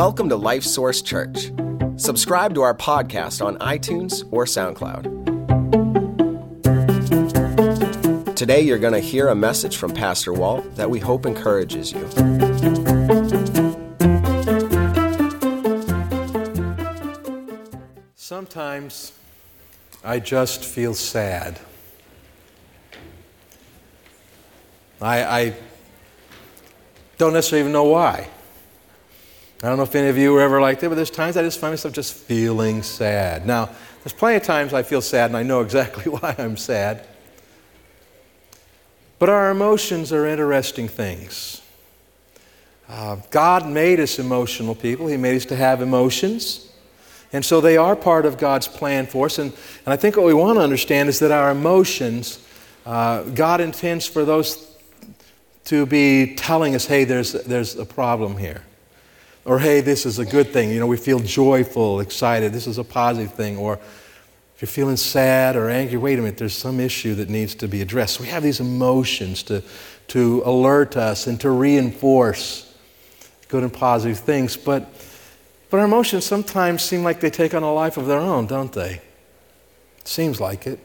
Welcome 0.00 0.30
to 0.30 0.36
Life 0.36 0.64
Source 0.64 1.02
Church. 1.02 1.52
Subscribe 1.96 2.54
to 2.54 2.62
our 2.62 2.74
podcast 2.74 3.44
on 3.44 3.58
iTunes 3.58 4.26
or 4.30 4.46
SoundCloud. 4.46 5.04
Today, 8.34 8.62
you're 8.62 8.78
going 8.78 8.94
to 8.94 9.00
hear 9.00 9.28
a 9.28 9.34
message 9.34 9.76
from 9.76 9.92
Pastor 9.92 10.32
Walt 10.32 10.74
that 10.76 10.88
we 10.88 11.00
hope 11.00 11.26
encourages 11.26 11.92
you. 11.92 12.08
Sometimes 18.14 19.12
I 20.02 20.18
just 20.18 20.64
feel 20.64 20.94
sad. 20.94 21.60
I, 25.02 25.24
I 25.24 25.54
don't 27.18 27.34
necessarily 27.34 27.60
even 27.60 27.72
know 27.72 27.84
why. 27.84 28.28
I 29.62 29.68
don't 29.68 29.76
know 29.76 29.82
if 29.82 29.94
any 29.94 30.08
of 30.08 30.16
you 30.16 30.32
were 30.32 30.40
ever 30.40 30.58
like 30.58 30.80
that, 30.80 30.88
but 30.88 30.94
there's 30.94 31.10
times 31.10 31.36
I 31.36 31.42
just 31.42 31.58
find 31.58 31.72
myself 31.72 31.92
just 31.92 32.14
feeling 32.14 32.82
sad. 32.82 33.46
Now, 33.46 33.68
there's 34.02 34.14
plenty 34.14 34.36
of 34.36 34.42
times 34.42 34.72
I 34.72 34.82
feel 34.82 35.02
sad 35.02 35.28
and 35.28 35.36
I 35.36 35.42
know 35.42 35.60
exactly 35.68 36.10
why 36.10 36.34
I'm 36.38 36.56
sad. 36.56 37.06
But 39.18 39.28
our 39.28 39.50
emotions 39.50 40.14
are 40.14 40.26
interesting 40.26 40.88
things. 40.88 41.60
Uh, 42.88 43.16
God 43.30 43.68
made 43.68 44.00
us 44.00 44.18
emotional 44.18 44.74
people, 44.74 45.06
He 45.06 45.18
made 45.18 45.36
us 45.36 45.44
to 45.46 45.56
have 45.56 45.82
emotions. 45.82 46.66
And 47.32 47.44
so 47.44 47.60
they 47.60 47.76
are 47.76 47.94
part 47.94 48.26
of 48.26 48.38
God's 48.38 48.66
plan 48.66 49.06
for 49.06 49.26
us. 49.26 49.38
And, 49.38 49.52
and 49.84 49.92
I 49.92 49.96
think 49.96 50.16
what 50.16 50.26
we 50.26 50.34
want 50.34 50.56
to 50.56 50.62
understand 50.62 51.08
is 51.08 51.20
that 51.20 51.30
our 51.30 51.50
emotions, 51.52 52.44
uh, 52.84 53.22
God 53.22 53.60
intends 53.60 54.06
for 54.06 54.24
those 54.24 54.74
to 55.66 55.86
be 55.86 56.34
telling 56.34 56.74
us, 56.74 56.86
hey, 56.86 57.04
there's, 57.04 57.32
there's 57.32 57.76
a 57.76 57.84
problem 57.84 58.36
here. 58.36 58.62
Or, 59.50 59.58
hey, 59.58 59.80
this 59.80 60.06
is 60.06 60.20
a 60.20 60.24
good 60.24 60.52
thing. 60.52 60.70
You 60.70 60.78
know, 60.78 60.86
we 60.86 60.96
feel 60.96 61.18
joyful, 61.18 61.98
excited. 61.98 62.52
This 62.52 62.68
is 62.68 62.78
a 62.78 62.84
positive 62.84 63.34
thing. 63.34 63.58
Or, 63.58 63.80
if 64.54 64.62
you're 64.62 64.68
feeling 64.68 64.96
sad 64.96 65.56
or 65.56 65.68
angry, 65.68 65.98
wait 65.98 66.20
a 66.20 66.22
minute, 66.22 66.38
there's 66.38 66.54
some 66.54 66.78
issue 66.78 67.16
that 67.16 67.28
needs 67.28 67.56
to 67.56 67.66
be 67.66 67.82
addressed. 67.82 68.14
So 68.14 68.22
we 68.22 68.28
have 68.28 68.44
these 68.44 68.60
emotions 68.60 69.42
to, 69.42 69.64
to 70.06 70.42
alert 70.44 70.96
us 70.96 71.26
and 71.26 71.40
to 71.40 71.50
reinforce 71.50 72.72
good 73.48 73.64
and 73.64 73.72
positive 73.72 74.20
things. 74.20 74.56
But, 74.56 74.88
but 75.68 75.80
our 75.80 75.84
emotions 75.84 76.24
sometimes 76.24 76.84
seem 76.84 77.02
like 77.02 77.18
they 77.18 77.28
take 77.28 77.52
on 77.52 77.64
a 77.64 77.74
life 77.74 77.96
of 77.96 78.06
their 78.06 78.20
own, 78.20 78.46
don't 78.46 78.72
they? 78.72 79.00
Seems 80.04 80.40
like 80.40 80.68
it. 80.68 80.78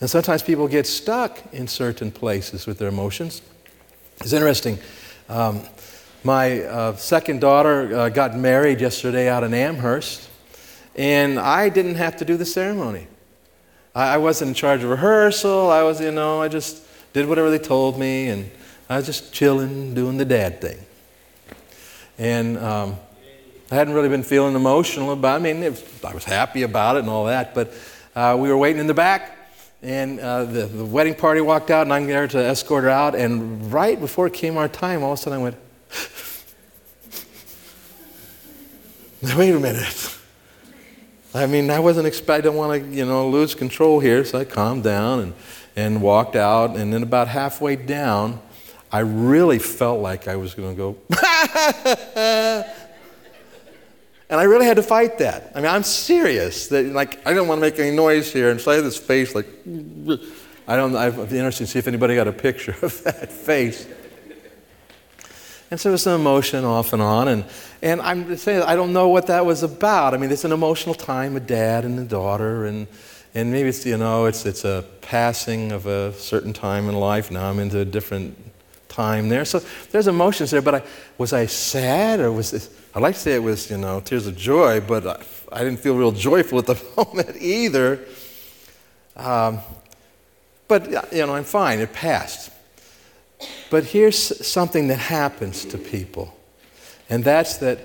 And 0.00 0.10
sometimes 0.10 0.42
people 0.42 0.66
get 0.66 0.88
stuck 0.88 1.40
in 1.54 1.68
certain 1.68 2.10
places 2.10 2.66
with 2.66 2.78
their 2.78 2.88
emotions. 2.88 3.42
It's 4.22 4.32
interesting. 4.32 4.76
Um, 5.28 5.62
my 6.26 6.62
uh, 6.62 6.96
second 6.96 7.40
daughter 7.40 7.96
uh, 7.96 8.08
got 8.08 8.36
married 8.36 8.80
yesterday 8.80 9.28
out 9.28 9.44
in 9.44 9.54
Amherst, 9.54 10.28
and 10.96 11.38
I 11.38 11.68
didn't 11.68 11.94
have 11.94 12.16
to 12.16 12.24
do 12.24 12.36
the 12.36 12.44
ceremony. 12.44 13.06
I, 13.94 14.14
I 14.14 14.16
wasn't 14.16 14.48
in 14.48 14.54
charge 14.54 14.82
of 14.82 14.90
rehearsal. 14.90 15.70
I 15.70 15.84
was, 15.84 16.00
you 16.00 16.10
know, 16.10 16.42
I 16.42 16.48
just 16.48 16.82
did 17.12 17.28
whatever 17.28 17.48
they 17.48 17.60
told 17.60 17.96
me, 17.96 18.26
and 18.26 18.50
I 18.90 18.96
was 18.96 19.06
just 19.06 19.32
chilling, 19.32 19.94
doing 19.94 20.16
the 20.16 20.24
dad 20.24 20.60
thing. 20.60 20.78
And 22.18 22.58
um, 22.58 22.96
I 23.70 23.76
hadn't 23.76 23.94
really 23.94 24.08
been 24.08 24.24
feeling 24.24 24.56
emotional 24.56 25.12
about 25.12 25.34
it. 25.34 25.48
I 25.48 25.52
mean, 25.52 25.62
it, 25.62 25.88
I 26.04 26.12
was 26.12 26.24
happy 26.24 26.64
about 26.64 26.96
it 26.96 27.00
and 27.00 27.08
all 27.08 27.26
that, 27.26 27.54
but 27.54 27.72
uh, 28.16 28.36
we 28.36 28.48
were 28.48 28.58
waiting 28.58 28.80
in 28.80 28.88
the 28.88 28.94
back, 28.94 29.36
and 29.80 30.18
uh, 30.18 30.42
the, 30.42 30.66
the 30.66 30.84
wedding 30.84 31.14
party 31.14 31.40
walked 31.40 31.70
out, 31.70 31.82
and 31.82 31.92
I'm 31.92 32.08
there 32.08 32.26
to 32.26 32.38
escort 32.38 32.82
her 32.82 32.90
out. 32.90 33.14
And 33.14 33.72
right 33.72 34.00
before 34.00 34.26
it 34.26 34.32
came 34.32 34.56
our 34.56 34.68
time, 34.68 35.04
all 35.04 35.12
of 35.12 35.20
a 35.20 35.22
sudden 35.22 35.38
I 35.38 35.42
went, 35.42 35.56
wait 39.36 39.50
a 39.50 39.60
minute. 39.60 40.18
I 41.34 41.46
mean, 41.46 41.70
I 41.70 41.80
wasn't 41.80 42.06
expect. 42.06 42.38
I 42.38 42.40
don't 42.40 42.56
want 42.56 42.82
to, 42.82 42.88
you 42.88 43.04
know, 43.04 43.28
lose 43.28 43.54
control 43.54 44.00
here. 44.00 44.24
So 44.24 44.38
I 44.38 44.44
calmed 44.44 44.84
down 44.84 45.20
and, 45.20 45.34
and 45.76 46.00
walked 46.00 46.36
out. 46.36 46.76
And 46.76 46.92
then 46.92 47.02
about 47.02 47.28
halfway 47.28 47.76
down, 47.76 48.40
I 48.90 49.00
really 49.00 49.58
felt 49.58 50.00
like 50.00 50.28
I 50.28 50.36
was 50.36 50.54
going 50.54 50.74
to 50.74 50.78
go. 50.78 50.96
and 54.30 54.40
I 54.40 54.44
really 54.44 54.64
had 54.64 54.76
to 54.76 54.82
fight 54.82 55.18
that. 55.18 55.52
I 55.54 55.58
mean, 55.58 55.70
I'm 55.70 55.82
serious. 55.82 56.68
That 56.68 56.86
like 56.86 57.26
I 57.26 57.34
didn't 57.34 57.48
want 57.48 57.58
to 57.58 57.62
make 57.62 57.78
any 57.78 57.94
noise 57.94 58.32
here, 58.32 58.50
and 58.50 58.60
so 58.60 58.70
I 58.70 58.76
had 58.76 58.84
this 58.84 58.96
face 58.96 59.34
like. 59.34 59.46
I 60.68 60.74
don't. 60.74 60.96
I'd 60.96 61.14
be 61.14 61.36
interested 61.36 61.66
to 61.66 61.70
see 61.70 61.78
if 61.78 61.86
anybody 61.86 62.16
got 62.16 62.26
a 62.26 62.32
picture 62.32 62.74
of 62.82 63.02
that 63.04 63.30
face. 63.30 63.86
And 65.70 65.80
so 65.80 65.88
there's 65.88 66.06
an 66.06 66.14
emotion 66.14 66.64
off 66.64 66.92
and 66.92 67.02
on. 67.02 67.28
And, 67.28 67.44
and 67.82 68.00
I'm 68.00 68.36
saying, 68.36 68.62
I 68.62 68.76
don't 68.76 68.92
know 68.92 69.08
what 69.08 69.26
that 69.26 69.44
was 69.44 69.62
about. 69.62 70.14
I 70.14 70.16
mean, 70.16 70.30
it's 70.30 70.44
an 70.44 70.52
emotional 70.52 70.94
time, 70.94 71.36
a 71.36 71.40
dad 71.40 71.84
and 71.84 71.98
a 71.98 72.04
daughter. 72.04 72.66
And, 72.66 72.86
and 73.34 73.50
maybe 73.50 73.70
it's, 73.70 73.84
you 73.84 73.96
know, 73.96 74.26
it's, 74.26 74.46
it's 74.46 74.64
a 74.64 74.84
passing 75.00 75.72
of 75.72 75.86
a 75.86 76.12
certain 76.12 76.52
time 76.52 76.88
in 76.88 76.94
life. 76.94 77.30
Now 77.30 77.50
I'm 77.50 77.58
into 77.58 77.80
a 77.80 77.84
different 77.84 78.36
time 78.88 79.28
there. 79.28 79.44
So 79.44 79.60
there's 79.90 80.06
emotions 80.06 80.52
there. 80.52 80.62
But 80.62 80.76
I, 80.76 80.82
was 81.18 81.32
I 81.32 81.46
sad 81.46 82.20
or 82.20 82.30
was 82.30 82.52
this? 82.52 82.70
I'd 82.94 83.02
like 83.02 83.14
to 83.14 83.20
say 83.20 83.34
it 83.34 83.42
was, 83.42 83.70
you 83.70 83.76
know, 83.76 84.00
tears 84.00 84.26
of 84.26 84.36
joy, 84.36 84.80
but 84.80 85.06
I, 85.06 85.22
I 85.52 85.64
didn't 85.64 85.80
feel 85.80 85.96
real 85.96 86.12
joyful 86.12 86.58
at 86.58 86.66
the 86.66 86.80
moment 86.96 87.36
either. 87.40 88.04
Um, 89.16 89.58
but, 90.68 91.12
you 91.12 91.26
know, 91.26 91.34
I'm 91.34 91.44
fine. 91.44 91.80
It 91.80 91.92
passed. 91.92 92.50
But 93.70 93.84
here's 93.84 94.46
something 94.46 94.88
that 94.88 94.98
happens 94.98 95.64
to 95.66 95.78
people, 95.78 96.34
and 97.10 97.24
that's 97.24 97.58
that 97.58 97.78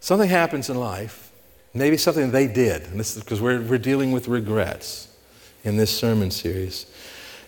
something 0.00 0.28
happens 0.28 0.68
in 0.68 0.78
life, 0.78 1.32
maybe 1.72 1.96
something 1.96 2.30
they 2.30 2.46
did, 2.46 2.90
because 2.92 3.40
we're, 3.40 3.62
we're 3.62 3.78
dealing 3.78 4.12
with 4.12 4.28
regrets 4.28 5.08
in 5.64 5.76
this 5.76 5.96
sermon 5.96 6.30
series. 6.30 6.86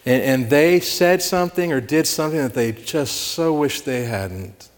And, 0.06 0.22
and 0.22 0.50
they 0.50 0.80
said 0.80 1.22
something 1.22 1.72
or 1.72 1.80
did 1.80 2.06
something 2.06 2.38
that 2.38 2.54
they 2.54 2.72
just 2.72 3.16
so 3.16 3.52
wish 3.52 3.82
they 3.82 4.04
hadn't. 4.04 4.68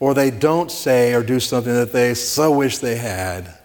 Or 0.00 0.14
they 0.14 0.30
don't 0.30 0.70
say 0.70 1.14
or 1.14 1.22
do 1.22 1.40
something 1.40 1.72
that 1.72 1.92
they 1.92 2.14
so 2.14 2.52
wish 2.52 2.78
they 2.78 2.96
had 2.96 3.57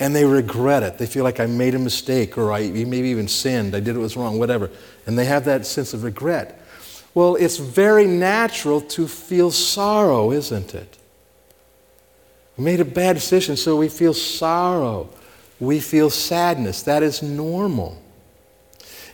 and 0.00 0.14
they 0.14 0.24
regret 0.24 0.82
it. 0.82 0.98
They 0.98 1.06
feel 1.06 1.24
like 1.24 1.40
I 1.40 1.46
made 1.46 1.74
a 1.74 1.78
mistake 1.78 2.36
or 2.36 2.52
I 2.52 2.68
maybe 2.70 3.08
even 3.08 3.28
sinned, 3.28 3.74
I 3.74 3.80
did 3.80 3.96
what 3.96 4.02
was 4.02 4.16
wrong, 4.16 4.38
whatever. 4.38 4.70
And 5.06 5.18
they 5.18 5.24
have 5.26 5.44
that 5.44 5.66
sense 5.66 5.94
of 5.94 6.04
regret. 6.04 6.60
Well, 7.14 7.36
it's 7.36 7.58
very 7.58 8.06
natural 8.06 8.80
to 8.80 9.06
feel 9.06 9.50
sorrow, 9.52 10.32
isn't 10.32 10.74
it? 10.74 10.98
We 12.56 12.64
made 12.64 12.80
a 12.80 12.84
bad 12.84 13.14
decision, 13.14 13.56
so 13.56 13.76
we 13.76 13.88
feel 13.88 14.14
sorrow. 14.14 15.08
We 15.60 15.80
feel 15.80 16.10
sadness. 16.10 16.82
That 16.82 17.02
is 17.02 17.22
normal. 17.22 18.00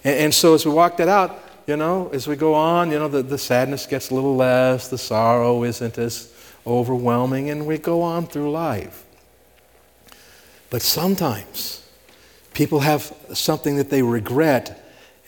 And, 0.02 0.16
and 0.16 0.34
so 0.34 0.54
as 0.54 0.64
we 0.64 0.72
walk 0.72 0.96
that 0.96 1.08
out, 1.08 1.38
you 1.66 1.76
know, 1.76 2.08
as 2.12 2.26
we 2.26 2.36
go 2.36 2.54
on, 2.54 2.90
you 2.90 2.98
know, 2.98 3.08
the, 3.08 3.22
the 3.22 3.38
sadness 3.38 3.86
gets 3.86 4.10
a 4.10 4.14
little 4.14 4.34
less, 4.34 4.88
the 4.88 4.98
sorrow 4.98 5.62
isn't 5.64 5.98
as 5.98 6.32
overwhelming, 6.66 7.50
and 7.50 7.66
we 7.66 7.78
go 7.78 8.02
on 8.02 8.26
through 8.26 8.50
life. 8.50 9.04
But 10.70 10.82
sometimes 10.82 11.84
people 12.54 12.80
have 12.80 13.12
something 13.34 13.76
that 13.76 13.90
they 13.90 14.02
regret, 14.02 14.76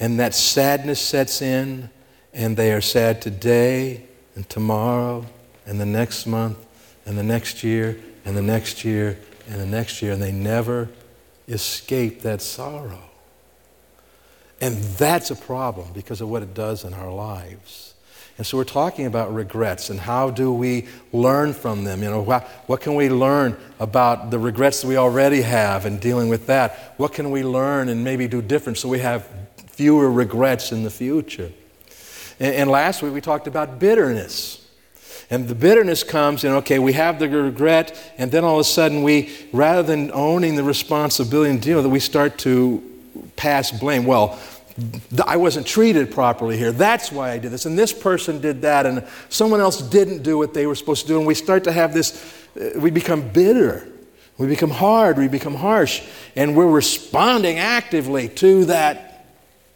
and 0.00 0.18
that 0.20 0.34
sadness 0.34 1.00
sets 1.00 1.42
in, 1.42 1.90
and 2.32 2.56
they 2.56 2.72
are 2.72 2.80
sad 2.80 3.20
today 3.20 4.04
and 4.34 4.48
tomorrow 4.48 5.26
and 5.66 5.80
the 5.80 5.86
next 5.86 6.26
month 6.26 6.58
and 7.04 7.18
the 7.18 7.22
next 7.22 7.62
year 7.62 8.00
and 8.24 8.36
the 8.36 8.42
next 8.42 8.84
year 8.84 9.18
and 9.48 9.60
the 9.60 9.66
next 9.66 10.00
year, 10.00 10.12
and 10.12 10.22
they 10.22 10.32
never 10.32 10.88
escape 11.48 12.22
that 12.22 12.40
sorrow. 12.40 13.02
And 14.60 14.76
that's 14.76 15.30
a 15.30 15.36
problem 15.36 15.92
because 15.92 16.20
of 16.20 16.28
what 16.28 16.42
it 16.42 16.54
does 16.54 16.84
in 16.84 16.94
our 16.94 17.12
lives. 17.12 17.94
And 18.38 18.46
so 18.46 18.56
we're 18.56 18.64
talking 18.64 19.06
about 19.06 19.32
regrets 19.34 19.90
and 19.90 20.00
how 20.00 20.30
do 20.30 20.52
we 20.52 20.88
learn 21.12 21.52
from 21.52 21.84
them? 21.84 22.02
You 22.02 22.10
know, 22.10 22.22
what, 22.22 22.80
can 22.80 22.94
we 22.94 23.08
learn 23.08 23.56
about 23.78 24.30
the 24.30 24.38
regrets 24.38 24.80
that 24.80 24.88
we 24.88 24.96
already 24.96 25.42
have 25.42 25.84
and 25.84 26.00
dealing 26.00 26.28
with 26.28 26.46
that? 26.46 26.94
What 26.96 27.12
can 27.12 27.30
we 27.30 27.44
learn 27.44 27.88
and 27.88 28.02
maybe 28.02 28.26
do 28.28 28.40
different 28.40 28.78
so 28.78 28.88
we 28.88 29.00
have 29.00 29.28
fewer 29.68 30.10
regrets 30.10 30.72
in 30.72 30.82
the 30.82 30.90
future? 30.90 31.52
And, 32.40 32.54
and 32.54 32.70
last 32.70 33.02
week 33.02 33.12
we 33.12 33.20
talked 33.20 33.46
about 33.46 33.78
bitterness. 33.78 34.58
And 35.30 35.48
the 35.48 35.54
bitterness 35.54 36.02
comes 36.02 36.44
in, 36.44 36.52
okay, 36.52 36.78
we 36.78 36.92
have 36.94 37.18
the 37.18 37.28
regret, 37.28 37.96
and 38.18 38.30
then 38.30 38.44
all 38.44 38.56
of 38.56 38.60
a 38.60 38.64
sudden 38.64 39.02
we, 39.02 39.32
rather 39.52 39.82
than 39.82 40.10
owning 40.12 40.56
the 40.56 40.64
responsibility 40.64 41.50
and 41.50 41.60
dealing 41.60 41.84
with 41.84 41.86
it, 41.86 41.94
we 41.94 42.00
start 42.00 42.38
to 42.38 42.82
pass 43.36 43.70
blame. 43.70 44.04
Well, 44.04 44.38
I 45.26 45.36
wasn't 45.36 45.66
treated 45.66 46.10
properly 46.10 46.56
here. 46.56 46.72
That's 46.72 47.12
why 47.12 47.30
I 47.30 47.38
did 47.38 47.50
this. 47.50 47.66
And 47.66 47.78
this 47.78 47.92
person 47.92 48.40
did 48.40 48.62
that, 48.62 48.86
and 48.86 49.06
someone 49.28 49.60
else 49.60 49.80
didn't 49.80 50.22
do 50.22 50.38
what 50.38 50.54
they 50.54 50.66
were 50.66 50.74
supposed 50.74 51.02
to 51.02 51.08
do. 51.08 51.18
And 51.18 51.26
we 51.26 51.34
start 51.34 51.64
to 51.64 51.72
have 51.72 51.92
this, 51.92 52.22
uh, 52.60 52.78
we 52.78 52.90
become 52.90 53.28
bitter. 53.28 53.86
We 54.38 54.46
become 54.46 54.70
hard. 54.70 55.18
We 55.18 55.28
become 55.28 55.54
harsh. 55.54 56.02
And 56.34 56.56
we're 56.56 56.70
responding 56.70 57.58
actively 57.58 58.28
to 58.30 58.64
that 58.66 59.12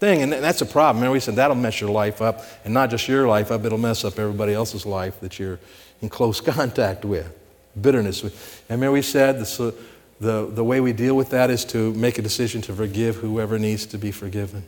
thing. 0.00 0.22
And 0.22 0.32
that's 0.32 0.62
a 0.62 0.66
problem. 0.66 1.02
And 1.04 1.12
we 1.12 1.20
said 1.20 1.36
that'll 1.36 1.56
mess 1.56 1.80
your 1.80 1.90
life 1.90 2.22
up. 2.22 2.44
And 2.64 2.72
not 2.72 2.90
just 2.90 3.06
your 3.08 3.28
life 3.28 3.50
up, 3.50 3.64
it'll 3.64 3.78
mess 3.78 4.04
up 4.04 4.18
everybody 4.18 4.54
else's 4.54 4.86
life 4.86 5.20
that 5.20 5.38
you're 5.38 5.58
in 6.00 6.08
close 6.08 6.40
contact 6.52 7.04
with. 7.04 7.32
Bitterness. 7.78 8.22
And 8.22 8.32
remember, 8.70 8.92
we 8.92 9.02
said 9.02 9.38
the, 9.38 9.74
the, 10.20 10.46
the 10.46 10.64
way 10.64 10.80
we 10.80 10.92
deal 10.92 11.14
with 11.14 11.30
that 11.30 11.50
is 11.50 11.64
to 11.66 11.92
make 11.94 12.18
a 12.18 12.22
decision 12.22 12.62
to 12.62 12.72
forgive 12.72 13.16
whoever 13.16 13.58
needs 13.58 13.86
to 13.86 13.98
be 13.98 14.10
forgiven, 14.10 14.64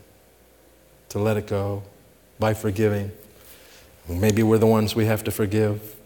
to 1.10 1.18
let 1.18 1.36
it 1.36 1.46
go 1.46 1.82
by 2.38 2.54
forgiving. 2.54 3.10
Maybe 4.08 4.42
we're 4.42 4.58
the 4.58 4.66
ones 4.66 4.94
we 4.94 5.04
have 5.04 5.24
to 5.24 5.30
forgive. 5.30 5.96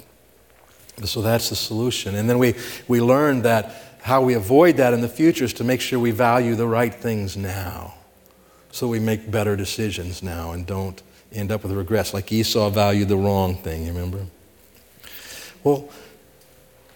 So 1.04 1.22
that's 1.22 1.48
the 1.48 1.56
solution. 1.56 2.14
And 2.14 2.28
then 2.28 2.38
we, 2.38 2.54
we 2.88 3.00
learn 3.00 3.42
that 3.42 3.74
how 4.02 4.22
we 4.22 4.34
avoid 4.34 4.76
that 4.78 4.92
in 4.92 5.00
the 5.00 5.08
future 5.08 5.44
is 5.44 5.52
to 5.54 5.64
make 5.64 5.80
sure 5.80 5.98
we 5.98 6.10
value 6.10 6.54
the 6.54 6.66
right 6.66 6.92
things 6.92 7.36
now. 7.36 7.94
So 8.72 8.88
we 8.88 8.98
make 8.98 9.30
better 9.30 9.56
decisions 9.56 10.22
now 10.22 10.52
and 10.52 10.66
don't 10.66 11.00
end 11.32 11.52
up 11.52 11.62
with 11.62 11.72
regrets. 11.72 12.12
Like 12.12 12.32
Esau 12.32 12.70
valued 12.70 13.08
the 13.08 13.16
wrong 13.16 13.56
thing, 13.56 13.82
you 13.86 13.92
remember? 13.92 14.26
Well, 15.62 15.88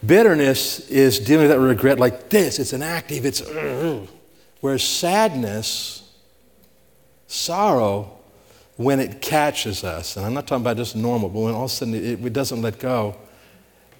bitterness 0.04 0.88
is 0.88 1.20
dealing 1.20 1.48
with 1.48 1.56
that 1.56 1.60
regret 1.60 1.98
like 1.98 2.28
this 2.28 2.58
it's 2.58 2.72
an 2.72 2.82
active, 2.82 3.24
it's. 3.24 3.42
Whereas 4.60 4.82
sadness, 4.82 6.05
sorrow, 7.26 8.12
when 8.76 9.00
it 9.00 9.22
catches 9.22 9.84
us, 9.84 10.16
and 10.16 10.26
I'm 10.26 10.34
not 10.34 10.46
talking 10.46 10.62
about 10.62 10.76
just 10.76 10.96
normal, 10.96 11.28
but 11.28 11.40
when 11.40 11.54
all 11.54 11.64
of 11.64 11.70
a 11.70 11.74
sudden 11.74 11.94
it, 11.94 12.24
it 12.24 12.32
doesn't 12.32 12.60
let 12.60 12.78
go, 12.78 13.16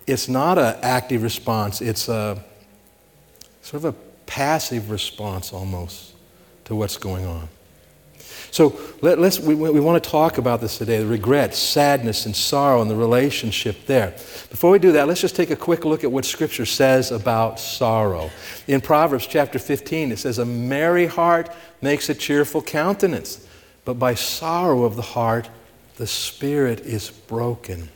it's 0.07 0.29
not 0.29 0.59
an 0.59 0.77
active 0.83 1.23
response, 1.23 1.81
it's 1.81 2.09
a 2.09 2.43
sort 3.63 3.85
of 3.85 3.95
a 3.95 3.99
passive 4.27 4.91
response 4.91 5.53
almost 5.53 6.15
to 6.65 6.75
what's 6.75 6.97
going 6.97 7.25
on. 7.25 7.49
So 8.51 8.79
let, 9.03 9.19
us 9.19 9.39
we, 9.41 9.55
we 9.55 9.81
want 9.81 10.03
to 10.03 10.11
talk 10.11 10.39
about 10.39 10.61
this 10.61 10.79
today 10.79 10.99
the 10.99 11.07
regret, 11.07 11.55
sadness, 11.55 12.27
and 12.27 12.35
sorrow, 12.35 12.81
and 12.81 12.91
the 12.91 12.97
relationship 12.97 13.87
there. 13.87 14.11
Before 14.51 14.71
we 14.71 14.79
do 14.79 14.93
that, 14.93 15.09
let's 15.09 15.21
just 15.21 15.37
take 15.37 15.51
a 15.51 15.57
quick 15.57 15.85
look 15.85 16.05
at 16.05 16.13
what 16.13 16.25
Scripture 16.25 16.67
says 16.67 17.11
about 17.11 17.61
sorrow. 17.61 18.31
In 18.67 18.81
Proverbs 18.81 19.27
chapter 19.27 19.59
15, 19.59 20.13
it 20.13 20.19
says, 20.19 20.39
A 20.39 20.45
merry 20.45 21.07
heart 21.07 21.51
makes 21.83 22.09
a 22.09 22.15
cheerful 22.15 22.63
countenance, 22.63 23.47
but 23.85 23.95
by 23.95 24.15
sorrow 24.15 24.85
of 24.85 24.97
the 24.97 25.03
heart, 25.03 25.49
the 25.97 26.07
spirit 26.07 26.81
is 26.81 27.11
broken. 27.11 27.89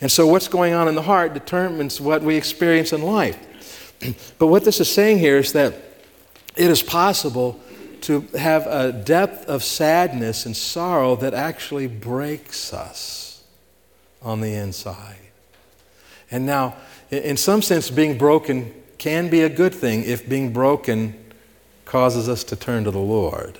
And 0.00 0.10
so, 0.10 0.26
what's 0.26 0.48
going 0.48 0.74
on 0.74 0.88
in 0.88 0.94
the 0.94 1.02
heart 1.02 1.34
determines 1.34 2.00
what 2.00 2.22
we 2.22 2.36
experience 2.36 2.92
in 2.92 3.02
life. 3.02 3.38
but 4.38 4.46
what 4.46 4.64
this 4.64 4.80
is 4.80 4.90
saying 4.90 5.18
here 5.18 5.38
is 5.38 5.52
that 5.52 5.74
it 6.56 6.70
is 6.70 6.82
possible 6.82 7.60
to 8.02 8.20
have 8.36 8.66
a 8.66 8.92
depth 8.92 9.46
of 9.46 9.62
sadness 9.62 10.46
and 10.46 10.56
sorrow 10.56 11.16
that 11.16 11.34
actually 11.34 11.86
breaks 11.86 12.72
us 12.72 13.42
on 14.22 14.40
the 14.40 14.54
inside. 14.54 15.16
And 16.30 16.44
now, 16.46 16.76
in 17.10 17.36
some 17.36 17.62
sense, 17.62 17.90
being 17.90 18.18
broken 18.18 18.74
can 18.98 19.30
be 19.30 19.42
a 19.42 19.48
good 19.48 19.74
thing 19.74 20.04
if 20.04 20.28
being 20.28 20.52
broken 20.52 21.14
causes 21.84 22.28
us 22.28 22.44
to 22.44 22.56
turn 22.56 22.84
to 22.84 22.90
the 22.90 22.98
Lord. 22.98 23.58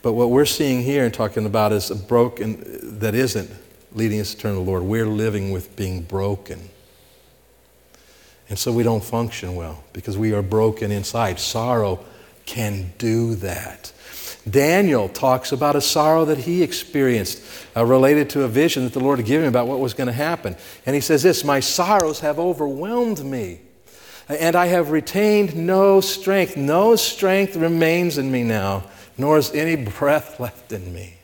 But 0.00 0.14
what 0.14 0.30
we're 0.30 0.46
seeing 0.46 0.82
here 0.82 1.04
and 1.04 1.12
talking 1.12 1.46
about 1.46 1.72
is 1.72 1.90
a 1.90 1.94
broken 1.94 2.98
that 3.00 3.14
isn't 3.14 3.50
leading 3.92 4.20
us 4.20 4.34
to 4.34 4.40
turn 4.40 4.52
to 4.52 4.56
the 4.56 4.64
Lord. 4.64 4.82
We're 4.82 5.06
living 5.06 5.50
with 5.50 5.76
being 5.76 6.02
broken. 6.02 6.70
And 8.48 8.58
so 8.58 8.72
we 8.72 8.82
don't 8.82 9.04
function 9.04 9.54
well 9.54 9.84
because 9.92 10.18
we 10.18 10.32
are 10.32 10.42
broken 10.42 10.90
inside. 10.90 11.38
Sorrow 11.38 12.04
can 12.46 12.92
do 12.98 13.34
that. 13.36 13.92
Daniel 14.48 15.08
talks 15.08 15.52
about 15.52 15.76
a 15.76 15.80
sorrow 15.80 16.24
that 16.24 16.38
he 16.38 16.62
experienced 16.62 17.42
uh, 17.76 17.84
related 17.84 18.28
to 18.30 18.42
a 18.42 18.48
vision 18.48 18.84
that 18.84 18.92
the 18.92 19.00
Lord 19.00 19.18
had 19.18 19.26
given 19.26 19.44
him 19.44 19.52
about 19.52 19.68
what 19.68 19.78
was 19.78 19.94
going 19.94 20.08
to 20.08 20.12
happen. 20.12 20.56
And 20.84 20.94
he 20.94 21.00
says 21.00 21.22
this 21.22 21.44
My 21.44 21.60
sorrows 21.60 22.20
have 22.20 22.38
overwhelmed 22.38 23.24
me, 23.24 23.60
and 24.28 24.56
I 24.56 24.66
have 24.66 24.90
retained 24.90 25.54
no 25.54 26.00
strength. 26.00 26.56
No 26.56 26.96
strength 26.96 27.54
remains 27.54 28.18
in 28.18 28.32
me 28.32 28.42
now, 28.42 28.84
nor 29.16 29.38
is 29.38 29.52
any 29.52 29.76
breath 29.76 30.40
left 30.40 30.72
in 30.72 30.92
me. 30.92 31.18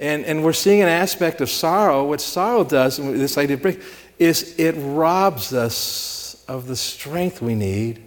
And, 0.00 0.24
and 0.24 0.42
we're 0.44 0.52
seeing 0.52 0.82
an 0.82 0.88
aspect 0.88 1.40
of 1.40 1.50
sorrow. 1.50 2.06
What 2.06 2.20
sorrow 2.20 2.64
does, 2.64 2.96
this 2.96 3.36
idea 3.36 3.56
of 3.56 3.62
break, 3.62 3.82
is 4.18 4.58
it 4.58 4.72
robs 4.72 5.52
us 5.52 6.42
of 6.48 6.66
the 6.66 6.76
strength 6.76 7.42
we 7.42 7.54
need 7.54 8.05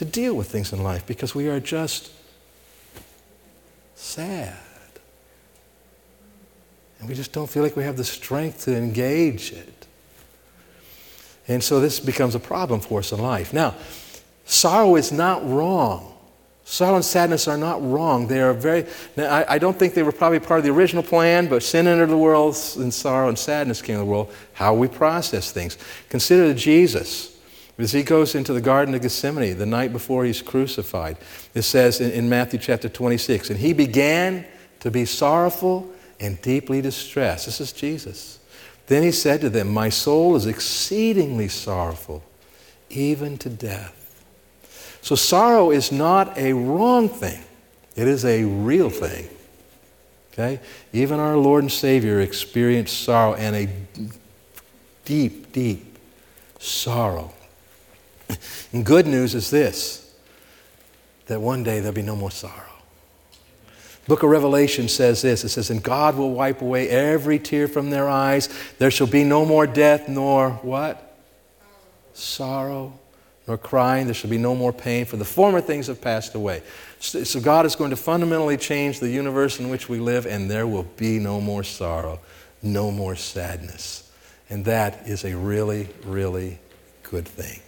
to 0.00 0.06
deal 0.06 0.32
with 0.32 0.50
things 0.50 0.72
in 0.72 0.82
life 0.82 1.06
because 1.06 1.34
we 1.34 1.46
are 1.50 1.60
just 1.60 2.10
sad. 3.94 4.56
And 6.98 7.06
we 7.06 7.14
just 7.14 7.32
don't 7.32 7.50
feel 7.50 7.62
like 7.62 7.76
we 7.76 7.84
have 7.84 7.98
the 7.98 8.04
strength 8.04 8.64
to 8.64 8.74
engage 8.74 9.52
it. 9.52 9.86
And 11.48 11.62
so 11.62 11.80
this 11.80 12.00
becomes 12.00 12.34
a 12.34 12.40
problem 12.40 12.80
for 12.80 13.00
us 13.00 13.12
in 13.12 13.20
life. 13.20 13.52
Now, 13.52 13.74
sorrow 14.46 14.96
is 14.96 15.12
not 15.12 15.46
wrong. 15.46 16.14
Sorrow 16.64 16.94
and 16.94 17.04
sadness 17.04 17.46
are 17.46 17.58
not 17.58 17.86
wrong. 17.86 18.26
They 18.26 18.40
are 18.40 18.54
very, 18.54 18.86
I, 19.18 19.44
I, 19.56 19.58
don't 19.58 19.78
think 19.78 19.92
they 19.92 20.02
were 20.02 20.12
probably 20.12 20.40
part 20.40 20.60
of 20.60 20.64
the 20.64 20.72
original 20.72 21.02
plan, 21.02 21.46
but 21.46 21.62
sin 21.62 21.86
entered 21.86 22.08
the 22.08 22.16
world 22.16 22.56
and 22.76 22.94
sorrow 22.94 23.28
and 23.28 23.38
sadness 23.38 23.82
came 23.82 23.96
into 23.96 24.06
the 24.06 24.10
world. 24.10 24.32
How 24.54 24.72
we 24.72 24.88
process 24.88 25.52
things. 25.52 25.76
Consider 26.08 26.54
Jesus. 26.54 27.36
As 27.78 27.92
he 27.92 28.02
goes 28.02 28.34
into 28.34 28.52
the 28.52 28.60
Garden 28.60 28.94
of 28.94 29.02
Gethsemane 29.02 29.56
the 29.56 29.66
night 29.66 29.92
before 29.92 30.24
he's 30.24 30.42
crucified, 30.42 31.16
it 31.54 31.62
says 31.62 32.00
in, 32.00 32.10
in 32.10 32.28
Matthew 32.28 32.58
chapter 32.58 32.88
26, 32.88 33.50
and 33.50 33.58
he 33.58 33.72
began 33.72 34.44
to 34.80 34.90
be 34.90 35.04
sorrowful 35.04 35.90
and 36.18 36.40
deeply 36.42 36.80
distressed. 36.82 37.46
This 37.46 37.60
is 37.60 37.72
Jesus. 37.72 38.38
Then 38.86 39.02
he 39.02 39.12
said 39.12 39.40
to 39.42 39.48
them, 39.50 39.72
My 39.72 39.88
soul 39.88 40.36
is 40.36 40.46
exceedingly 40.46 41.48
sorrowful, 41.48 42.22
even 42.90 43.38
to 43.38 43.48
death. 43.48 43.96
So 45.02 45.14
sorrow 45.14 45.70
is 45.70 45.90
not 45.90 46.36
a 46.36 46.52
wrong 46.52 47.08
thing, 47.08 47.42
it 47.96 48.06
is 48.06 48.24
a 48.24 48.44
real 48.44 48.90
thing. 48.90 49.28
Okay? 50.32 50.60
Even 50.92 51.18
our 51.18 51.36
Lord 51.36 51.64
and 51.64 51.72
Savior 51.72 52.20
experienced 52.20 53.02
sorrow 53.02 53.34
and 53.34 53.56
a 53.56 53.68
deep, 55.04 55.52
deep 55.52 55.98
sorrow. 56.58 57.32
And 58.72 58.84
good 58.86 59.06
news 59.06 59.34
is 59.34 59.50
this 59.50 60.06
that 61.26 61.40
one 61.40 61.62
day 61.62 61.78
there'll 61.78 61.94
be 61.94 62.02
no 62.02 62.16
more 62.16 62.30
sorrow. 62.30 62.64
Book 64.08 64.24
of 64.24 64.30
Revelation 64.30 64.88
says 64.88 65.22
this 65.22 65.44
it 65.44 65.50
says, 65.50 65.70
And 65.70 65.82
God 65.82 66.16
will 66.16 66.32
wipe 66.32 66.62
away 66.62 66.88
every 66.88 67.38
tear 67.38 67.68
from 67.68 67.90
their 67.90 68.08
eyes. 68.08 68.48
There 68.78 68.90
shall 68.90 69.06
be 69.06 69.22
no 69.22 69.44
more 69.46 69.66
death, 69.66 70.08
nor 70.08 70.50
what? 70.50 71.16
Sorrow 72.12 72.98
nor 73.46 73.58
crying. 73.58 74.06
There 74.06 74.14
shall 74.14 74.30
be 74.30 74.38
no 74.38 74.54
more 74.54 74.72
pain, 74.72 75.04
for 75.04 75.16
the 75.16 75.24
former 75.24 75.60
things 75.60 75.88
have 75.88 76.00
passed 76.00 76.34
away. 76.34 76.62
So 77.00 77.40
God 77.40 77.66
is 77.66 77.74
going 77.74 77.90
to 77.90 77.96
fundamentally 77.96 78.56
change 78.56 79.00
the 79.00 79.08
universe 79.08 79.58
in 79.58 79.70
which 79.70 79.88
we 79.88 79.98
live, 79.98 80.26
and 80.26 80.50
there 80.50 80.66
will 80.66 80.84
be 80.96 81.18
no 81.18 81.40
more 81.40 81.64
sorrow, 81.64 82.20
no 82.62 82.90
more 82.90 83.16
sadness. 83.16 84.10
And 84.48 84.64
that 84.66 85.06
is 85.06 85.24
a 85.24 85.36
really, 85.36 85.88
really 86.04 86.58
good 87.02 87.26
thing. 87.26 87.60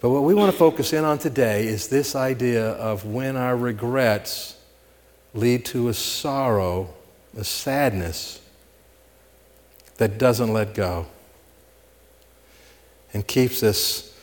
But 0.00 0.10
what 0.10 0.22
we 0.22 0.32
want 0.32 0.52
to 0.52 0.56
focus 0.56 0.92
in 0.92 1.04
on 1.04 1.18
today 1.18 1.66
is 1.66 1.88
this 1.88 2.14
idea 2.14 2.70
of 2.72 3.04
when 3.04 3.36
our 3.36 3.56
regrets 3.56 4.56
lead 5.34 5.64
to 5.66 5.88
a 5.88 5.94
sorrow, 5.94 6.94
a 7.36 7.42
sadness 7.42 8.40
that 9.96 10.16
doesn't 10.16 10.52
let 10.52 10.74
go 10.74 11.06
and 13.12 13.26
keeps 13.26 13.64
us 13.64 14.14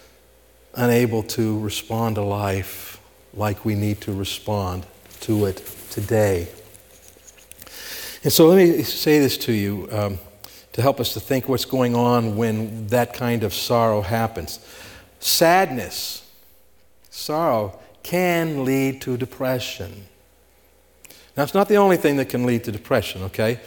unable 0.75 1.23
to 1.23 1.59
respond 1.59 2.15
to 2.15 2.21
life 2.21 3.01
like 3.33 3.65
we 3.65 3.75
need 3.75 3.99
to 4.01 4.13
respond 4.13 4.85
to 5.19 5.45
it 5.45 5.57
today. 5.89 6.47
And 8.23 8.31
so 8.31 8.47
let 8.47 8.57
me 8.57 8.81
say 8.83 9.19
this 9.19 9.37
to 9.39 9.51
you 9.51 9.89
um, 9.91 10.19
to 10.71 10.81
help 10.81 11.01
us 11.01 11.13
to 11.13 11.19
think 11.19 11.49
what's 11.49 11.65
going 11.65 11.95
on 11.95 12.37
when 12.37 12.87
that 12.87 13.13
kind 13.13 13.43
of 13.43 13.53
sorrow 13.53 14.01
happens. 14.01 14.59
Sadness, 15.19 16.29
sorrow, 17.09 17.79
can 18.03 18.65
lead 18.65 19.01
to 19.01 19.17
depression. 19.17 20.05
Now, 21.35 21.43
it's 21.43 21.53
not 21.53 21.67
the 21.67 21.75
only 21.75 21.97
thing 21.97 22.17
that 22.17 22.29
can 22.29 22.45
lead 22.45 22.63
to 22.65 22.71
depression, 22.71 23.23
okay? 23.23 23.59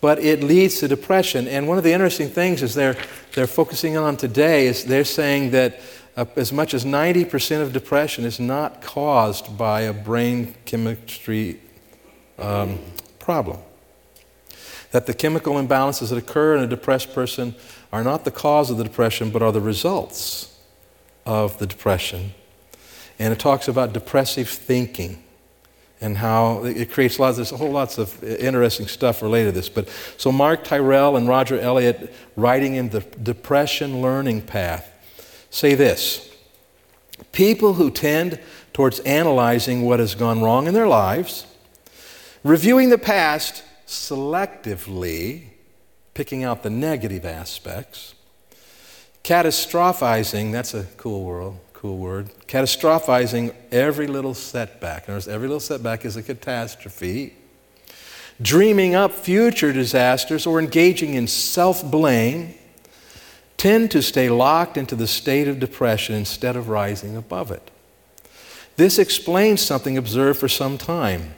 But 0.00 0.18
it 0.18 0.42
leads 0.42 0.80
to 0.80 0.88
depression. 0.88 1.46
And 1.46 1.68
one 1.68 1.78
of 1.78 1.84
the 1.84 1.92
interesting 1.92 2.28
things 2.28 2.62
is 2.62 2.74
they're, 2.74 2.96
they're 3.34 3.46
focusing 3.46 3.96
on 3.96 4.16
today 4.16 4.66
is 4.66 4.84
they're 4.84 5.04
saying 5.04 5.50
that 5.50 5.80
uh, 6.16 6.24
as 6.36 6.52
much 6.52 6.74
as 6.74 6.84
90% 6.84 7.60
of 7.62 7.72
depression 7.72 8.24
is 8.24 8.40
not 8.40 8.82
caused 8.82 9.56
by 9.56 9.82
a 9.82 9.92
brain 9.92 10.54
chemistry 10.64 11.60
um, 12.38 12.78
problem. 13.18 13.58
That 14.90 15.06
the 15.06 15.14
chemical 15.14 15.54
imbalances 15.54 16.08
that 16.10 16.18
occur 16.18 16.56
in 16.56 16.64
a 16.64 16.66
depressed 16.66 17.14
person 17.14 17.54
are 17.92 18.02
not 18.02 18.24
the 18.24 18.30
cause 18.30 18.70
of 18.70 18.78
the 18.78 18.84
depression, 18.84 19.30
but 19.30 19.42
are 19.42 19.52
the 19.52 19.60
results 19.60 20.51
of 21.24 21.58
the 21.58 21.66
depression. 21.66 22.34
And 23.18 23.32
it 23.32 23.38
talks 23.38 23.68
about 23.68 23.92
depressive 23.92 24.48
thinking 24.48 25.22
and 26.02 26.18
how 26.18 26.64
it 26.64 26.90
creates 26.90 27.20
lots, 27.20 27.36
there's 27.36 27.52
a 27.52 27.56
whole 27.56 27.70
lots 27.70 27.96
of 27.96 28.22
interesting 28.24 28.88
stuff 28.88 29.22
related 29.22 29.50
to 29.50 29.52
this. 29.52 29.68
But 29.68 29.88
so 30.16 30.32
Mark 30.32 30.64
Tyrrell 30.64 31.16
and 31.16 31.28
Roger 31.28 31.58
Elliott, 31.60 32.12
writing 32.34 32.74
in 32.74 32.88
the 32.88 33.00
Depression 33.00 34.02
Learning 34.02 34.42
Path, 34.42 34.90
say 35.48 35.76
this 35.76 36.28
People 37.30 37.74
who 37.74 37.90
tend 37.90 38.40
towards 38.72 38.98
analyzing 39.00 39.82
what 39.82 40.00
has 40.00 40.16
gone 40.16 40.42
wrong 40.42 40.66
in 40.66 40.74
their 40.74 40.88
lives, 40.88 41.46
reviewing 42.42 42.90
the 42.90 42.98
past 42.98 43.62
selectively, 43.86 45.44
picking 46.14 46.42
out 46.42 46.64
the 46.64 46.70
negative 46.70 47.24
aspects, 47.24 48.14
catastrophizing, 49.24 50.52
that's 50.52 50.74
a 50.74 50.84
cool 50.96 51.24
word, 51.24 51.54
cool 51.72 51.98
word, 51.98 52.30
catastrophizing 52.48 53.54
every 53.70 54.06
little 54.06 54.34
setback. 54.34 55.08
Notice 55.08 55.28
every 55.28 55.48
little 55.48 55.60
setback 55.60 56.04
is 56.04 56.16
a 56.16 56.22
catastrophe. 56.22 57.34
Dreaming 58.40 58.94
up 58.94 59.12
future 59.12 59.72
disasters 59.72 60.46
or 60.46 60.58
engaging 60.58 61.14
in 61.14 61.26
self 61.26 61.88
blame 61.88 62.54
tend 63.56 63.90
to 63.92 64.02
stay 64.02 64.28
locked 64.28 64.76
into 64.76 64.96
the 64.96 65.06
state 65.06 65.46
of 65.46 65.60
depression 65.60 66.16
instead 66.16 66.56
of 66.56 66.68
rising 66.68 67.16
above 67.16 67.52
it. 67.52 67.70
This 68.76 68.98
explains 68.98 69.60
something 69.60 69.96
observed 69.96 70.40
for 70.40 70.48
some 70.48 70.78
time 70.78 71.34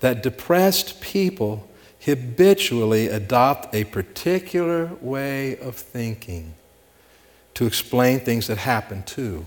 that 0.00 0.22
depressed 0.22 1.00
people 1.00 1.70
habitually 2.04 3.06
adopt 3.06 3.72
a 3.74 3.84
particular 3.84 4.90
way 5.00 5.56
of 5.58 5.76
thinking 5.76 6.54
to 7.54 7.66
explain 7.66 8.20
things 8.20 8.46
that 8.48 8.58
happen 8.58 9.02
to 9.04 9.46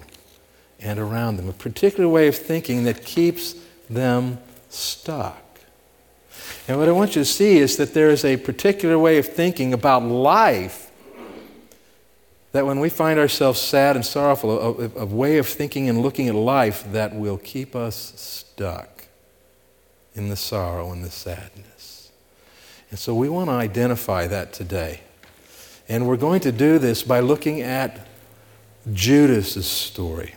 and 0.80 1.00
around 1.00 1.38
them, 1.38 1.50
a 1.50 1.54
particular 1.54 2.08
way 2.08 2.28
of 2.28 2.36
thinking 2.36 2.84
that 2.84 3.04
keeps 3.04 3.56
them 3.90 4.38
stuck. 4.70 5.44
And 6.68 6.78
what 6.78 6.88
I 6.88 6.92
want 6.92 7.16
you 7.16 7.22
to 7.22 7.26
see 7.26 7.58
is 7.58 7.78
that 7.78 7.94
there 7.94 8.10
is 8.10 8.24
a 8.24 8.38
particular 8.38 9.00
way 9.00 9.18
of 9.18 9.26
thinking 9.26 9.74
about 9.74 10.04
life 10.04 10.92
that 12.52 12.66
when 12.66 12.80
we 12.80 12.90
find 12.90 13.20
ourselves 13.20 13.60
sad 13.60 13.96
and 13.96 14.06
sorrowful, 14.06 14.82
a, 14.82 15.02
a, 15.02 15.06
way 15.06 15.38
of 15.38 15.48
thinking 15.48 15.90
and 15.90 16.02
looking 16.02 16.28
at 16.28 16.36
life 16.36 16.86
that 16.92 17.14
will 17.14 17.38
keep 17.38 17.76
us 17.76 18.14
stuck 18.16 19.06
in 20.16 20.30
the 20.30 20.36
sorrow 20.36 20.92
and 20.92 21.04
the 21.04 21.12
sadness. 21.12 22.12
And 22.90 22.98
so 22.98 23.14
we 23.14 23.30
want 23.30 23.50
to 23.50 23.54
identify 23.54 24.28
that 24.28 24.54
today. 24.54 25.02
And 25.90 26.08
we're 26.08 26.18
going 26.18 26.42
to 26.42 26.52
do 26.52 26.80
this 26.80 27.04
by 27.04 27.22
looking 27.22 27.62
at 27.62 28.08
Judas' 28.94 29.68
story. 29.68 30.36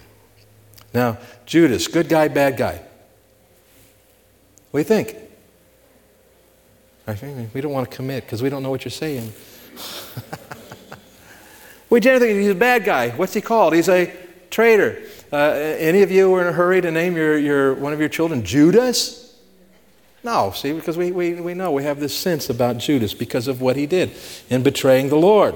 Now, 0.94 1.18
Judas, 1.46 1.88
good 1.88 2.08
guy, 2.08 2.28
bad 2.28 2.56
guy. 2.56 2.82
What 4.70 4.78
do 4.78 4.78
you 4.78 4.84
think 4.84 5.16
we 7.54 7.60
don't 7.60 7.72
want 7.72 7.90
to 7.90 7.96
commit 7.96 8.24
because 8.24 8.42
we 8.42 8.48
don't 8.48 8.62
know 8.62 8.70
what 8.70 8.84
you're 8.84 8.90
saying. 8.90 9.32
we 11.90 11.98
generally 11.98 12.26
think 12.28 12.40
he's 12.40 12.50
a 12.50 12.54
bad 12.54 12.84
guy. 12.84 13.10
What's 13.10 13.34
he 13.34 13.40
called? 13.40 13.74
He's 13.74 13.88
a 13.88 14.14
traitor. 14.50 15.02
Uh, 15.32 15.36
any 15.36 16.02
of 16.02 16.10
you 16.10 16.30
were 16.30 16.40
in 16.42 16.46
a 16.46 16.52
hurry 16.52 16.80
to 16.80 16.90
name 16.90 17.16
your, 17.16 17.36
your, 17.36 17.74
one 17.74 17.92
of 17.92 18.00
your 18.00 18.08
children 18.08 18.44
Judas? 18.44 19.19
No, 20.22 20.52
see, 20.54 20.72
because 20.72 20.96
we, 20.98 21.12
we, 21.12 21.34
we 21.34 21.54
know 21.54 21.70
we 21.72 21.84
have 21.84 21.98
this 21.98 22.16
sense 22.16 22.50
about 22.50 22.78
Judas 22.78 23.14
because 23.14 23.48
of 23.48 23.60
what 23.60 23.76
he 23.76 23.86
did 23.86 24.12
in 24.50 24.62
betraying 24.62 25.08
the 25.08 25.16
Lord. 25.16 25.54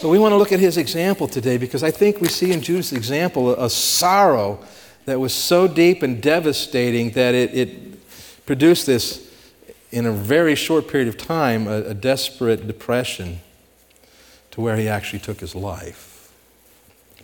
But 0.00 0.08
we 0.08 0.18
want 0.18 0.32
to 0.32 0.36
look 0.36 0.52
at 0.52 0.60
his 0.60 0.76
example 0.76 1.26
today 1.26 1.56
because 1.56 1.82
I 1.82 1.90
think 1.90 2.20
we 2.20 2.28
see 2.28 2.52
in 2.52 2.60
Judas' 2.60 2.92
example 2.92 3.50
a, 3.50 3.66
a 3.66 3.70
sorrow 3.70 4.60
that 5.06 5.18
was 5.18 5.32
so 5.32 5.66
deep 5.66 6.02
and 6.02 6.20
devastating 6.20 7.10
that 7.12 7.34
it, 7.34 7.54
it, 7.54 7.96
produced 8.46 8.86
this, 8.86 9.28
in 9.90 10.06
a 10.06 10.12
very 10.12 10.54
short 10.54 10.88
period 10.88 11.08
of 11.08 11.16
time, 11.16 11.66
a, 11.66 11.82
a 11.82 11.94
desperate 11.94 12.66
depression 12.66 13.40
to 14.52 14.60
where 14.60 14.76
he 14.76 14.88
actually 14.88 15.18
took 15.18 15.40
his 15.40 15.54
life, 15.54 16.05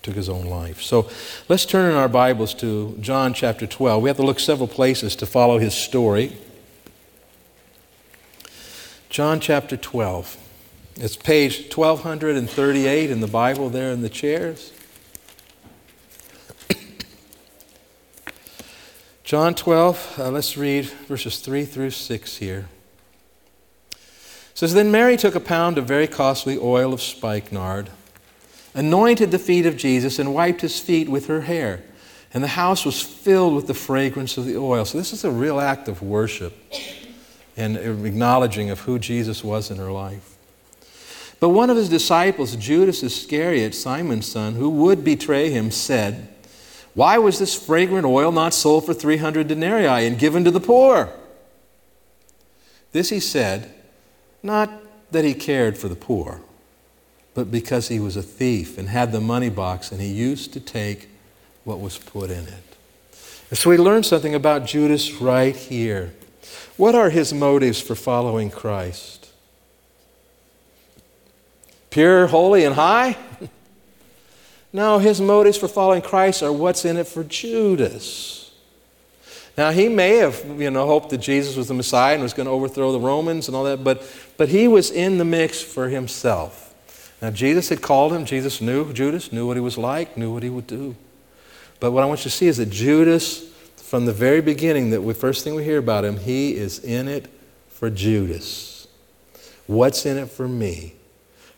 took 0.03 0.15
his 0.15 0.29
own 0.29 0.47
life. 0.47 0.83
So 0.83 1.09
let's 1.49 1.65
turn 1.65 1.91
in 1.91 1.97
our 1.97 2.09
Bibles 2.09 2.55
to 2.55 2.97
John 3.01 3.35
chapter 3.35 3.67
12. 3.67 4.03
We 4.03 4.09
have 4.09 4.17
to 4.17 4.25
look 4.25 4.41
several 4.41 4.69
places 4.69 5.15
to 5.17 5.27
follow 5.27 5.59
his 5.59 5.75
story. 5.75 6.37
John 9.09 9.41
chapter 9.41 9.77
12. 9.77 10.39
It's 10.97 11.17
page 11.17 11.75
1238 11.75 13.11
in 13.11 13.21
the 13.21 13.27
Bible 13.27 13.69
there 13.71 13.93
in 13.93 14.03
the 14.03 14.09
chairs. 14.09 14.73
John 19.25 19.55
12, 19.55 20.15
uh, 20.19 20.31
let's 20.31 20.57
read 20.57 20.87
verses 20.87 21.39
3 21.39 21.65
through 21.65 21.91
6 21.91 22.37
here. 22.39 22.69
It 23.93 23.99
says, 24.55 24.75
Then 24.75 24.91
Mary 24.91 25.17
took 25.17 25.35
a 25.35 25.41
pound 25.41 25.79
of 25.79 25.87
very 25.87 26.07
costly 26.07 26.59
oil 26.59 26.93
of 26.93 27.01
spikenard, 27.01 27.91
anointed 28.75 29.31
the 29.31 29.39
feet 29.39 29.67
of 29.67 29.77
Jesus, 29.77 30.19
and 30.19 30.35
wiped 30.35 30.61
his 30.61 30.79
feet 30.79 31.09
with 31.09 31.27
her 31.27 31.43
hair. 31.43 31.83
And 32.35 32.43
the 32.43 32.49
house 32.49 32.85
was 32.85 33.01
filled 33.03 33.55
with 33.55 33.67
the 33.67 33.75
fragrance 33.75 34.39
of 34.39 34.47
the 34.47 34.57
oil. 34.57 34.85
So, 34.85 34.99
this 34.99 35.13
is 35.13 35.25
a 35.25 35.31
real 35.31 35.61
act 35.61 35.89
of 35.89 36.03
worship 36.03 36.57
and 37.57 37.77
acknowledging 37.77 38.71
of 38.71 38.81
who 38.81 38.99
Jesus 38.99 39.45
was 39.45 39.71
in 39.71 39.77
her 39.77 39.93
life. 39.93 40.37
But 41.41 41.51
one 41.51 41.71
of 41.71 41.77
his 41.77 41.89
disciples, 41.89 42.57
Judas 42.57 43.03
Iscariot, 43.03 43.75
Simon's 43.75 44.27
son, 44.27 44.55
who 44.55 44.71
would 44.71 45.05
betray 45.05 45.51
him, 45.51 45.71
said, 45.71 46.29
Why 46.95 47.19
was 47.19 47.39
this 47.39 47.55
fragrant 47.55 48.07
oil 48.07 48.33
not 48.33 48.55
sold 48.55 48.87
for 48.87 48.95
300 48.95 49.49
denarii 49.49 50.07
and 50.07 50.19
given 50.19 50.45
to 50.45 50.51
the 50.51 50.61
poor? 50.61 51.13
This 52.93 53.11
he 53.11 53.21
said, 53.21 53.75
not 54.43 54.71
that 55.13 55.25
he 55.25 55.35
cared 55.35 55.79
for 55.79 55.89
the 55.89 55.97
poor, 55.97 56.41
but 57.35 57.51
because 57.51 57.89
he 57.89 57.99
was 57.99 58.17
a 58.17 58.23
thief 58.23 58.79
and 58.79 58.89
had 58.89 59.13
the 59.13 59.21
money 59.21 59.51
box 59.51 59.91
and 59.91 60.01
he 60.01 60.09
used 60.09 60.53
to 60.53 60.61
take 60.61 61.09
what 61.65 61.81
was 61.81 61.99
put 61.99 62.31
in 62.31 62.47
it. 62.47 62.77
And 63.51 63.59
so 63.59 63.71
we 63.71 63.77
learn 63.77 64.03
something 64.03 64.35
about 64.35 64.67
Judas 64.67 65.13
right 65.15 65.55
here. 65.55 66.13
What 66.77 66.95
are 66.95 67.11
his 67.11 67.33
motives 67.33 67.81
for 67.81 67.95
following 67.95 68.51
Christ? 68.51 69.23
pure, 71.93 72.27
holy, 72.27 72.65
and 72.65 72.75
high? 72.75 73.17
no, 74.73 74.99
his 74.99 75.21
motives 75.21 75.57
for 75.57 75.69
following 75.69 76.03
Christ 76.03 76.43
are 76.43 76.53
what's 76.53 76.85
in 76.85 76.97
it 76.97 77.07
for 77.07 77.23
Judas. 77.23 78.51
Now, 79.57 79.71
he 79.71 79.89
may 79.89 80.17
have, 80.17 80.43
you 80.59 80.71
know, 80.71 80.87
hoped 80.87 81.11
that 81.11 81.19
Jesus 81.19 81.55
was 81.57 81.69
the 81.69 81.75
Messiah 81.75 82.15
and 82.15 82.23
was 82.23 82.33
going 82.33 82.47
to 82.47 82.53
overthrow 82.53 82.91
the 82.91 83.01
Romans 83.01 83.47
and 83.47 83.57
all 83.57 83.65
that, 83.65 83.85
but, 83.85 84.03
but 84.39 84.49
he 84.49 84.67
was 84.67 84.91
in 84.91 85.19
the 85.19 85.27
mix 85.27 85.61
for 85.61 85.89
himself. 85.89 86.72
Now, 87.23 87.31
Jesus 87.31 87.69
had 87.69 87.81
called 87.81 88.13
him. 88.13 88.25
Jesus 88.25 88.61
knew 88.61 88.93
Judas, 88.93 89.33
knew 89.33 89.47
what 89.47 89.57
he 89.57 89.61
was 89.61 89.79
like, 89.79 90.17
knew 90.17 90.35
what 90.35 90.43
he 90.43 90.51
would 90.51 90.67
do. 90.67 90.97
But 91.79 91.93
what 91.93 92.03
I 92.03 92.07
want 92.07 92.21
you 92.21 92.25
to 92.25 92.31
see 92.31 92.49
is 92.49 92.57
that 92.57 92.71
Judas, 92.71 93.49
from 93.77 94.07
the 94.07 94.13
very 94.13 94.41
beginning, 94.41 94.91
that 94.91 95.01
the 95.01 95.15
first 95.15 95.45
thing 95.45 95.55
we 95.55 95.63
hear 95.63 95.79
about 95.79 96.05
him, 96.05 96.19
he 96.19 96.57
is 96.57 96.81
in 96.81 97.07
it 97.07 97.31
for 97.69 97.91
Judas. 97.91 98.89
What's 99.69 100.05
in 100.05 100.19
it 100.19 100.31
for 100.31 100.49
me? 100.49 100.95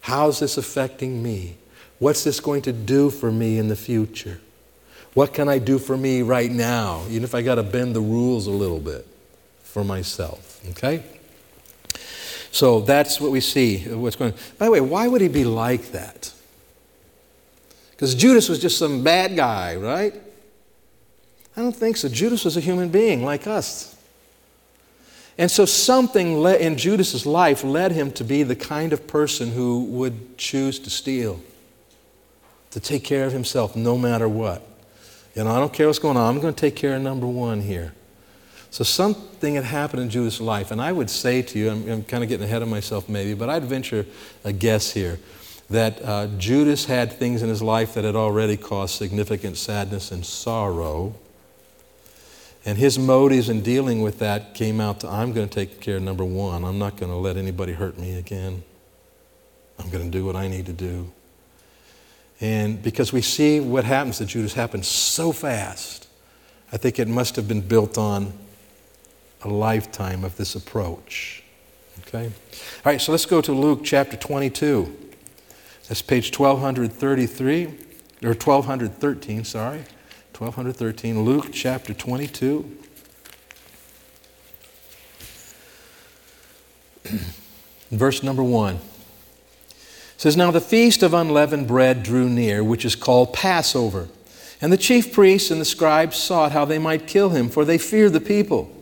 How's 0.02 0.40
this 0.40 0.59
affecting 0.59 1.23
me? 1.23 1.56
What's 1.99 2.25
this 2.25 2.40
going 2.40 2.61
to 2.62 2.73
do 2.73 3.09
for 3.09 3.33
me 3.33 3.56
in 3.56 3.68
the 3.68 3.76
future? 3.76 4.40
What 5.14 5.33
can 5.33 5.49
I 5.49 5.59
do 5.59 5.78
for 5.78 5.97
me 5.97 6.21
right 6.21 6.50
now, 6.50 7.04
even 7.09 7.25
if 7.25 7.35
I 7.35 7.40
got 7.40 7.54
to 7.54 7.62
bend 7.62 7.97
the 7.97 8.00
rules 8.00 8.47
a 8.47 8.50
little 8.50 8.80
bit 8.80 9.06
for 9.62 9.83
myself? 9.83 10.61
Okay? 10.73 11.02
So 12.54 12.80
that's 12.82 13.20
what 13.20 13.32
we 13.32 13.40
see. 13.40 13.78
What's 13.78 14.14
going 14.14 14.32
on. 14.32 14.38
By 14.58 14.66
the 14.66 14.70
way, 14.70 14.80
why 14.80 15.08
would 15.08 15.20
he 15.20 15.26
be 15.26 15.42
like 15.42 15.90
that? 15.90 16.32
Because 17.90 18.14
Judas 18.14 18.49
was 18.49 18.61
just 18.61 18.78
some 18.78 19.02
bad 19.02 19.34
guy, 19.34 19.75
right? 19.75 20.14
I 21.56 21.61
don't 21.62 21.75
think 21.75 21.96
so. 21.96 22.08
Judas 22.08 22.44
was 22.44 22.56
a 22.56 22.61
human 22.61 22.90
being 22.90 23.25
like 23.25 23.49
us. 23.49 23.96
And 25.37 25.50
so 25.50 25.64
something 25.64 26.44
in 26.44 26.76
Judas's 26.76 27.26
life 27.26 27.64
led 27.64 27.90
him 27.90 28.12
to 28.12 28.23
be 28.23 28.44
the 28.44 28.54
kind 28.54 28.92
of 28.92 29.08
person 29.08 29.50
who 29.50 29.82
would 29.87 30.38
choose 30.38 30.78
to 30.78 30.90
steal, 30.90 31.40
to 32.70 32.78
take 32.78 33.02
care 33.02 33.25
of 33.25 33.32
himself 33.32 33.75
no 33.75 33.99
matter 33.99 34.28
what. 34.28 34.62
You 35.34 35.42
know, 35.42 35.50
I 35.50 35.58
don't 35.58 35.73
care 35.73 35.88
what's 35.88 35.99
going 35.99 36.16
on, 36.16 36.32
I'm 36.32 36.40
going 36.40 36.54
to 36.54 36.61
take 36.61 36.76
care 36.76 36.94
of 36.94 37.02
number 37.02 37.26
one 37.26 37.62
here. 37.62 37.94
So 38.75 38.83
something 38.83 39.54
had 39.54 39.62
happened 39.62 40.02
in 40.02 40.11
Judas' 40.11 40.40
life, 40.40 40.73
and 40.73 40.83
I 40.83 40.90
would 40.90 41.09
say 41.09 41.43
to 41.43 41.59
you, 41.61 41.71
I'm, 41.71 41.88
I'm 41.88 42.02
kind 42.02 42.25
of 42.25 42.28
getting 42.28 42.45
ahead 42.45 42.61
of 42.61 42.66
myself 42.66 43.09
maybe, 43.09 43.33
but 43.33 43.49
I'd 43.49 43.62
venture 43.62 44.04
a 44.43 44.52
guess 44.52 44.90
here 44.90 45.21
that 45.71 46.02
uh, 46.02 46.26
Judas 46.38 46.85
had 46.85 47.12
things 47.12 47.40
in 47.40 47.49
his 47.49 47.62
life 47.62 47.95
that 47.95 48.02
had 48.02 48.16
already 48.16 48.57
caused 48.57 48.97
significant 48.97 49.59
sadness 49.59 50.11
and 50.11 50.26
sorrow 50.26 51.14
and 52.64 52.76
his 52.76 52.99
motives 52.99 53.49
in 53.49 53.62
dealing 53.62 54.02
with 54.02 54.19
that 54.19 54.54
came 54.54 54.81
out 54.81 54.99
to 55.00 55.09
I'm 55.09 55.33
going 55.33 55.49
to 55.49 55.54
take 55.54 55.81
care 55.81 55.99
of 55.99 56.02
number 56.02 56.25
one. 56.25 56.64
I'm 56.64 56.81
not 56.81 56.97
going 56.97 57.12
to 57.12 57.16
let 57.16 57.37
anybody 57.37 57.75
hurt 57.75 57.97
me 57.97 58.19
again. 58.19 58.64
I'm 59.78 59.88
going 59.88 60.04
to 60.04 60.11
do 60.11 60.26
what 60.26 60.35
I 60.35 60.49
need 60.49 60.66
to 60.66 60.73
do. 60.73 61.12
And 62.40 62.83
because 62.83 63.12
we 63.12 63.23
see 63.23 63.61
what 63.61 63.85
happens 63.85 64.19
to 64.19 64.26
Judas 64.26 64.54
happen 64.54 64.83
so 64.83 65.31
fast, 65.31 66.09
I 66.73 66.76
think 66.76 66.99
it 66.99 67.07
must 67.07 67.37
have 67.37 67.47
been 67.47 67.61
built 67.61 67.97
on 67.97 68.33
a 69.44 69.48
lifetime 69.48 70.24
of 70.24 70.36
this 70.36 70.54
approach. 70.54 71.42
Okay? 72.00 72.24
All 72.26 72.32
right, 72.84 73.00
so 73.00 73.12
let's 73.12 73.26
go 73.26 73.40
to 73.40 73.52
Luke 73.52 73.80
chapter 73.84 74.16
22. 74.16 74.92
That's 75.88 76.02
page 76.02 76.36
1233, 76.36 77.64
or 78.22 78.30
1213, 78.30 79.44
sorry. 79.44 79.84
1213, 80.36 81.22
Luke 81.22 81.50
chapter 81.52 81.94
22. 81.94 82.78
Verse 87.90 88.22
number 88.22 88.42
1 88.42 88.78
says, 90.16 90.36
Now 90.36 90.50
the 90.50 90.60
feast 90.60 91.02
of 91.02 91.12
unleavened 91.12 91.68
bread 91.68 92.02
drew 92.02 92.30
near, 92.30 92.64
which 92.64 92.84
is 92.84 92.96
called 92.96 93.34
Passover. 93.34 94.08
And 94.60 94.72
the 94.72 94.78
chief 94.78 95.12
priests 95.12 95.50
and 95.50 95.60
the 95.60 95.66
scribes 95.66 96.16
sought 96.16 96.52
how 96.52 96.64
they 96.64 96.78
might 96.78 97.06
kill 97.06 97.28
him, 97.30 97.50
for 97.50 97.64
they 97.66 97.76
feared 97.76 98.14
the 98.14 98.20
people. 98.20 98.74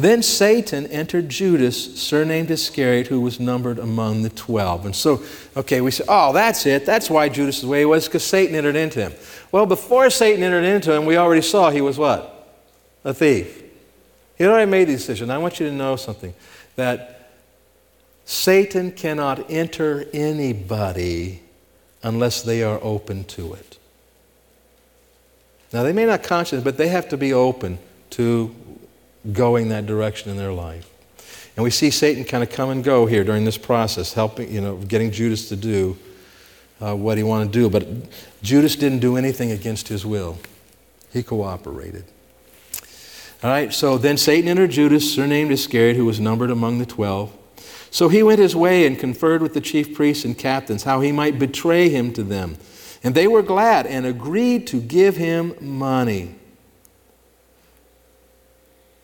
Then 0.00 0.22
Satan 0.22 0.86
entered 0.86 1.28
Judas, 1.28 2.00
surnamed 2.00 2.50
Iscariot, 2.50 3.08
who 3.08 3.20
was 3.20 3.38
numbered 3.38 3.78
among 3.78 4.22
the 4.22 4.30
twelve. 4.30 4.86
And 4.86 4.96
so, 4.96 5.22
okay, 5.54 5.82
we 5.82 5.90
say, 5.90 6.04
oh, 6.08 6.32
that's 6.32 6.64
it. 6.64 6.86
That's 6.86 7.10
why 7.10 7.28
Judas 7.28 7.56
is 7.56 7.62
the 7.62 7.68
way 7.68 7.80
he 7.80 7.84
was, 7.84 8.06
because 8.06 8.24
Satan 8.24 8.54
entered 8.54 8.76
into 8.76 9.00
him. 9.00 9.12
Well, 9.52 9.66
before 9.66 10.08
Satan 10.08 10.42
entered 10.42 10.64
into 10.64 10.90
him, 10.94 11.04
we 11.04 11.18
already 11.18 11.42
saw 11.42 11.70
he 11.70 11.82
was 11.82 11.98
what? 11.98 12.56
A 13.04 13.12
thief. 13.12 13.62
He 14.38 14.44
had 14.44 14.50
already 14.50 14.70
made 14.70 14.88
the 14.88 14.92
decision. 14.92 15.30
I 15.30 15.36
want 15.36 15.60
you 15.60 15.66
to 15.66 15.72
know 15.72 15.96
something 15.96 16.32
that 16.76 17.32
Satan 18.24 18.92
cannot 18.92 19.50
enter 19.50 20.06
anybody 20.14 21.42
unless 22.02 22.40
they 22.40 22.62
are 22.62 22.78
open 22.82 23.24
to 23.24 23.52
it. 23.52 23.76
Now, 25.74 25.82
they 25.82 25.92
may 25.92 26.06
not 26.06 26.22
conscious, 26.22 26.64
but 26.64 26.78
they 26.78 26.88
have 26.88 27.10
to 27.10 27.18
be 27.18 27.34
open 27.34 27.78
to 28.10 28.54
going 29.32 29.68
that 29.68 29.86
direction 29.86 30.30
in 30.30 30.36
their 30.36 30.52
life. 30.52 30.88
And 31.56 31.64
we 31.64 31.70
see 31.70 31.90
Satan 31.90 32.24
kind 32.24 32.42
of 32.42 32.50
come 32.50 32.70
and 32.70 32.82
go 32.82 33.06
here 33.06 33.24
during 33.24 33.44
this 33.44 33.58
process, 33.58 34.14
helping, 34.14 34.50
you 34.52 34.60
know, 34.60 34.76
getting 34.76 35.10
Judas 35.10 35.48
to 35.50 35.56
do 35.56 35.98
uh, 36.80 36.94
what 36.94 37.18
he 37.18 37.24
wanted 37.24 37.52
to 37.52 37.58
do. 37.58 37.68
But 37.68 37.86
Judas 38.42 38.76
didn't 38.76 39.00
do 39.00 39.16
anything 39.16 39.50
against 39.50 39.88
his 39.88 40.06
will, 40.06 40.38
he 41.12 41.22
cooperated. 41.22 42.04
All 43.42 43.50
right, 43.50 43.72
so 43.72 43.98
then 43.98 44.16
Satan 44.16 44.48
entered 44.48 44.70
Judas, 44.70 45.14
surnamed 45.14 45.50
Iscariot, 45.50 45.96
who 45.96 46.04
was 46.04 46.20
numbered 46.20 46.50
among 46.50 46.78
the 46.78 46.86
twelve. 46.86 47.32
So 47.90 48.08
he 48.08 48.22
went 48.22 48.38
his 48.38 48.54
way 48.54 48.86
and 48.86 48.98
conferred 48.98 49.42
with 49.42 49.54
the 49.54 49.60
chief 49.60 49.94
priests 49.94 50.24
and 50.24 50.38
captains 50.38 50.84
how 50.84 51.00
he 51.00 51.10
might 51.10 51.38
betray 51.38 51.88
him 51.88 52.12
to 52.12 52.22
them. 52.22 52.56
And 53.02 53.14
they 53.14 53.26
were 53.26 53.42
glad 53.42 53.86
and 53.86 54.06
agreed 54.06 54.66
to 54.68 54.80
give 54.80 55.16
him 55.16 55.54
money. 55.60 56.36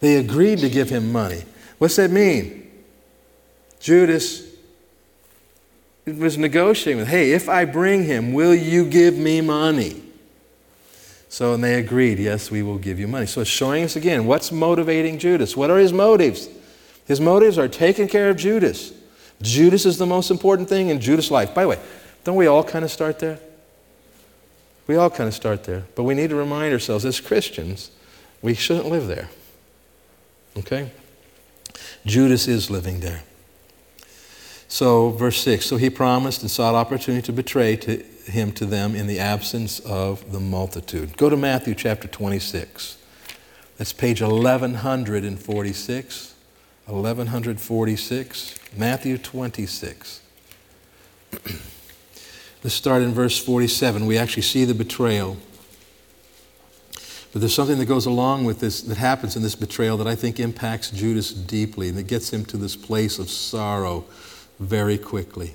They 0.07 0.19
agreed 0.19 0.61
to 0.61 0.71
give 0.71 0.89
him 0.89 1.11
money. 1.11 1.43
What's 1.79 1.97
that 1.97 2.13
mean? 2.13 2.71
Judas 3.81 4.47
was 6.07 6.39
negotiating 6.39 7.01
with, 7.01 7.09
hey, 7.09 7.33
if 7.33 7.49
I 7.49 7.65
bring 7.65 8.05
him, 8.05 8.33
will 8.33 8.55
you 8.55 8.87
give 8.87 9.17
me 9.17 9.41
money? 9.41 10.01
So, 11.29 11.55
and 11.55 11.65
they 11.65 11.75
agreed, 11.81 12.21
yes, 12.21 12.53
we 12.53 12.63
will 12.63 12.79
give 12.79 13.01
you 13.01 13.09
money. 13.09 13.27
So 13.27 13.41
it's 13.41 13.51
showing 13.51 13.83
us 13.83 13.97
again 13.97 14.27
what's 14.27 14.53
motivating 14.53 15.19
Judas. 15.19 15.57
What 15.57 15.73
are 15.73 15.79
his 15.79 15.93
motives? 15.93 16.49
His 17.09 17.21
motives 17.21 17.59
are 17.59 17.67
taking 17.67 18.07
care 18.07 18.31
of 18.31 18.37
Judas. 18.37 18.93
Judas 19.43 19.85
is 19.87 19.99
the 19.99 20.07
most 20.07 20.31
important 20.31 20.69
thing 20.69 20.89
in 20.89 21.01
Judas' 21.01 21.33
life. 21.33 21.53
By 21.53 21.63
the 21.63 21.69
way, 21.71 21.81
don't 22.23 22.37
we 22.37 22.47
all 22.47 22.63
kind 22.63 22.85
of 22.85 22.93
start 22.93 23.19
there? 23.19 23.41
We 24.87 24.95
all 24.95 25.11
kind 25.11 25.27
of 25.27 25.35
start 25.35 25.65
there. 25.65 25.83
But 25.97 26.05
we 26.05 26.15
need 26.15 26.31
to 26.31 26.37
remind 26.37 26.73
ourselves 26.73 27.05
as 27.05 27.19
Christians, 27.19 27.91
we 28.41 28.55
shouldn't 28.55 28.87
live 28.87 29.09
there. 29.09 29.31
Okay? 30.57 30.91
Judas 32.05 32.49
is 32.49 32.71
living 32.71 33.01
there. 33.01 33.23
So, 34.69 35.11
verse 35.11 35.41
6 35.43 35.67
So 35.67 35.77
he 35.77 35.91
promised 35.91 36.43
and 36.43 36.51
sought 36.51 36.75
opportunity 36.75 37.25
to 37.27 37.33
betray 37.33 37.77
to 37.77 38.03
him 38.25 38.53
to 38.53 38.67
them 38.67 38.95
in 38.95 39.07
the 39.07 39.19
absence 39.19 39.81
of 39.81 40.33
the 40.33 40.41
multitude. 40.41 41.17
Go 41.17 41.31
to 41.31 41.37
Matthew 41.37 41.75
chapter 41.75 42.09
26. 42.09 42.99
That's 43.77 43.93
page 43.93 44.23
1146. 44.23 46.35
1146. 46.87 48.55
Matthew 48.77 49.19
26. 49.19 50.21
Let's 52.63 52.75
start 52.75 53.03
in 53.03 53.13
verse 53.13 53.43
47. 53.43 54.07
We 54.07 54.19
actually 54.19 54.43
see 54.43 54.65
the 54.65 54.75
betrayal. 54.75 55.37
But 57.37 57.41
there's 57.41 57.55
something 57.55 57.77
that 57.81 57.85
goes 57.85 58.07
along 58.07 58.47
with 58.47 58.61
this 58.61 58.81
that 58.81 58.97
happens 58.97 59.37
in 59.37 59.43
this 59.43 59.55
betrayal 59.55 59.99
that 59.99 60.07
I 60.07 60.15
think 60.15 60.41
impacts 60.41 60.89
Judas 60.89 61.35
deeply 61.35 61.91
and 61.91 61.99
that 61.99 62.07
gets 62.07 62.33
him 62.33 62.47
to 62.47 62.57
this 62.57 62.77
place 62.77 63.19
of 63.19 63.29
sorrow 63.29 64.07
very 64.59 64.97
quickly. 64.97 65.55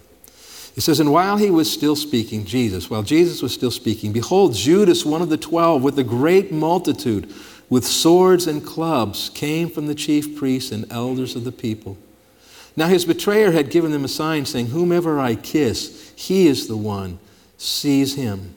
It 0.75 0.81
says, 0.81 0.99
And 0.99 1.11
while 1.11 1.37
he 1.37 1.49
was 1.49 1.73
still 1.73 1.95
speaking, 1.95 2.45
Jesus, 2.45 2.91
while 2.91 3.01
Jesus 3.01 3.41
was 3.41 3.51
still 3.51 3.71
speaking, 3.71 4.13
behold, 4.13 4.53
Judas, 4.53 5.03
one 5.03 5.23
of 5.23 5.29
the 5.29 5.37
twelve, 5.37 5.81
with 5.81 5.97
a 5.97 6.03
great 6.03 6.51
multitude, 6.51 7.33
with 7.67 7.83
swords 7.83 8.45
and 8.45 8.63
clubs, 8.63 9.31
came 9.31 9.67
from 9.67 9.87
the 9.87 9.95
chief 9.95 10.37
priests 10.37 10.71
and 10.71 10.85
elders 10.91 11.35
of 11.35 11.45
the 11.45 11.51
people. 11.51 11.97
Now 12.77 12.89
his 12.89 13.05
betrayer 13.05 13.53
had 13.53 13.71
given 13.71 13.89
them 13.89 14.05
a 14.05 14.07
sign, 14.07 14.45
saying, 14.45 14.67
Whomever 14.67 15.19
I 15.19 15.33
kiss, 15.33 16.13
he 16.15 16.45
is 16.45 16.67
the 16.67 16.77
one. 16.77 17.17
Seize 17.57 18.13
him. 18.13 18.53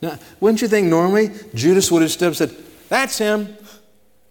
Now, 0.00 0.18
wouldn't 0.40 0.62
you 0.62 0.68
think 0.68 0.86
normally 0.86 1.30
Judas 1.54 1.90
would 1.90 2.02
have 2.02 2.10
stood 2.10 2.26
up 2.26 2.40
and 2.40 2.50
said, 2.50 2.64
That's 2.88 3.18
him. 3.18 3.56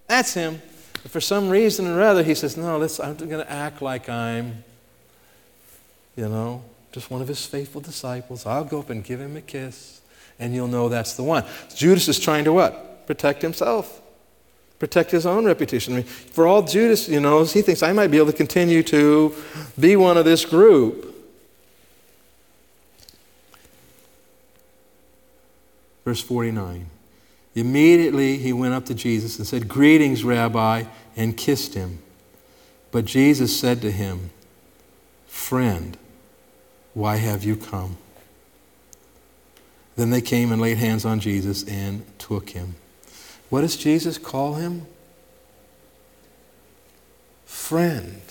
That's 0.07 0.33
him. 0.33 0.61
But 1.03 1.11
for 1.11 1.21
some 1.21 1.49
reason 1.49 1.87
or 1.87 2.01
other, 2.01 2.23
he 2.23 2.35
says, 2.35 2.57
No, 2.57 2.77
let's, 2.77 2.99
I'm 2.99 3.15
going 3.15 3.29
to 3.29 3.51
act 3.51 3.81
like 3.81 4.09
I'm, 4.09 4.63
you 6.15 6.29
know, 6.29 6.63
just 6.91 7.11
one 7.11 7.21
of 7.21 7.27
his 7.27 7.45
faithful 7.45 7.81
disciples. 7.81 8.45
I'll 8.45 8.63
go 8.63 8.79
up 8.79 8.89
and 8.89 9.03
give 9.03 9.19
him 9.19 9.35
a 9.35 9.41
kiss, 9.41 10.01
and 10.39 10.53
you'll 10.53 10.67
know 10.67 10.89
that's 10.89 11.13
the 11.13 11.23
one. 11.23 11.43
Judas 11.75 12.07
is 12.07 12.19
trying 12.19 12.45
to 12.45 12.53
what? 12.53 13.05
Protect 13.05 13.41
himself, 13.41 14.01
protect 14.79 15.11
his 15.11 15.25
own 15.25 15.45
reputation. 15.45 15.93
I 15.93 15.97
mean, 15.97 16.05
for 16.05 16.47
all 16.47 16.61
Judas, 16.63 17.07
you 17.07 17.19
know, 17.19 17.43
he 17.43 17.61
thinks 17.61 17.83
I 17.83 17.93
might 17.93 18.07
be 18.07 18.17
able 18.17 18.31
to 18.31 18.37
continue 18.37 18.83
to 18.83 19.35
be 19.79 19.95
one 19.95 20.17
of 20.17 20.25
this 20.25 20.45
group. 20.45 21.06
Verse 26.07 26.21
49. 26.21 26.85
Immediately 27.53 28.37
he 28.37 28.53
went 28.53 28.73
up 28.73 28.85
to 28.85 28.93
Jesus 28.93 29.37
and 29.39 29.45
said, 29.45 29.67
Greetings, 29.67 30.23
Rabbi, 30.23 30.85
and 31.17 31.35
kissed 31.35 31.73
him. 31.73 31.99
But 32.91 33.03
Jesus 33.03 33.59
said 33.59 33.81
to 33.81 33.91
him, 33.91 34.29
Friend, 35.27 35.97
why 36.93 37.17
have 37.17 37.43
you 37.43 37.57
come? 37.57 37.97
Then 39.97 40.11
they 40.11 40.21
came 40.21 40.53
and 40.53 40.61
laid 40.61 40.77
hands 40.77 41.03
on 41.03 41.19
Jesus 41.19 41.67
and 41.67 42.05
took 42.17 42.51
him. 42.51 42.75
What 43.49 43.59
does 43.59 43.75
Jesus 43.75 44.17
call 44.17 44.53
him? 44.53 44.85
Friend. 47.45 48.21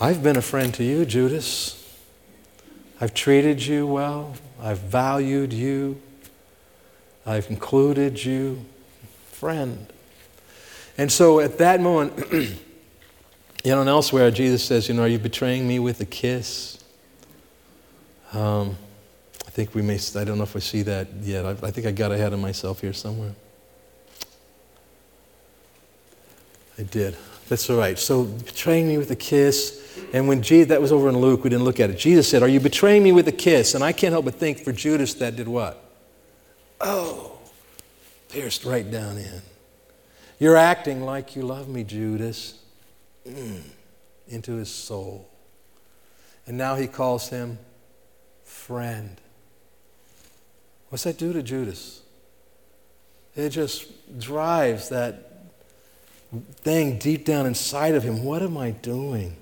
I've 0.00 0.22
been 0.22 0.36
a 0.36 0.42
friend 0.42 0.72
to 0.74 0.84
you, 0.84 1.04
Judas. 1.04 1.98
I've 3.00 3.12
treated 3.12 3.66
you 3.66 3.88
well. 3.88 4.36
I've 4.62 4.78
valued 4.78 5.52
you. 5.52 6.00
I've 7.24 7.48
included 7.50 8.22
you. 8.24 8.64
Friend. 9.32 9.86
And 10.98 11.10
so 11.10 11.40
at 11.40 11.58
that 11.58 11.80
moment, 11.80 12.12
you 12.32 12.56
know, 13.64 13.80
and 13.80 13.88
elsewhere, 13.88 14.30
Jesus 14.30 14.64
says, 14.64 14.88
You 14.88 14.94
know, 14.94 15.02
are 15.02 15.08
you 15.08 15.18
betraying 15.18 15.66
me 15.66 15.78
with 15.78 16.00
a 16.00 16.04
kiss? 16.04 16.82
Um, 18.32 18.76
I 19.46 19.50
think 19.50 19.74
we 19.74 19.82
may, 19.82 19.98
I 20.16 20.24
don't 20.24 20.38
know 20.38 20.44
if 20.44 20.54
I 20.54 20.60
see 20.60 20.82
that 20.82 21.08
yet. 21.22 21.44
I, 21.44 21.50
I 21.50 21.70
think 21.70 21.86
I 21.86 21.90
got 21.90 22.12
ahead 22.12 22.32
of 22.32 22.38
myself 22.38 22.80
here 22.80 22.92
somewhere. 22.92 23.34
I 26.78 26.82
did. 26.82 27.16
That's 27.50 27.68
all 27.68 27.78
right. 27.78 27.98
So 27.98 28.22
betraying 28.22 28.86
me 28.86 28.96
with 28.96 29.10
a 29.10 29.16
kiss. 29.16 29.76
And 30.12 30.28
when 30.28 30.40
Jesus, 30.40 30.68
that 30.68 30.80
was 30.80 30.92
over 30.92 31.08
in 31.08 31.18
Luke, 31.18 31.42
we 31.42 31.50
didn't 31.50 31.64
look 31.64 31.80
at 31.80 31.90
it. 31.90 31.98
Jesus 31.98 32.28
said, 32.28 32.44
Are 32.44 32.48
you 32.48 32.60
betraying 32.60 33.02
me 33.02 33.10
with 33.10 33.26
a 33.26 33.32
kiss? 33.32 33.74
And 33.74 33.82
I 33.82 33.90
can't 33.90 34.12
help 34.12 34.24
but 34.24 34.36
think 34.36 34.60
for 34.60 34.70
Judas, 34.70 35.14
that 35.14 35.34
did 35.34 35.48
what? 35.48 35.82
Oh, 36.80 37.38
pierced 38.28 38.64
right 38.64 38.88
down 38.88 39.18
in. 39.18 39.42
You're 40.38 40.56
acting 40.56 41.02
like 41.02 41.34
you 41.34 41.42
love 41.42 41.68
me, 41.68 41.82
Judas. 41.82 42.54
Mm, 43.28 43.62
into 44.28 44.52
his 44.52 44.70
soul. 44.70 45.28
And 46.46 46.56
now 46.56 46.76
he 46.76 46.86
calls 46.86 47.30
him 47.30 47.58
friend. 48.44 49.20
What's 50.90 51.02
that 51.02 51.18
do 51.18 51.32
to 51.32 51.42
Judas? 51.42 52.00
It 53.34 53.50
just 53.50 54.20
drives 54.20 54.90
that 54.90 55.29
thing 56.56 56.98
deep 56.98 57.24
down 57.24 57.46
inside 57.46 57.94
of 57.94 58.02
him. 58.02 58.24
What 58.24 58.42
am 58.42 58.56
I 58.56 58.70
doing? 58.70 59.36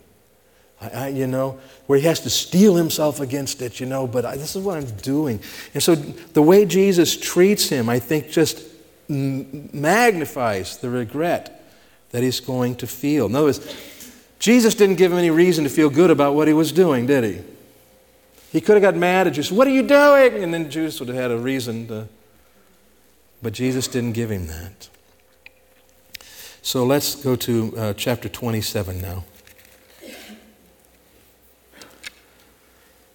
I, 0.81 0.89
I, 0.89 1.09
you 1.09 1.27
know, 1.27 1.59
where 1.87 1.99
he 1.99 2.07
has 2.07 2.21
to 2.21 2.31
steel 2.31 2.77
himself 2.77 3.21
against 3.21 3.61
it, 3.63 3.81
you 3.81 3.87
know, 3.87 4.07
but 4.07 4.25
I, 4.25 4.37
this 4.37 4.57
is 4.57 4.63
what 4.63 4.77
I'm 4.77 4.87
doing. 4.97 5.41
And 5.75 5.83
so 5.83 5.95
the 5.95 6.43
way 6.43 6.65
Jesus 6.65 7.17
treats 7.17 7.69
him, 7.69 7.89
I 7.89 7.99
think, 7.99 8.31
just 8.31 8.65
magnifies 9.09 10.77
the 10.79 10.91
regret 10.91 11.55
that 12.11 12.23
he's 12.23 12.41
going 12.41 12.77
to 12.77 12.87
feel. 12.87 13.27
In 13.27 13.35
other 13.35 13.47
words, 13.47 13.77
Jesus 14.39 14.75
didn't 14.75 14.97
give 14.97 15.13
him 15.13 15.19
any 15.19 15.31
reason 15.31 15.65
to 15.65 15.71
feel 15.71 15.91
good 15.91 16.11
about 16.11 16.35
what 16.35 16.47
he 16.47 16.55
was 16.55 16.73
doing, 16.73 17.07
did 17.07 17.25
he? 17.25 17.41
He 18.53 18.61
could 18.61 18.75
have 18.75 18.83
got 18.83 18.97
mad 18.97 19.27
at 19.27 19.35
Judas. 19.35 19.53
What 19.53 19.67
are 19.67 19.73
you 19.73 19.83
doing? 19.83 20.43
And 20.43 20.55
then 20.55 20.71
Judas 20.71 21.01
would 21.01 21.09
have 21.09 21.19
had 21.19 21.31
a 21.31 21.37
reason 21.37 21.87
to. 21.89 22.09
But 23.43 23.53
Jesus 23.53 23.89
didn't 23.89 24.13
give 24.13 24.31
him 24.31 24.47
that. 24.47 24.89
So 26.63 26.85
let's 26.85 27.15
go 27.15 27.37
to 27.37 27.75
uh, 27.77 27.93
chapter 27.95 28.29
27 28.29 29.01
now. 29.01 29.25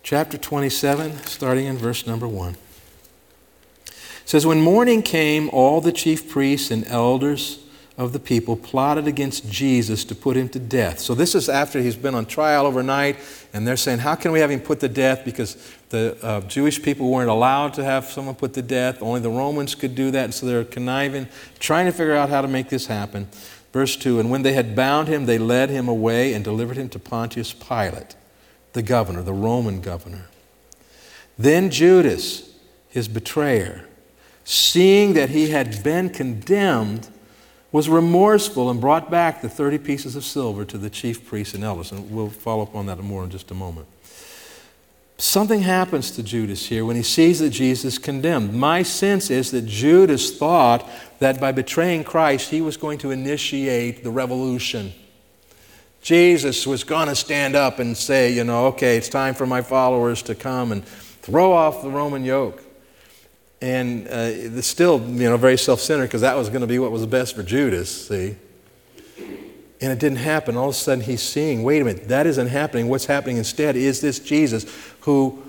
Chapter 0.02 0.38
27, 0.38 1.18
starting 1.26 1.66
in 1.66 1.78
verse 1.78 2.06
number 2.06 2.28
1. 2.28 2.56
It 3.86 3.94
says, 4.26 4.46
When 4.46 4.62
morning 4.62 5.02
came, 5.02 5.50
all 5.50 5.82
the 5.82 5.92
chief 5.92 6.30
priests 6.30 6.72
and 6.72 6.86
elders 6.88 7.63
of 7.96 8.12
the 8.12 8.20
people 8.20 8.56
plotted 8.56 9.08
against 9.08 9.50
Jesus 9.52 10.04
to 10.06 10.16
put 10.16 10.36
him 10.36 10.50
to 10.50 10.60
death. 10.60 11.00
So 11.00 11.14
this 11.14 11.36
is 11.36 11.48
after 11.48 11.80
he's 11.80 11.96
been 11.96 12.16
on 12.16 12.26
trial 12.26 12.66
overnight, 12.66 13.18
and 13.54 13.68
they're 13.68 13.78
saying, 13.78 14.00
How 14.00 14.16
can 14.16 14.32
we 14.32 14.40
have 14.40 14.50
him 14.50 14.62
put 14.62 14.80
to 14.80 14.90
death? 14.90 15.24
Because 15.24 15.58
the 15.90 16.18
uh, 16.24 16.42
Jewish 16.42 16.82
people 16.82 17.12
weren't 17.12 17.30
allowed 17.30 17.76
to 17.76 17.84
have 17.84 18.06
someone 18.06 18.34
put 18.34 18.54
to 18.54 18.64
death, 18.64 19.02
only 19.02 19.20
the 19.20 19.30
Romans 19.30 19.76
could 19.76 19.94
do 19.94 20.10
that, 20.10 20.24
and 20.24 20.34
so 20.34 20.48
they're 20.48 20.64
conniving, 20.64 21.28
trying 21.60 21.86
to 21.86 21.92
figure 21.92 22.16
out 22.16 22.30
how 22.30 22.42
to 22.42 22.48
make 22.48 22.70
this 22.70 22.88
happen. 22.88 23.28
Verse 23.74 23.96
2 23.96 24.20
And 24.20 24.32
when 24.32 24.42
they 24.42 24.54
had 24.54 24.76
bound 24.76 25.08
him, 25.08 25.26
they 25.28 25.38
led 25.38 25.70
him 25.70 25.88
away 25.88 26.34
and 26.34 26.44
delivered 26.44 26.78
him 26.78 26.90
to 26.90 27.00
Pontius 27.00 27.54
Pilate, 27.54 28.16
the 28.74 28.82
governor, 28.82 29.22
the 29.22 29.34
Roman 29.34 29.82
governor. 29.82 30.26
Then 31.38 31.70
Judas, 31.70 32.56
his 32.90 33.08
betrayer, 33.08 33.86
seeing 34.44 35.14
that 35.14 35.30
he 35.30 35.50
had 35.50 35.84
been 35.84 36.10
condemned, 36.10 37.08
was 37.74 37.90
remorseful 37.90 38.70
and 38.70 38.80
brought 38.80 39.10
back 39.10 39.42
the 39.42 39.50
30 39.50 39.80
pieces 39.80 40.16
of 40.16 40.24
silver 40.24 40.64
to 40.64 40.78
the 40.78 40.92
chief 40.92 41.26
priests 41.26 41.56
and 41.56 41.64
elders. 41.64 41.92
And 41.92 42.10
we'll 42.12 42.30
follow 42.30 42.64
up 42.64 42.76
on 42.76 42.86
that 42.86 43.00
more 43.00 43.24
in 43.24 43.32
just 43.32 43.50
a 43.50 43.56
moment. 43.56 43.88
Something 45.18 45.62
happens 45.62 46.12
to 46.12 46.24
Judas 46.24 46.68
here 46.68 46.86
when 46.86 46.96
he 46.96 47.02
sees 47.02 47.40
that 47.40 47.50
Jesus 47.50 47.94
is 47.94 48.00
condemned. 48.00 48.54
My 48.54 48.84
sense 48.84 49.32
is 49.32 49.52
that 49.52 49.66
Judas 49.66 50.38
thought 50.38 50.88
that 51.18 51.42
by 51.42 51.52
betraying 51.52 52.04
Christ, 52.04 52.52
he 52.52 52.62
was 52.62 52.78
going 52.78 53.00
to 53.00 53.12
initiate 53.12 54.04
the 54.04 54.12
revolution. 54.12 54.94
Jesus 56.02 56.68
was 56.68 56.84
going 56.84 57.08
to 57.08 57.16
stand 57.16 57.56
up 57.56 57.80
and 57.80 57.98
say, 57.98 58.32
you 58.34 58.44
know, 58.44 58.68
okay, 58.68 58.98
it's 58.98 59.10
time 59.10 59.34
for 59.34 59.48
my 59.48 59.62
followers 59.62 60.22
to 60.24 60.36
come 60.36 60.72
and 60.72 60.86
throw 60.86 61.54
off 61.54 61.82
the 61.82 61.90
Roman 61.90 62.24
yoke. 62.24 62.62
And 63.64 64.10
uh, 64.10 64.12
it's 64.58 64.68
still, 64.68 65.00
you 65.00 65.30
know, 65.30 65.38
very 65.38 65.58
self-centered 65.58 66.08
because 66.08 66.20
that 66.20 66.36
was 66.36 66.50
going 66.50 66.60
to 66.60 66.68
be 66.68 66.80
what 66.80 66.92
was 66.92 67.06
best 67.06 67.34
for 67.34 67.44
Judas, 67.44 68.10
see? 68.10 68.36
And 69.80 69.90
it 69.90 70.00
didn't 70.00 70.18
happen. 70.18 70.58
All 70.58 70.68
of 70.68 70.76
a 70.76 70.78
sudden 70.78 71.02
he's 71.02 71.22
seeing, 71.22 71.64
wait 71.64 71.82
a 71.82 71.86
minute, 71.86 72.10
that 72.10 72.28
isn't 72.28 72.48
happening. 72.48 72.90
What's 72.90 73.06
happening 73.06 73.38
instead 73.38 73.78
is 73.78 74.02
this 74.02 74.20
Jesus 74.20 74.66
who 75.02 75.42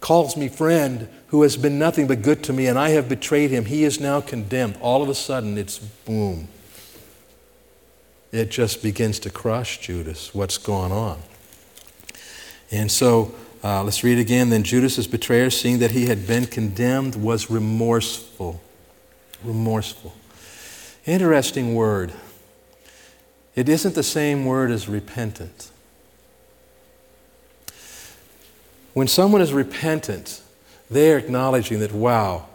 calls 0.00 0.36
me 0.36 0.48
friend, 0.48 1.08
who 1.28 1.42
has 1.42 1.56
been 1.56 1.78
nothing 1.78 2.08
but 2.08 2.22
good 2.22 2.42
to 2.42 2.52
me, 2.52 2.66
and 2.66 2.76
I 2.76 2.88
have 2.88 3.08
betrayed 3.08 3.50
him. 3.52 3.66
He 3.66 3.84
is 3.84 4.00
now 4.00 4.20
condemned. 4.20 4.76
All 4.80 5.00
of 5.00 5.08
a 5.08 5.14
sudden 5.14 5.56
it's 5.58 5.78
boom. 5.78 6.48
It 8.32 8.50
just 8.50 8.82
begins 8.82 9.20
to 9.20 9.30
crush 9.30 9.78
Judas, 9.78 10.34
what's 10.34 10.58
going 10.58 10.90
on. 10.90 11.20
And 12.72 12.90
so 12.90 13.32
uh, 13.62 13.82
let's 13.82 14.04
read 14.04 14.18
again. 14.18 14.50
Then 14.50 14.62
Judas, 14.62 15.04
betrayer, 15.06 15.50
seeing 15.50 15.78
that 15.78 15.90
he 15.90 16.06
had 16.06 16.26
been 16.26 16.46
condemned, 16.46 17.16
was 17.16 17.50
remorseful. 17.50 18.60
Remorseful. 19.42 20.14
Interesting 21.06 21.74
word. 21.74 22.12
It 23.54 23.68
isn't 23.68 23.94
the 23.94 24.02
same 24.02 24.44
word 24.44 24.70
as 24.70 24.88
repentant. 24.88 25.70
When 28.94 29.08
someone 29.08 29.40
is 29.40 29.52
repentant, 29.52 30.42
they 30.90 31.12
are 31.12 31.18
acknowledging 31.18 31.80
that, 31.80 31.92
wow, 31.92 32.46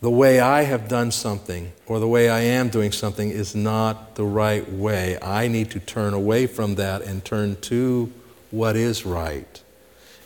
the 0.00 0.10
way 0.10 0.38
I 0.38 0.62
have 0.62 0.86
done 0.86 1.10
something 1.10 1.72
or 1.86 1.98
the 1.98 2.06
way 2.06 2.28
I 2.28 2.40
am 2.40 2.68
doing 2.68 2.92
something 2.92 3.30
is 3.30 3.54
not 3.54 4.16
the 4.16 4.24
right 4.24 4.70
way. 4.70 5.18
I 5.20 5.48
need 5.48 5.70
to 5.70 5.80
turn 5.80 6.14
away 6.14 6.46
from 6.46 6.74
that 6.74 7.02
and 7.02 7.24
turn 7.24 7.56
to 7.62 8.12
what 8.50 8.76
is 8.76 9.06
right. 9.06 9.62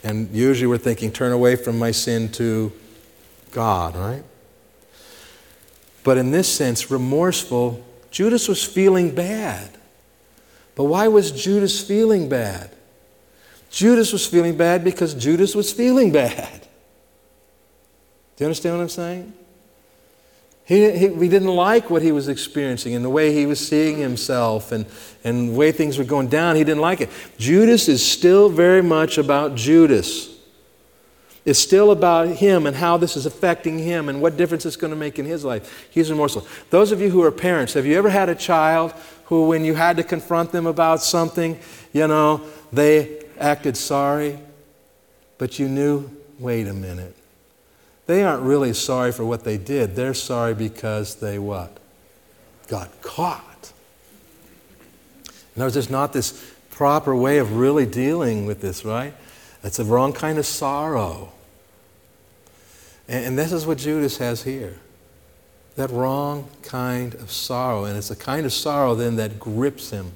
And 0.04 0.34
usually 0.34 0.66
we're 0.66 0.78
thinking, 0.78 1.11
turn 1.11 1.32
away 1.32 1.56
from 1.56 1.78
my 1.78 1.90
sin 1.90 2.30
to 2.32 2.72
God, 3.50 3.96
right? 3.96 4.22
But 6.04 6.18
in 6.18 6.30
this 6.30 6.48
sense, 6.52 6.90
remorseful, 6.90 7.84
Judas 8.11 8.48
was 8.48 8.64
feeling 8.64 9.14
bad. 9.14 9.70
But 10.74 10.84
why 10.84 11.08
was 11.08 11.32
Judas 11.32 11.80
feeling 11.87 12.28
bad? 12.28 12.70
Judas 13.70 14.12
was 14.12 14.26
feeling 14.26 14.56
bad 14.56 14.84
because 14.84 15.14
Judas 15.14 15.54
was 15.54 15.72
feeling 15.72 16.12
bad. 16.12 16.61
Do 18.37 18.44
you 18.44 18.46
understand 18.46 18.76
what 18.76 18.82
I'm 18.82 18.88
saying? 18.88 19.32
He, 20.68 21.09
he, 21.09 21.28
didn't 21.31 21.48
like 21.48 21.88
what 21.88 22.02
he 22.02 22.12
was 22.12 22.28
experiencing 22.28 22.94
and 22.94 23.02
the 23.02 23.09
way 23.09 23.33
he 23.33 23.46
was 23.46 23.59
seeing 23.66 23.96
himself 23.96 24.70
and, 24.70 24.85
and 25.24 25.48
the 25.48 25.52
way 25.54 25.72
things 25.72 25.96
were 25.96 26.04
going 26.04 26.28
down. 26.28 26.57
He 26.57 26.62
didn't 26.62 26.83
like 26.83 27.00
it. 27.00 27.09
Judas 27.38 27.88
is 27.88 28.07
still 28.07 28.50
very 28.50 28.83
much 28.83 29.16
about 29.16 29.54
Judas. 29.54 30.28
It's 31.46 31.59
still 31.59 31.90
about 31.90 32.28
him 32.28 32.66
and 32.66 32.76
how 32.76 32.98
this 32.98 33.16
is 33.16 33.24
affecting 33.24 33.78
him 33.78 34.11
and 34.11 34.20
what 34.20 34.37
difference 34.37 34.66
it's 34.66 34.76
going 34.76 34.90
to 34.90 34.96
make 34.96 35.18
in 35.18 35.24
his 35.24 35.42
life. 35.42 35.88
He's 35.90 36.11
remorseful. 36.11 36.46
Those 36.68 36.92
of 36.92 37.00
you 37.00 37.09
who 37.09 37.22
are 37.22 37.33
parents, 37.33 37.72
have 37.72 37.87
you 37.87 37.96
ever 37.96 38.11
had 38.11 38.28
a 38.28 38.35
child 38.35 38.92
who, 39.24 39.48
when 39.48 39.64
you 39.64 39.74
had 39.74 39.96
to 39.96 40.02
confront 40.02 40.52
them 40.52 40.66
about 40.66 41.00
something, 41.00 41.59
you 41.94 42.07
know, 42.07 42.42
they 42.74 43.22
acted 43.38 43.78
sorry, 43.78 44.38
but 45.38 45.59
you 45.59 45.66
knew, 45.66 46.11
wait 46.38 46.68
a 46.68 46.74
minute. 46.74 47.16
They 48.09 48.25
aren't 48.25 48.42
really 48.42 48.73
sorry 48.73 49.12
for 49.12 49.27
what 49.27 49.44
they 49.44 49.59
did. 49.59 49.94
They're 49.94 50.14
sorry 50.14 50.55
because 50.55 51.16
they 51.16 51.38
what? 51.38 51.77
Got 52.66 53.03
caught. 53.03 53.73
In 55.55 55.61
other 55.61 55.66
words, 55.66 55.75
there's 55.75 55.90
not 55.90 56.14
this 56.14 56.55
proper 56.71 57.14
way 57.14 57.37
of 57.37 57.57
really 57.57 57.85
dealing 57.85 58.47
with 58.47 58.62
this, 58.62 58.83
right? 58.83 59.12
It's 59.62 59.79
a 59.79 59.85
wrong 59.85 60.14
kind 60.14 60.38
of 60.38 60.47
sorrow. 60.47 61.33
And, 63.09 63.27
and 63.27 63.38
this 63.38 63.53
is 63.53 63.66
what 63.66 63.77
Judas 63.77 64.16
has 64.16 64.42
here 64.42 64.79
that 65.77 65.90
wrong 65.90 66.49
kind 66.62 67.14
of 67.16 67.31
sorrow. 67.31 67.85
And 67.85 67.99
it's 67.99 68.11
a 68.11 68.16
kind 68.16 68.47
of 68.47 68.55
sorrow 68.55 68.94
then 68.94 69.16
that 69.16 69.38
grips 69.38 69.90
him 69.90 70.12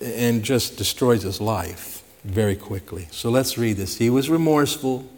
and 0.00 0.42
just 0.42 0.76
destroys 0.76 1.22
his 1.22 1.40
life 1.40 2.02
very 2.24 2.56
quickly. 2.56 3.06
So 3.12 3.30
let's 3.30 3.56
read 3.56 3.76
this. 3.76 3.98
He 3.98 4.10
was 4.10 4.28
remorseful 4.28 5.08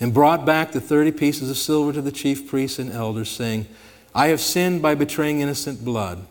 and 0.00 0.14
brought 0.14 0.44
back 0.46 0.72
the 0.72 0.80
30 0.80 1.12
pieces 1.12 1.50
of 1.50 1.56
silver 1.56 1.92
to 1.92 2.02
the 2.02 2.12
chief 2.12 2.48
priests 2.48 2.78
and 2.78 2.92
elders, 2.92 3.30
saying, 3.30 3.66
I 4.14 4.28
have 4.28 4.40
sinned 4.40 4.82
by 4.82 4.94
betraying 4.94 5.40
innocent 5.40 5.84
blood. 5.84 6.26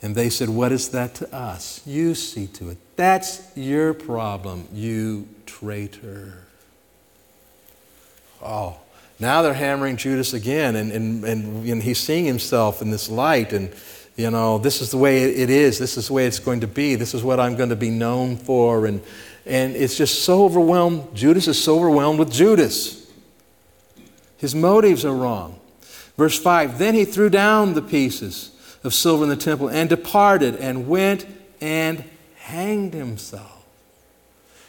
And 0.00 0.14
they 0.14 0.30
said, 0.30 0.48
What 0.48 0.70
is 0.70 0.90
that 0.90 1.14
to 1.16 1.34
us? 1.34 1.80
You 1.84 2.14
see 2.14 2.46
to 2.48 2.70
it. 2.70 2.78
That's 2.96 3.50
your 3.56 3.94
problem, 3.94 4.68
you 4.72 5.28
traitor. 5.46 6.44
Oh, 8.42 8.76
now 9.18 9.42
they're 9.42 9.54
hammering 9.54 9.96
Judas 9.96 10.32
again, 10.32 10.76
and, 10.76 10.92
and, 10.92 11.24
and, 11.24 11.68
and 11.68 11.82
he's 11.82 11.98
seeing 11.98 12.24
himself 12.24 12.80
in 12.80 12.90
this 12.90 13.08
light, 13.08 13.52
and 13.52 13.72
you 14.16 14.30
know, 14.30 14.58
this 14.58 14.80
is 14.80 14.90
the 14.90 14.96
way 14.96 15.22
it 15.22 15.50
is, 15.50 15.78
this 15.78 15.96
is 15.96 16.08
the 16.08 16.12
way 16.12 16.26
it's 16.26 16.38
going 16.38 16.60
to 16.60 16.66
be, 16.66 16.94
this 16.94 17.14
is 17.14 17.22
what 17.22 17.40
I'm 17.40 17.56
going 17.56 17.68
to 17.70 17.76
be 17.76 17.90
known 17.90 18.36
for, 18.36 18.86
and 18.86 19.00
and 19.48 19.74
it's 19.74 19.96
just 19.96 20.22
so 20.22 20.44
overwhelmed. 20.44 21.14
Judas 21.14 21.48
is 21.48 21.62
so 21.62 21.78
overwhelmed 21.78 22.18
with 22.18 22.30
Judas. 22.30 23.10
His 24.36 24.54
motives 24.54 25.04
are 25.04 25.14
wrong. 25.14 25.58
Verse 26.16 26.38
5 26.38 26.78
Then 26.78 26.94
he 26.94 27.04
threw 27.04 27.30
down 27.30 27.74
the 27.74 27.82
pieces 27.82 28.52
of 28.84 28.94
silver 28.94 29.24
in 29.24 29.30
the 29.30 29.36
temple 29.36 29.68
and 29.68 29.88
departed 29.88 30.56
and 30.56 30.86
went 30.86 31.26
and 31.60 32.04
hanged 32.36 32.94
himself. 32.94 33.54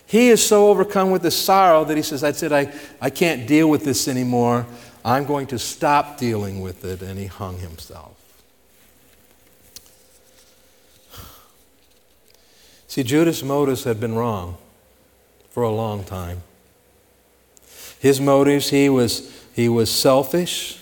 He 0.07 0.29
is 0.29 0.45
so 0.45 0.69
overcome 0.69 1.11
with 1.11 1.21
the 1.21 1.31
sorrow 1.31 1.83
that 1.85 1.95
he 1.95 2.01
says, 2.01 2.23
I 2.23 2.31
said, 2.31 2.51
I, 2.51 2.73
I 2.99 3.11
can't 3.11 3.47
deal 3.47 3.69
with 3.69 3.83
this 3.83 4.07
anymore. 4.07 4.65
I'm 5.05 5.25
going 5.25 5.45
to 5.47 5.59
stop 5.59 6.17
dealing 6.17 6.61
with 6.61 6.83
it. 6.83 7.03
And 7.03 7.19
he 7.19 7.27
hung 7.27 7.59
himself. 7.59 8.15
See, 12.87 13.03
Judas' 13.03 13.43
motives 13.43 13.83
had 13.83 13.99
been 13.99 14.15
wrong 14.15 14.57
for 15.59 15.63
a 15.63 15.71
long 15.71 16.05
time. 16.05 16.41
His 17.99 18.21
motives, 18.21 18.69
he 18.69 18.87
was, 18.87 19.29
he 19.53 19.67
was 19.67 19.91
selfish, 19.91 20.79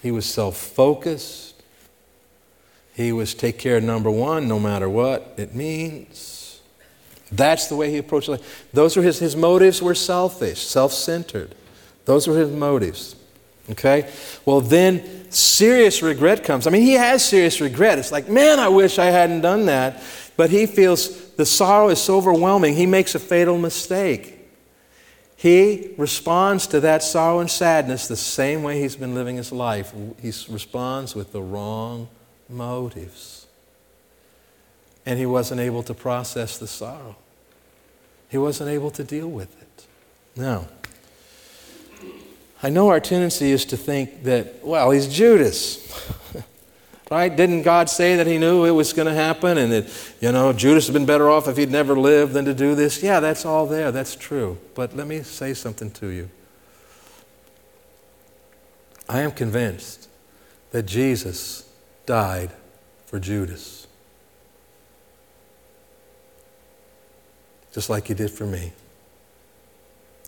he 0.00 0.10
was 0.10 0.24
self 0.24 0.56
focused, 0.56 1.62
he 2.94 3.12
was 3.12 3.34
take 3.34 3.58
care 3.58 3.76
of 3.76 3.84
number 3.84 4.10
one 4.10 4.48
no 4.48 4.58
matter 4.58 4.88
what 4.88 5.34
it 5.36 5.54
means. 5.54 6.58
That's 7.30 7.66
the 7.66 7.76
way 7.76 7.90
he 7.90 7.98
approached 7.98 8.28
life. 8.28 8.66
Those 8.72 8.96
were 8.96 9.02
his, 9.02 9.18
his 9.18 9.36
motives 9.36 9.82
were 9.82 9.94
selfish, 9.94 10.60
self 10.60 10.94
centered. 10.94 11.54
Those 12.06 12.26
were 12.26 12.38
his 12.38 12.50
motives. 12.50 13.14
Okay? 13.72 14.10
Well, 14.46 14.62
then 14.62 15.30
serious 15.30 16.00
regret 16.00 16.44
comes. 16.44 16.66
I 16.66 16.70
mean, 16.70 16.80
he 16.80 16.94
has 16.94 17.22
serious 17.22 17.60
regret. 17.60 17.98
It's 17.98 18.10
like, 18.10 18.26
man, 18.26 18.58
I 18.58 18.68
wish 18.68 18.98
I 18.98 19.10
hadn't 19.10 19.42
done 19.42 19.66
that. 19.66 20.02
But 20.34 20.48
he 20.48 20.64
feels 20.64 21.25
the 21.36 21.46
sorrow 21.46 21.88
is 21.88 22.00
so 22.00 22.16
overwhelming, 22.16 22.74
he 22.74 22.86
makes 22.86 23.14
a 23.14 23.18
fatal 23.18 23.58
mistake. 23.58 24.32
He 25.36 25.94
responds 25.98 26.66
to 26.68 26.80
that 26.80 27.02
sorrow 27.02 27.40
and 27.40 27.50
sadness 27.50 28.08
the 28.08 28.16
same 28.16 28.62
way 28.62 28.80
he's 28.80 28.96
been 28.96 29.14
living 29.14 29.36
his 29.36 29.52
life. 29.52 29.92
He 30.20 30.28
responds 30.48 31.14
with 31.14 31.32
the 31.32 31.42
wrong 31.42 32.08
motives. 32.48 33.46
And 35.04 35.18
he 35.18 35.26
wasn't 35.26 35.60
able 35.60 35.82
to 35.84 35.94
process 35.94 36.58
the 36.58 36.66
sorrow, 36.66 37.16
he 38.28 38.38
wasn't 38.38 38.70
able 38.70 38.90
to 38.92 39.04
deal 39.04 39.28
with 39.28 39.60
it. 39.60 39.86
Now, 40.36 40.66
I 42.62 42.70
know 42.70 42.88
our 42.88 43.00
tendency 43.00 43.52
is 43.52 43.66
to 43.66 43.76
think 43.76 44.24
that, 44.24 44.64
well, 44.64 44.90
he's 44.90 45.06
Judas. 45.06 45.86
right? 47.10 47.34
Didn't 47.34 47.62
God 47.62 47.88
say 47.88 48.16
that 48.16 48.26
he 48.26 48.38
knew 48.38 48.64
it 48.64 48.72
was 48.72 48.92
going 48.92 49.06
to 49.06 49.14
happen 49.14 49.58
and 49.58 49.72
that, 49.72 50.14
you 50.20 50.32
know, 50.32 50.52
Judas 50.52 50.86
had 50.86 50.94
been 50.94 51.06
better 51.06 51.30
off 51.30 51.46
if 51.48 51.56
he'd 51.56 51.70
never 51.70 51.98
lived 51.98 52.32
than 52.32 52.44
to 52.44 52.54
do 52.54 52.74
this? 52.74 53.02
Yeah, 53.02 53.20
that's 53.20 53.44
all 53.44 53.66
there. 53.66 53.92
That's 53.92 54.16
true. 54.16 54.58
But 54.74 54.96
let 54.96 55.06
me 55.06 55.22
say 55.22 55.54
something 55.54 55.90
to 55.92 56.08
you. 56.08 56.30
I 59.08 59.20
am 59.20 59.30
convinced 59.30 60.08
that 60.72 60.84
Jesus 60.84 61.70
died 62.06 62.50
for 63.06 63.20
Judas, 63.20 63.86
just 67.72 67.88
like 67.88 68.08
he 68.08 68.14
did 68.14 68.30
for 68.30 68.46
me 68.46 68.72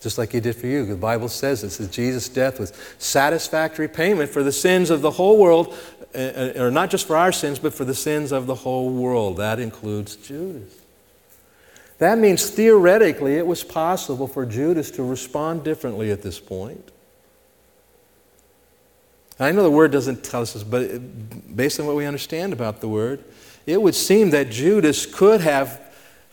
just 0.01 0.19
like 0.19 0.33
he 0.33 0.41
did 0.41 0.57
for 0.57 0.67
you. 0.67 0.85
The 0.85 0.97
Bible 0.97 1.29
says 1.29 1.63
this 1.63 1.77
that 1.79 1.91
Jesus' 1.91 2.29
death 2.29 2.61
was 2.61 2.73
satisfactory 2.99 3.89
payment 3.89 4.31
for 4.31 4.43
the 4.43 4.53
sins 4.53 4.91
of 4.91 5.03
the 5.03 5.11
whole 5.11 5.39
world, 5.39 5.75
Uh, 6.15 6.53
or 6.57 6.71
not 6.71 6.91
just 6.91 7.07
for 7.07 7.17
our 7.17 7.33
sins, 7.33 7.59
but 7.59 7.75
for 7.75 7.85
the 7.85 7.95
sins 7.95 8.33
of 8.33 8.47
the 8.47 8.55
whole 8.55 8.91
world. 8.91 9.37
That 9.37 9.61
includes 9.61 10.17
Judas. 10.17 10.75
That 11.99 12.19
means 12.19 12.49
theoretically 12.51 13.37
it 13.37 13.47
was 13.47 13.63
possible 13.63 14.27
for 14.27 14.47
Judas 14.47 14.91
to 14.93 15.03
respond 15.03 15.65
differently 15.65 16.11
at 16.11 16.23
this 16.23 16.41
point. 16.41 16.91
I 19.39 19.53
know 19.53 19.63
the 19.63 19.71
word 19.71 19.93
doesn't 19.93 20.25
tell 20.25 20.43
us 20.43 20.55
this, 20.55 20.65
but 20.65 21.57
based 21.57 21.79
on 21.79 21.87
what 21.87 21.95
we 21.95 22.07
understand 22.07 22.53
about 22.53 22.81
the 22.81 22.89
word, 22.89 23.23
it 23.67 23.81
would 23.81 23.95
seem 23.95 24.31
that 24.31 24.51
Judas 24.51 25.07
could 25.07 25.41
have, 25.43 25.81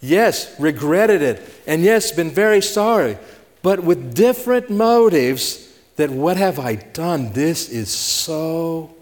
yes, 0.02 0.58
regretted 0.60 1.22
it, 1.22 1.42
and 1.68 1.84
yes, 1.84 2.12
been 2.12 2.32
very 2.32 2.62
sorry 2.62 3.18
but 3.66 3.80
with 3.84 4.14
different 4.14 4.70
motives 4.70 5.74
that 5.96 6.12
what 6.12 6.38
have 6.38 6.60
I 6.60 6.76
done? 6.76 7.34
This 7.34 7.68
is 7.68 7.90
so 7.90 8.95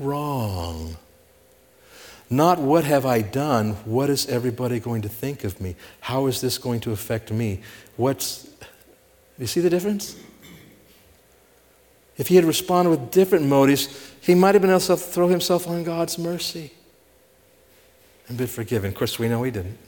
wrong. 0.00 0.96
Not 2.30 2.58
what 2.58 2.84
have 2.84 3.04
I 3.04 3.20
done? 3.20 3.72
What 3.84 4.08
is 4.08 4.26
everybody 4.26 4.80
going 4.80 5.02
to 5.02 5.08
think 5.08 5.44
of 5.44 5.60
me? 5.60 5.76
How 6.00 6.26
is 6.26 6.40
this 6.40 6.56
going 6.58 6.80
to 6.80 6.92
affect 6.92 7.30
me? 7.30 7.60
What's. 7.96 8.48
You 9.38 9.46
see 9.46 9.60
the 9.60 9.70
difference? 9.70 10.16
If 12.16 12.28
he 12.28 12.36
had 12.36 12.44
responded 12.44 12.90
with 12.90 13.10
different 13.10 13.46
motives, 13.46 14.12
he 14.20 14.34
might 14.34 14.54
have 14.54 14.62
been 14.62 14.70
able 14.70 14.80
to 14.80 14.96
throw 14.96 15.28
himself 15.28 15.66
on 15.66 15.82
God's 15.84 16.18
mercy 16.18 16.72
and 18.28 18.38
been 18.38 18.46
forgiven. 18.46 18.88
Of 18.88 18.94
course, 18.94 19.18
we 19.18 19.28
know 19.28 19.42
he 19.42 19.50
didn't. 19.50 19.78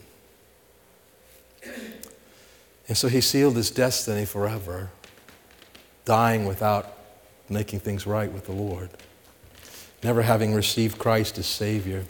And 2.89 2.97
so 2.97 3.09
he 3.09 3.21
sealed 3.21 3.57
his 3.57 3.71
destiny 3.71 4.27
forever, 4.27 4.91
dying 6.05 6.45
without 6.45 6.99
making 7.49 7.81
things 7.81 8.07
right 8.07 8.31
with 8.31 8.47
the 8.47 8.53
Lord, 8.53 8.91
never 10.05 10.23
having 10.23 10.55
received 10.55 10.99
Christ 10.99 11.39
as 11.39 11.47
Savior. 11.47 12.05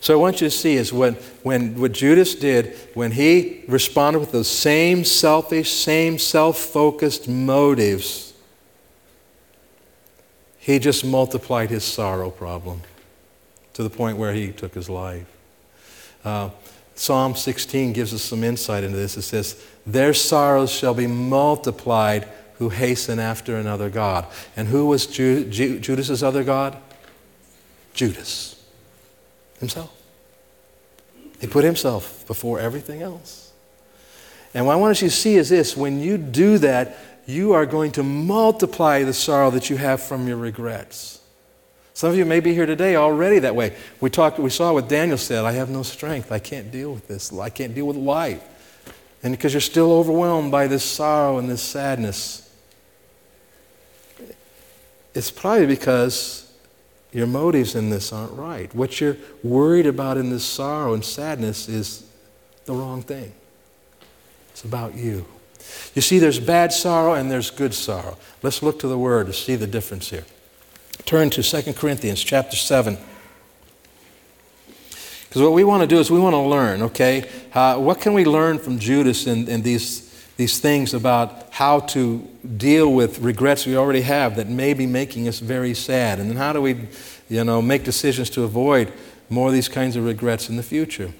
So 0.00 0.14
I 0.14 0.16
want 0.16 0.40
you 0.40 0.46
to 0.46 0.50
see 0.50 0.76
is 0.76 0.92
when, 0.92 1.14
when 1.42 1.78
what 1.78 1.92
Judas 1.92 2.34
did, 2.34 2.74
when 2.94 3.12
he 3.12 3.64
responded 3.68 4.20
with 4.20 4.32
those 4.32 4.48
same 4.48 5.04
selfish, 5.04 5.70
same 5.70 6.18
self 6.18 6.56
focused 6.56 7.28
motives, 7.28 8.32
he 10.58 10.78
just 10.78 11.04
multiplied 11.04 11.68
his 11.68 11.84
sorrow 11.84 12.30
problem 12.30 12.80
to 13.74 13.82
the 13.82 13.90
point 13.90 14.16
where 14.16 14.32
he 14.32 14.52
took 14.52 14.74
his 14.74 14.88
life. 14.88 15.26
Uh, 16.24 16.50
Psalm 16.94 17.34
16 17.34 17.92
gives 17.92 18.14
us 18.14 18.22
some 18.22 18.44
insight 18.44 18.84
into 18.84 18.96
this. 18.96 19.16
It 19.16 19.22
says, 19.22 19.62
Their 19.86 20.14
sorrows 20.14 20.70
shall 20.70 20.94
be 20.94 21.06
multiplied 21.06 22.28
who 22.58 22.68
hasten 22.68 23.18
after 23.18 23.56
another 23.56 23.88
God. 23.88 24.26
And 24.54 24.68
who 24.68 24.86
was 24.86 25.06
Ju- 25.06 25.48
Ju- 25.48 25.80
Judas's 25.80 26.22
other 26.22 26.44
God? 26.44 26.76
Judas 27.94 28.62
himself. 29.58 29.92
He 31.40 31.46
put 31.46 31.64
himself 31.64 32.26
before 32.26 32.60
everything 32.60 33.02
else. 33.02 33.52
And 34.52 34.66
what 34.66 34.72
I 34.72 34.76
want 34.76 35.00
you 35.00 35.08
to 35.08 35.14
see 35.14 35.36
is 35.36 35.48
this 35.48 35.76
when 35.76 36.00
you 36.00 36.18
do 36.18 36.58
that, 36.58 36.96
you 37.26 37.52
are 37.52 37.66
going 37.66 37.92
to 37.92 38.02
multiply 38.02 39.04
the 39.04 39.12
sorrow 39.12 39.50
that 39.52 39.70
you 39.70 39.76
have 39.76 40.02
from 40.02 40.26
your 40.26 40.36
regrets. 40.36 41.20
Some 41.94 42.10
of 42.10 42.16
you 42.16 42.24
may 42.24 42.40
be 42.40 42.54
here 42.54 42.66
today 42.66 42.96
already 42.96 43.40
that 43.40 43.54
way. 43.54 43.76
We 44.00 44.10
talked, 44.10 44.38
we 44.38 44.50
saw 44.50 44.72
what 44.72 44.88
Daniel 44.88 45.18
said, 45.18 45.44
I 45.44 45.52
have 45.52 45.68
no 45.68 45.82
strength. 45.82 46.32
I 46.32 46.38
can't 46.38 46.70
deal 46.70 46.92
with 46.92 47.06
this. 47.06 47.32
I 47.32 47.50
can't 47.50 47.74
deal 47.74 47.86
with 47.86 47.96
life. 47.96 48.42
And 49.22 49.32
because 49.32 49.52
you're 49.52 49.60
still 49.60 49.92
overwhelmed 49.92 50.50
by 50.50 50.66
this 50.66 50.82
sorrow 50.82 51.38
and 51.38 51.48
this 51.48 51.62
sadness, 51.62 52.50
it's 55.14 55.30
probably 55.30 55.66
because 55.66 56.49
your 57.12 57.26
motives 57.26 57.74
in 57.74 57.90
this 57.90 58.12
aren't 58.12 58.32
right. 58.32 58.72
What 58.74 59.00
you're 59.00 59.16
worried 59.42 59.86
about 59.86 60.16
in 60.16 60.30
this 60.30 60.44
sorrow 60.44 60.94
and 60.94 61.04
sadness 61.04 61.68
is 61.68 62.04
the 62.66 62.72
wrong 62.72 63.02
thing. 63.02 63.32
It's 64.50 64.64
about 64.64 64.94
you. 64.94 65.26
You 65.94 66.02
see, 66.02 66.18
there's 66.18 66.38
bad 66.38 66.72
sorrow 66.72 67.14
and 67.14 67.30
there's 67.30 67.50
good 67.50 67.74
sorrow. 67.74 68.16
Let's 68.42 68.62
look 68.62 68.78
to 68.80 68.88
the 68.88 68.98
Word 68.98 69.26
to 69.26 69.32
see 69.32 69.56
the 69.56 69.66
difference 69.66 70.10
here. 70.10 70.24
Turn 71.04 71.30
to 71.30 71.42
2 71.42 71.72
Corinthians 71.74 72.22
chapter 72.22 72.56
7. 72.56 72.96
Because 75.28 75.42
what 75.42 75.52
we 75.52 75.62
want 75.62 75.82
to 75.82 75.86
do 75.86 75.98
is 75.98 76.10
we 76.10 76.18
want 76.18 76.34
to 76.34 76.40
learn, 76.40 76.82
okay? 76.82 77.28
Uh, 77.54 77.78
what 77.78 78.00
can 78.00 78.14
we 78.14 78.24
learn 78.24 78.58
from 78.58 78.78
Judas 78.78 79.26
and, 79.26 79.48
and 79.48 79.62
these, 79.62 80.09
these 80.40 80.58
things 80.58 80.94
about 80.94 81.48
how 81.50 81.80
to 81.80 82.26
deal 82.56 82.90
with 82.94 83.18
regrets 83.18 83.66
we 83.66 83.76
already 83.76 84.00
have 84.00 84.36
that 84.36 84.48
may 84.48 84.72
be 84.72 84.86
making 84.86 85.28
us 85.28 85.38
very 85.38 85.74
sad? 85.74 86.18
And 86.18 86.30
then 86.30 86.38
how 86.38 86.54
do 86.54 86.62
we, 86.62 86.88
you 87.28 87.44
know, 87.44 87.60
make 87.60 87.84
decisions 87.84 88.30
to 88.30 88.44
avoid 88.44 88.90
more 89.28 89.48
of 89.48 89.52
these 89.52 89.68
kinds 89.68 89.96
of 89.96 90.06
regrets 90.06 90.48
in 90.48 90.56
the 90.56 90.62
future? 90.62 91.12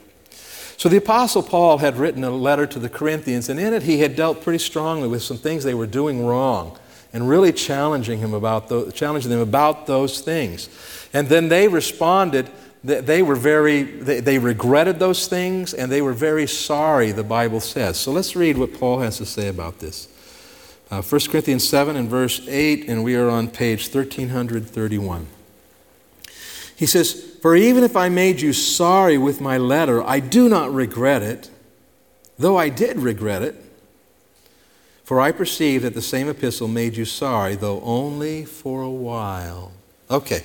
So 0.79 0.89
the 0.89 0.97
Apostle 0.97 1.43
Paul 1.43 1.77
had 1.77 1.99
written 1.99 2.25
a 2.25 2.31
letter 2.31 2.67
to 2.69 2.79
the 2.79 2.89
Corinthians, 2.89 3.51
and 3.51 3.61
in 3.61 3.75
it 3.75 3.83
he 3.83 3.99
had 3.99 4.17
dealt 4.17 4.43
pretty 4.43 4.59
strongly 4.59 5.07
with 5.07 5.23
some 5.23 5.37
things 5.37 5.65
they 5.65 5.75
were 5.75 5.87
doing 5.87 6.25
wrong 6.25 6.79
and 7.13 7.29
really 7.29 7.53
challenging 7.53 8.21
him 8.21 8.33
about 8.33 8.71
those, 8.71 8.95
challenging 8.95 9.31
them 9.31 9.41
about 9.41 9.87
those 9.87 10.23
things. 10.23 10.71
And 11.13 11.29
then 11.29 11.51
they 11.51 11.69
responded. 11.69 12.49
They 12.83 13.23
were 13.23 13.35
very, 13.35 13.83
they, 13.83 14.39
regretted 14.39 14.99
those 14.99 15.29
things 15.29 15.75
and 15.75 15.93
they 15.93 16.01
were 16.01 16.15
very 16.15 16.47
sorry, 16.47 17.13
the 17.13 17.23
Bible 17.23 17.61
says. 17.61 17.99
So 17.99 18.11
let's 18.11 18.35
read 18.35 18.57
what 18.57 18.73
Paul 18.79 19.01
has 19.01 19.19
to 19.19 19.27
say 19.27 19.49
about 19.49 19.81
this. 19.81 20.09
Uh, 20.91 21.03
1 21.03 21.21
Corinthians 21.31 21.69
7 21.69 21.95
and 21.95 22.09
verse 22.09 22.47
8, 22.49 22.89
and 22.89 23.05
we 23.05 23.17
are 23.17 23.29
on 23.29 23.49
page 23.49 23.95
1331. 23.95 25.27
He 26.75 26.87
says, 26.87 27.37
For 27.43 27.55
even 27.55 27.85
if 27.85 27.97
I 27.97 28.09
made 28.09 28.41
you 28.41 28.55
sorry 28.55 29.19
with 29.19 29.43
my 29.43 29.59
letter, 29.59 30.03
I 30.03 30.19
do 30.19 30.49
not 30.49 30.73
regret 30.73 31.23
it, 31.23 31.51
though 32.39 32.57
I 32.57 32.71
did 32.71 32.97
regret 32.97 33.43
it 33.43 33.63
for 35.11 35.21
I 35.21 35.33
perceive 35.33 35.83
that 35.83 35.95
the 35.95 36.03
same 36.03 36.29
epistle 36.29 36.69
made 36.69 36.97
you 36.97 37.05
sorry, 37.05 37.57
though 37.57 37.81
only 37.81 38.45
for 38.45 38.83
a 38.83 38.89
while. 38.89 39.73
Okay, 40.09 40.45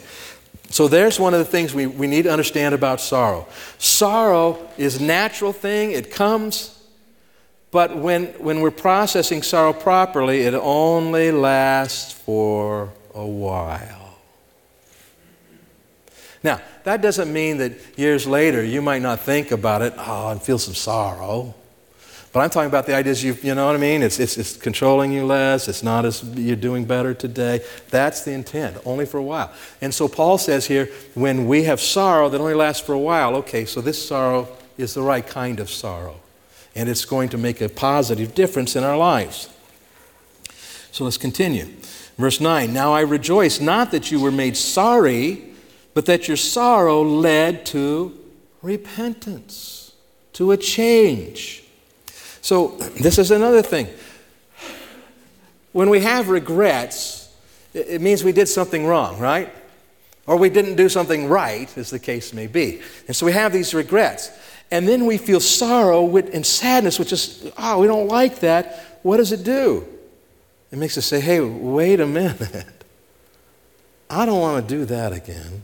so 0.70 0.88
there's 0.88 1.20
one 1.20 1.34
of 1.34 1.40
the 1.40 1.46
things 1.46 1.74
we, 1.74 1.88
we 1.88 2.08
need 2.08 2.24
to 2.24 2.32
understand 2.32 2.76
about 2.76 3.00
sorrow. 3.00 3.48
Sorrow 3.78 4.70
is 4.78 5.00
a 5.00 5.04
natural 5.04 5.54
thing, 5.54 5.92
it 5.92 6.12
comes, 6.12 6.72
but 7.72 7.96
when, 7.98 8.28
when 8.40 8.62
we're 8.62 8.72
processing 8.72 9.42
sorrow 9.44 9.74
properly, 9.74 10.42
it 10.42 10.54
only 10.54 11.32
lasts 11.32 12.12
for 12.12 12.94
a 13.14 13.26
while. 13.26 14.18
Now, 16.44 16.62
that 16.84 17.02
doesn't 17.02 17.34
mean 17.34 17.58
that 17.58 17.74
years 17.98 18.28
later 18.28 18.64
you 18.64 18.82
might 18.82 19.02
not 19.02 19.20
think 19.22 19.52
about 19.52 19.82
it, 19.82 19.94
oh, 19.98 20.30
and 20.30 20.42
feel 20.42 20.60
some 20.60 20.76
sorrow. 20.76 21.56
But 22.36 22.42
I'm 22.42 22.50
talking 22.50 22.68
about 22.68 22.86
the 22.86 22.94
ideas 22.94 23.24
you, 23.24 23.38
you 23.44 23.56
know 23.56 23.66
what 23.66 23.76
I 23.76 23.78
mean? 23.78 24.04
It's, 24.04 24.20
it's, 24.20 24.38
it's 24.38 24.58
controlling 24.58 25.14
you 25.14 25.26
less. 25.26 25.70
It's 25.70 25.82
not 25.82 26.04
as 26.04 26.22
you're 26.38 26.58
doing 26.58 26.84
better 26.84 27.14
today. 27.14 27.62
That's 27.92 28.26
the 28.26 28.34
intent, 28.34 28.76
only 28.84 29.06
for 29.06 29.20
a 29.20 29.24
while. 29.24 29.54
And 29.80 29.94
so 29.94 30.10
Paul 30.10 30.38
says 30.38 30.66
here, 30.66 30.90
when 31.14 31.48
we 31.48 31.64
have 31.64 31.80
sorrow 31.80 32.28
that 32.28 32.42
only 32.42 32.54
lasts 32.54 32.86
for 32.86 32.92
a 32.92 33.00
while, 33.00 33.38
okay, 33.38 33.64
so 33.64 33.80
this 33.80 34.06
sorrow 34.06 34.50
is 34.78 34.94
the 34.94 35.02
right 35.02 35.26
kind 35.26 35.62
of 35.62 35.70
sorrow. 35.70 36.20
And 36.76 36.90
it's 36.90 37.06
going 37.06 37.30
to 37.30 37.38
make 37.38 37.62
a 37.62 37.70
positive 37.70 38.36
difference 38.36 38.76
in 38.76 38.84
our 38.84 38.98
lives. 38.98 39.48
So 40.92 41.06
let's 41.06 41.18
continue. 41.18 41.68
Verse 42.18 42.42
9 42.42 42.74
Now 42.74 42.92
I 42.92 43.00
rejoice 43.00 43.62
not 43.62 43.92
that 43.92 44.12
you 44.12 44.20
were 44.20 44.30
made 44.30 44.58
sorry, 44.58 45.54
but 45.94 46.06
that 46.08 46.28
your 46.28 46.36
sorrow 46.36 47.02
led 47.02 47.66
to 47.68 48.20
repentance, 48.62 49.94
to 50.34 50.52
a 50.52 50.58
change. 50.58 51.62
So, 52.46 52.68
this 53.02 53.18
is 53.18 53.32
another 53.32 53.64
thing. 53.64 53.88
When 55.72 55.90
we 55.90 56.02
have 56.02 56.30
regrets, 56.30 57.36
it 57.74 58.02
means 58.02 58.24
we 58.24 58.34
did 58.34 58.48
something 58.48 58.86
wrong, 58.86 59.18
right? 59.18 59.52
Or 60.28 60.38
we 60.38 60.52
didn't 60.52 60.76
do 60.76 60.88
something 60.88 61.28
right, 61.28 61.76
as 61.76 61.90
the 61.90 61.98
case 61.98 62.34
may 62.34 62.46
be. 62.46 62.84
And 63.08 63.16
so 63.16 63.26
we 63.26 63.32
have 63.32 63.52
these 63.52 63.74
regrets. 63.74 64.30
And 64.70 64.88
then 64.88 65.08
we 65.08 65.18
feel 65.18 65.40
sorrow 65.40 66.18
and 66.18 66.46
sadness, 66.46 67.00
which 67.00 67.12
is, 67.12 67.52
oh, 67.58 67.80
we 67.80 67.88
don't 67.88 68.10
like 68.10 68.42
that. 68.42 69.00
What 69.02 69.18
does 69.18 69.32
it 69.32 69.44
do? 69.44 69.84
It 70.72 70.78
makes 70.78 71.00
us 71.00 71.08
say, 71.08 71.22
hey, 71.22 71.40
wait 71.40 72.00
a 72.00 72.06
minute. 72.06 72.68
I 74.08 74.28
don't 74.28 74.40
want 74.40 74.70
to 74.70 74.76
do 74.76 74.86
that 74.86 75.14
again. 75.14 75.64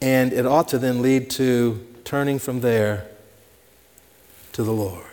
And 0.00 0.32
it 0.32 0.46
ought 0.46 0.68
to 0.68 0.78
then 0.78 1.02
lead 1.02 1.28
to 1.30 1.84
turning 2.04 2.38
from 2.38 2.60
there 2.60 3.10
to 4.54 4.62
the 4.62 4.72
Lord. 4.72 5.04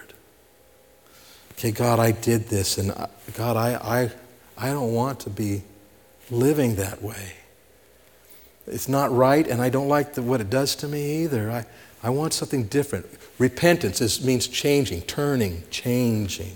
Okay, 1.54 1.72
God, 1.72 2.00
I 2.00 2.12
did 2.12 2.48
this, 2.48 2.78
and 2.78 2.92
uh, 2.92 3.08
God, 3.36 3.58
I, 3.58 3.74
I, 3.76 4.12
I 4.58 4.72
don't 4.72 4.94
want 4.94 5.20
to 5.22 5.30
be 5.30 5.64
living 6.32 6.76
that 6.76 7.04
way. 7.04 7.34
It's 8.66 8.88
not 8.88 9.12
right, 9.12 9.48
and 9.48 9.62
I 9.62 9.70
don't 9.70 9.88
like 9.88 10.14
the, 10.14 10.22
what 10.22 10.42
it 10.42 10.50
does 10.50 10.76
to 10.78 10.88
me 10.88 11.24
either. 11.24 11.52
I, 11.52 11.66
I 12.02 12.10
want 12.10 12.34
something 12.34 12.64
different. 12.66 13.06
Repentance 13.38 14.02
is, 14.02 14.24
means 14.24 14.48
changing, 14.48 15.02
turning, 15.02 15.64
changing. 15.70 16.56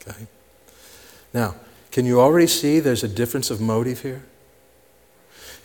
Okay? 0.00 0.26
Now, 1.34 1.54
can 1.90 2.06
you 2.06 2.20
already 2.20 2.46
see 2.46 2.80
there's 2.80 3.04
a 3.04 3.08
difference 3.08 3.50
of 3.50 3.60
motive 3.60 4.02
here? 4.02 4.22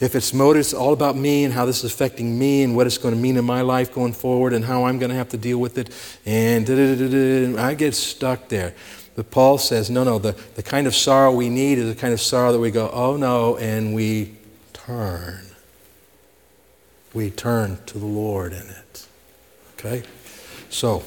If 0.03 0.15
it's 0.15 0.33
motive, 0.33 0.59
it's 0.59 0.73
all 0.73 0.91
about 0.91 1.15
me 1.15 1.45
and 1.45 1.53
how 1.53 1.65
this 1.65 1.83
is 1.83 1.93
affecting 1.93 2.37
me 2.37 2.63
and 2.63 2.75
what 2.75 2.87
it's 2.87 2.97
going 2.97 3.15
to 3.15 3.19
mean 3.19 3.37
in 3.37 3.45
my 3.45 3.61
life 3.61 3.93
going 3.93 4.11
forward 4.13 4.51
and 4.51 4.65
how 4.65 4.83
I'm 4.83 4.99
going 4.99 5.11
to 5.11 5.15
have 5.15 5.29
to 5.29 5.37
deal 5.37 5.59
with 5.59 5.77
it, 5.77 5.89
and 6.25 7.59
I 7.59 7.73
get 7.73 7.95
stuck 7.95 8.49
there. 8.49 8.73
But 9.15 9.31
Paul 9.31 9.57
says, 9.57 9.89
no, 9.89 10.03
no, 10.03 10.19
the, 10.19 10.35
the 10.55 10.63
kind 10.63 10.87
of 10.87 10.95
sorrow 10.95 11.31
we 11.31 11.49
need 11.49 11.77
is 11.77 11.87
the 11.93 11.99
kind 11.99 12.13
of 12.13 12.19
sorrow 12.19 12.51
that 12.51 12.59
we 12.59 12.71
go, 12.71 12.89
oh 12.91 13.15
no, 13.15 13.57
and 13.57 13.93
we 13.93 14.35
turn. 14.73 15.45
We 17.13 17.29
turn 17.29 17.77
to 17.85 17.99
the 17.99 18.05
Lord 18.05 18.53
in 18.53 18.67
it. 18.67 19.07
Okay? 19.77 20.03
So, 20.69 21.03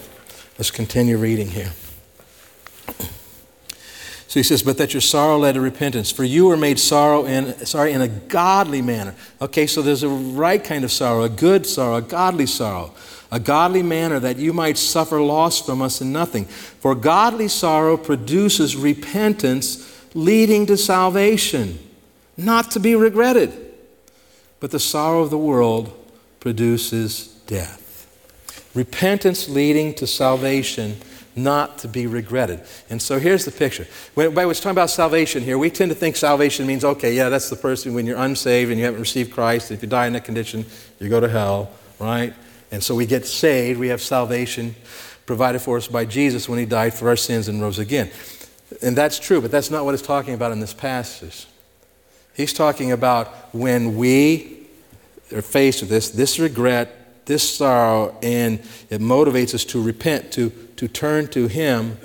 let's 0.56 0.70
continue 0.70 1.18
reading 1.18 1.48
here. 1.48 1.72
So 4.28 4.40
he 4.40 4.42
says, 4.42 4.62
but 4.62 4.76
that 4.78 4.92
your 4.92 5.00
sorrow 5.00 5.38
led 5.38 5.52
to 5.52 5.60
repentance. 5.60 6.10
For 6.10 6.24
you 6.24 6.46
were 6.46 6.56
made 6.56 6.78
sorrow 6.80 7.26
in, 7.26 7.64
sorry, 7.64 7.92
in 7.92 8.00
a 8.00 8.08
godly 8.08 8.82
manner. 8.82 9.14
Okay, 9.40 9.66
so 9.66 9.82
there's 9.82 10.02
a 10.02 10.08
right 10.08 10.62
kind 10.62 10.84
of 10.84 10.90
sorrow, 10.90 11.22
a 11.22 11.28
good 11.28 11.64
sorrow, 11.64 11.96
a 11.96 12.02
godly 12.02 12.46
sorrow. 12.46 12.92
A 13.30 13.40
godly 13.40 13.82
manner 13.82 14.20
that 14.20 14.36
you 14.36 14.52
might 14.52 14.78
suffer 14.78 15.20
loss 15.20 15.60
from 15.60 15.82
us 15.82 16.00
in 16.00 16.12
nothing. 16.12 16.44
For 16.44 16.94
godly 16.94 17.48
sorrow 17.48 17.96
produces 17.96 18.76
repentance 18.76 19.92
leading 20.14 20.66
to 20.66 20.76
salvation, 20.76 21.78
not 22.36 22.70
to 22.72 22.80
be 22.80 22.94
regretted. 22.94 23.52
But 24.60 24.70
the 24.70 24.80
sorrow 24.80 25.22
of 25.22 25.30
the 25.30 25.38
world 25.38 25.92
produces 26.40 27.26
death. 27.46 27.82
Repentance 28.74 29.48
leading 29.48 29.94
to 29.94 30.06
salvation 30.06 30.96
not 31.36 31.78
to 31.78 31.88
be 31.88 32.06
regretted. 32.06 32.62
And 32.88 33.00
so 33.00 33.18
here's 33.18 33.44
the 33.44 33.52
picture. 33.52 33.86
When, 34.14 34.34
by 34.34 34.44
talking 34.54 34.70
about 34.70 34.90
salvation 34.90 35.42
here, 35.42 35.58
we 35.58 35.70
tend 35.70 35.90
to 35.90 35.94
think 35.94 36.16
salvation 36.16 36.66
means, 36.66 36.84
okay, 36.84 37.14
yeah, 37.14 37.28
that's 37.28 37.50
the 37.50 37.56
person 37.56 37.94
when 37.94 38.06
you're 38.06 38.18
unsaved 38.18 38.70
and 38.70 38.78
you 38.78 38.86
haven't 38.86 39.00
received 39.00 39.32
Christ. 39.32 39.70
If 39.70 39.82
you 39.82 39.88
die 39.88 40.06
in 40.06 40.14
that 40.14 40.24
condition, 40.24 40.64
you 40.98 41.08
go 41.10 41.20
to 41.20 41.28
hell, 41.28 41.70
right? 42.00 42.32
And 42.72 42.82
so 42.82 42.94
we 42.94 43.06
get 43.06 43.26
saved. 43.26 43.78
We 43.78 43.88
have 43.88 44.00
salvation 44.00 44.74
provided 45.26 45.60
for 45.60 45.76
us 45.76 45.88
by 45.88 46.06
Jesus 46.06 46.48
when 46.48 46.58
he 46.58 46.64
died 46.64 46.94
for 46.94 47.08
our 47.08 47.16
sins 47.16 47.48
and 47.48 47.60
rose 47.60 47.78
again. 47.78 48.10
And 48.82 48.96
that's 48.96 49.18
true, 49.18 49.40
but 49.40 49.50
that's 49.50 49.70
not 49.70 49.84
what 49.84 49.92
he's 49.92 50.02
talking 50.02 50.34
about 50.34 50.52
in 50.52 50.60
this 50.60 50.74
passage. 50.74 51.46
He's 52.34 52.52
talking 52.52 52.92
about 52.92 53.28
when 53.54 53.96
we 53.96 54.66
are 55.32 55.42
faced 55.42 55.82
with 55.82 55.90
this, 55.90 56.10
this 56.10 56.38
regret, 56.38 57.24
this 57.26 57.56
sorrow, 57.56 58.16
and 58.22 58.60
it 58.90 59.00
motivates 59.00 59.54
us 59.54 59.64
to 59.66 59.82
repent, 59.82 60.32
to 60.32 60.52
to 60.76 60.88
turn 60.88 61.28
to 61.28 61.46
Him, 61.46 61.98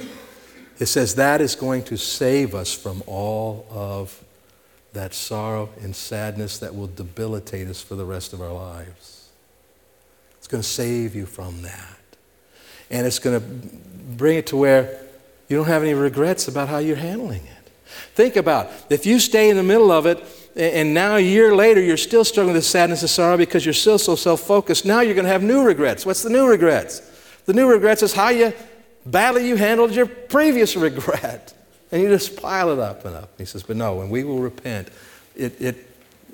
it 0.80 0.88
says 0.88 1.16
that 1.16 1.42
is 1.42 1.56
going 1.56 1.84
to 1.84 1.98
save 1.98 2.56
us 2.56 2.74
from 2.74 3.04
all 3.06 3.68
of 3.70 4.24
that 4.94 5.14
sorrow 5.14 5.70
and 5.82 5.96
sadness 5.96 6.58
that 6.60 6.76
will 6.76 6.88
debilitate 6.88 7.68
us 7.68 7.82
for 7.82 7.96
the 7.96 8.06
rest 8.06 8.34
of 8.34 8.42
our 8.42 8.52
lives. 8.52 9.30
It's 10.38 10.48
going 10.48 10.64
to 10.64 10.68
save 10.68 11.16
you 11.16 11.26
from 11.26 11.62
that. 11.62 11.98
And 12.90 13.08
it's 13.08 13.20
going 13.20 13.40
to 13.40 13.46
bring 14.18 14.38
it 14.38 14.48
to 14.48 14.58
where 14.58 15.06
you 15.48 15.58
don't 15.58 15.68
have 15.68 15.84
any 15.84 15.94
regrets 15.94 16.48
about 16.48 16.68
how 16.68 16.80
you're 16.80 16.96
handling 16.96 17.44
it. 17.44 17.72
Think 18.16 18.36
about 18.36 18.72
if 18.90 19.06
you 19.06 19.20
stay 19.20 19.50
in 19.50 19.58
the 19.58 19.64
middle 19.64 19.92
of 19.92 20.06
it 20.06 20.24
and 20.56 20.94
now 20.94 21.16
a 21.16 21.20
year 21.20 21.56
later 21.56 21.80
you're 21.80 21.96
still 21.96 22.26
struggling 22.26 22.56
with 22.56 22.66
sadness 22.66 23.02
and 23.02 23.10
sorrow 23.10 23.38
because 23.38 23.66
you're 23.66 23.74
still 23.74 23.98
so 23.98 24.16
self-focused, 24.16 24.86
now 24.86 25.02
you're 25.02 25.14
going 25.14 25.26
to 25.26 25.32
have 25.32 25.44
new 25.44 25.64
regrets. 25.64 26.06
What's 26.06 26.24
the 26.24 26.30
new 26.30 26.48
regrets? 26.48 27.02
The 27.52 27.58
new 27.58 27.68
regrets 27.68 28.02
is 28.02 28.14
how 28.14 28.30
you 28.30 28.54
badly 29.06 29.46
you 29.46 29.58
handled 29.58 29.92
your 29.92 30.06
previous 30.06 30.74
regret. 30.78 31.54
And 31.92 32.02
you 32.02 32.08
just 32.08 32.42
pile 32.42 32.70
it 32.72 32.80
up 32.80 33.04
and 33.04 33.14
up. 33.14 33.32
He 33.38 33.44
says, 33.44 33.62
but 33.62 33.76
no, 33.76 33.96
when 33.96 34.10
we 34.10 34.24
will 34.24 34.40
repent, 34.40 34.88
it, 35.36 35.60
it, 35.60 35.76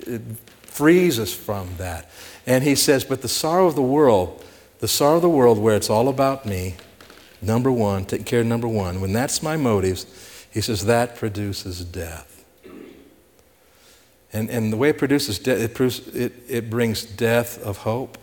it 0.06 0.22
frees 0.62 1.18
us 1.18 1.34
from 1.34 1.70
that. 1.78 2.08
And 2.46 2.62
he 2.62 2.76
says, 2.76 3.02
but 3.02 3.22
the 3.22 3.28
sorrow 3.28 3.66
of 3.66 3.74
the 3.74 3.82
world, 3.82 4.44
the 4.78 4.86
sorrow 4.86 5.16
of 5.16 5.22
the 5.22 5.28
world 5.28 5.58
where 5.58 5.74
it's 5.74 5.90
all 5.90 6.06
about 6.08 6.46
me, 6.46 6.76
number 7.42 7.72
one, 7.72 8.04
taking 8.04 8.24
care 8.24 8.42
of 8.42 8.46
number 8.46 8.68
one, 8.68 9.00
when 9.00 9.12
that's 9.12 9.42
my 9.42 9.56
motives, 9.56 10.06
he 10.52 10.60
says 10.60 10.84
that 10.84 11.16
produces 11.16 11.84
death. 11.84 12.44
And, 14.32 14.48
and 14.50 14.72
the 14.72 14.76
way 14.76 14.90
it 14.90 14.98
produces 14.98 15.40
death, 15.40 15.58
it, 15.58 16.14
it, 16.14 16.32
it 16.48 16.70
brings 16.70 17.02
death 17.02 17.60
of 17.60 17.78
hope. 17.78 18.18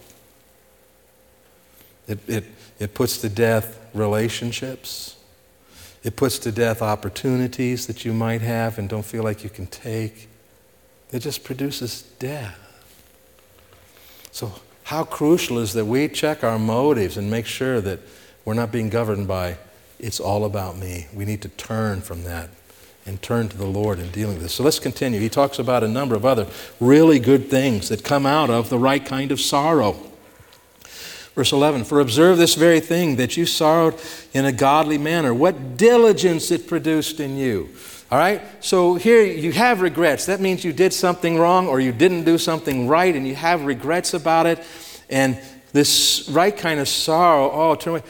It, 2.08 2.19
it, 2.29 2.45
it 2.79 2.93
puts 2.93 3.17
to 3.19 3.29
death 3.29 3.79
relationships. 3.93 5.15
It 6.03 6.15
puts 6.15 6.38
to 6.39 6.51
death 6.51 6.81
opportunities 6.81 7.88
that 7.88 8.05
you 8.05 8.13
might 8.13 8.41
have 8.41 8.77
and 8.77 8.88
don't 8.88 9.05
feel 9.05 9.23
like 9.23 9.43
you 9.43 9.49
can 9.49 9.67
take. 9.67 10.27
It 11.11 11.19
just 11.19 11.43
produces 11.43 12.03
death. 12.19 12.59
So, 14.31 14.53
how 14.83 15.03
crucial 15.03 15.57
is 15.57 15.73
that 15.73 15.85
we 15.85 16.07
check 16.09 16.43
our 16.43 16.59
motives 16.59 17.17
and 17.17 17.31
make 17.31 17.47
sure 17.47 17.81
that 17.81 17.99
we're 18.43 18.53
not 18.53 18.71
being 18.71 18.89
governed 18.89 19.27
by 19.27 19.57
it's 19.99 20.19
all 20.19 20.45
about 20.45 20.77
me. 20.77 21.07
We 21.13 21.25
need 21.25 21.41
to 21.43 21.49
turn 21.49 22.01
from 22.01 22.23
that 22.23 22.49
and 23.05 23.21
turn 23.21 23.49
to 23.49 23.57
the 23.57 23.65
Lord 23.65 23.99
in 23.99 24.09
dealing 24.11 24.35
with 24.35 24.43
this. 24.43 24.53
So 24.53 24.63
let's 24.63 24.79
continue. 24.79 25.19
He 25.19 25.29
talks 25.29 25.59
about 25.59 25.83
a 25.83 25.88
number 25.88 26.15
of 26.15 26.25
other 26.25 26.47
really 26.79 27.19
good 27.19 27.49
things 27.49 27.89
that 27.89 28.03
come 28.03 28.25
out 28.25 28.49
of 28.49 28.69
the 28.69 28.79
right 28.79 29.03
kind 29.03 29.31
of 29.31 29.39
sorrow. 29.39 29.95
Verse 31.36 31.52
11, 31.52 31.84
for 31.84 32.00
observe 32.00 32.38
this 32.38 32.56
very 32.56 32.80
thing, 32.80 33.17
that 33.17 33.36
you 33.36 33.45
sorrowed 33.45 34.00
in 34.34 34.45
a 34.45 34.54
godly 34.54 34.98
manner. 34.98 35.34
What 35.34 35.76
diligence 35.76 36.50
it 36.50 36.65
produced 36.65 37.19
in 37.19 37.36
you. 37.36 37.69
All 38.10 38.17
right? 38.17 38.41
So 38.63 38.95
here 38.95 39.21
you 39.21 39.52
have 39.52 39.82
regrets. 39.82 40.28
That 40.28 40.39
means 40.39 40.63
you 40.63 40.71
did 40.71 40.93
something 40.93 41.38
wrong 41.38 41.67
or 41.67 41.82
you 41.82 41.91
didn't 41.91 42.24
do 42.24 42.38
something 42.38 42.88
right 42.88 43.13
and 43.13 43.28
you 43.28 43.36
have 43.36 43.65
regrets 43.65 44.13
about 44.13 44.45
it. 44.45 44.63
And 45.10 45.38
this 45.74 46.30
right 46.30 46.56
kind 46.56 46.80
of 46.80 46.88
sorrow, 46.88 47.52
oh, 47.52 47.76
turn 47.76 47.95
away. 47.95 48.04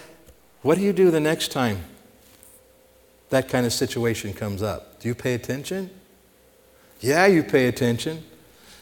What 0.62 0.78
do 0.78 0.84
you 0.84 0.94
do 0.94 1.10
the 1.10 1.20
next 1.20 1.52
time 1.52 1.80
that 3.30 3.50
kind 3.50 3.66
of 3.66 3.74
situation 3.74 4.34
comes 4.34 4.62
up? 4.62 5.00
Do 5.00 5.08
you 5.08 5.16
pay 5.16 5.34
attention? 5.34 5.90
Yeah, 7.00 7.26
you 7.26 7.42
pay 7.42 7.68
attention. 7.68 8.24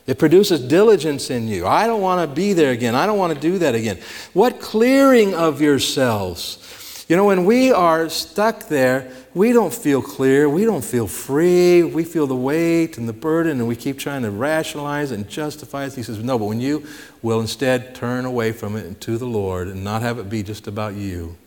It 0.05 0.19
produces 0.19 0.59
diligence 0.59 1.29
in 1.29 1.47
you. 1.47 1.65
I 1.65 1.87
don't 1.87 2.01
want 2.01 2.29
to 2.29 2.35
be 2.35 2.53
there 2.53 2.71
again. 2.71 2.93
I 2.93 3.05
don't 3.05 3.17
want 3.17 3.33
to 3.33 3.39
do 3.39 3.59
that 3.59 3.73
again. 3.73 3.99
What 4.33 4.59
clearing 4.59 5.33
of 5.33 5.61
yourselves? 5.61 7.05
You 7.07 7.15
know, 7.15 7.25
when 7.25 7.45
we 7.45 7.71
are 7.71 8.09
stuck 8.09 8.67
there, 8.67 9.11
we 9.33 9.53
don't 9.53 9.73
feel 9.73 10.01
clear. 10.01 10.49
We 10.49 10.65
don't 10.65 10.83
feel 10.83 11.07
free. 11.07 11.83
We 11.83 12.03
feel 12.03 12.27
the 12.27 12.35
weight 12.35 12.97
and 12.97 13.07
the 13.07 13.13
burden, 13.13 13.59
and 13.59 13.67
we 13.67 13.75
keep 13.75 13.97
trying 13.97 14.23
to 14.23 14.31
rationalize 14.31 15.11
and 15.11 15.27
justify 15.27 15.85
it. 15.85 15.93
He 15.93 16.03
says, 16.03 16.23
No, 16.23 16.37
but 16.37 16.45
when 16.45 16.61
you 16.61 16.85
will 17.21 17.39
instead 17.39 17.95
turn 17.95 18.25
away 18.25 18.51
from 18.51 18.75
it 18.75 18.85
and 18.85 18.99
to 19.01 19.17
the 19.17 19.25
Lord 19.25 19.67
and 19.67 19.83
not 19.83 20.01
have 20.01 20.19
it 20.19 20.29
be 20.29 20.43
just 20.43 20.67
about 20.67 20.95
you, 20.95 21.37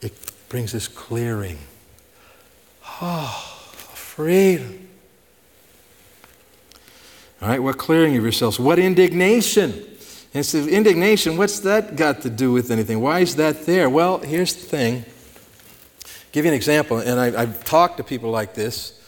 it 0.00 0.12
brings 0.48 0.72
this 0.72 0.88
clearing. 0.88 1.58
Oh, 3.00 3.58
freedom. 3.94 4.85
All 7.42 7.48
right, 7.48 7.62
what 7.62 7.76
clearing 7.76 8.16
of 8.16 8.22
yourselves? 8.22 8.58
What 8.58 8.78
indignation? 8.78 9.84
And 10.32 10.44
so 10.44 10.58
indignation, 10.58 11.36
what's 11.36 11.60
that 11.60 11.96
got 11.96 12.22
to 12.22 12.30
do 12.30 12.52
with 12.52 12.70
anything? 12.70 13.00
Why 13.00 13.20
is 13.20 13.36
that 13.36 13.66
there? 13.66 13.90
Well, 13.90 14.18
here's 14.18 14.54
the 14.54 14.66
thing. 14.66 15.04
give 16.32 16.44
you 16.44 16.50
an 16.50 16.56
example, 16.56 16.98
and 16.98 17.20
I, 17.20 17.46
have 17.46 17.64
talked 17.64 17.98
to 17.98 18.04
people 18.04 18.30
like 18.30 18.54
this. 18.54 18.98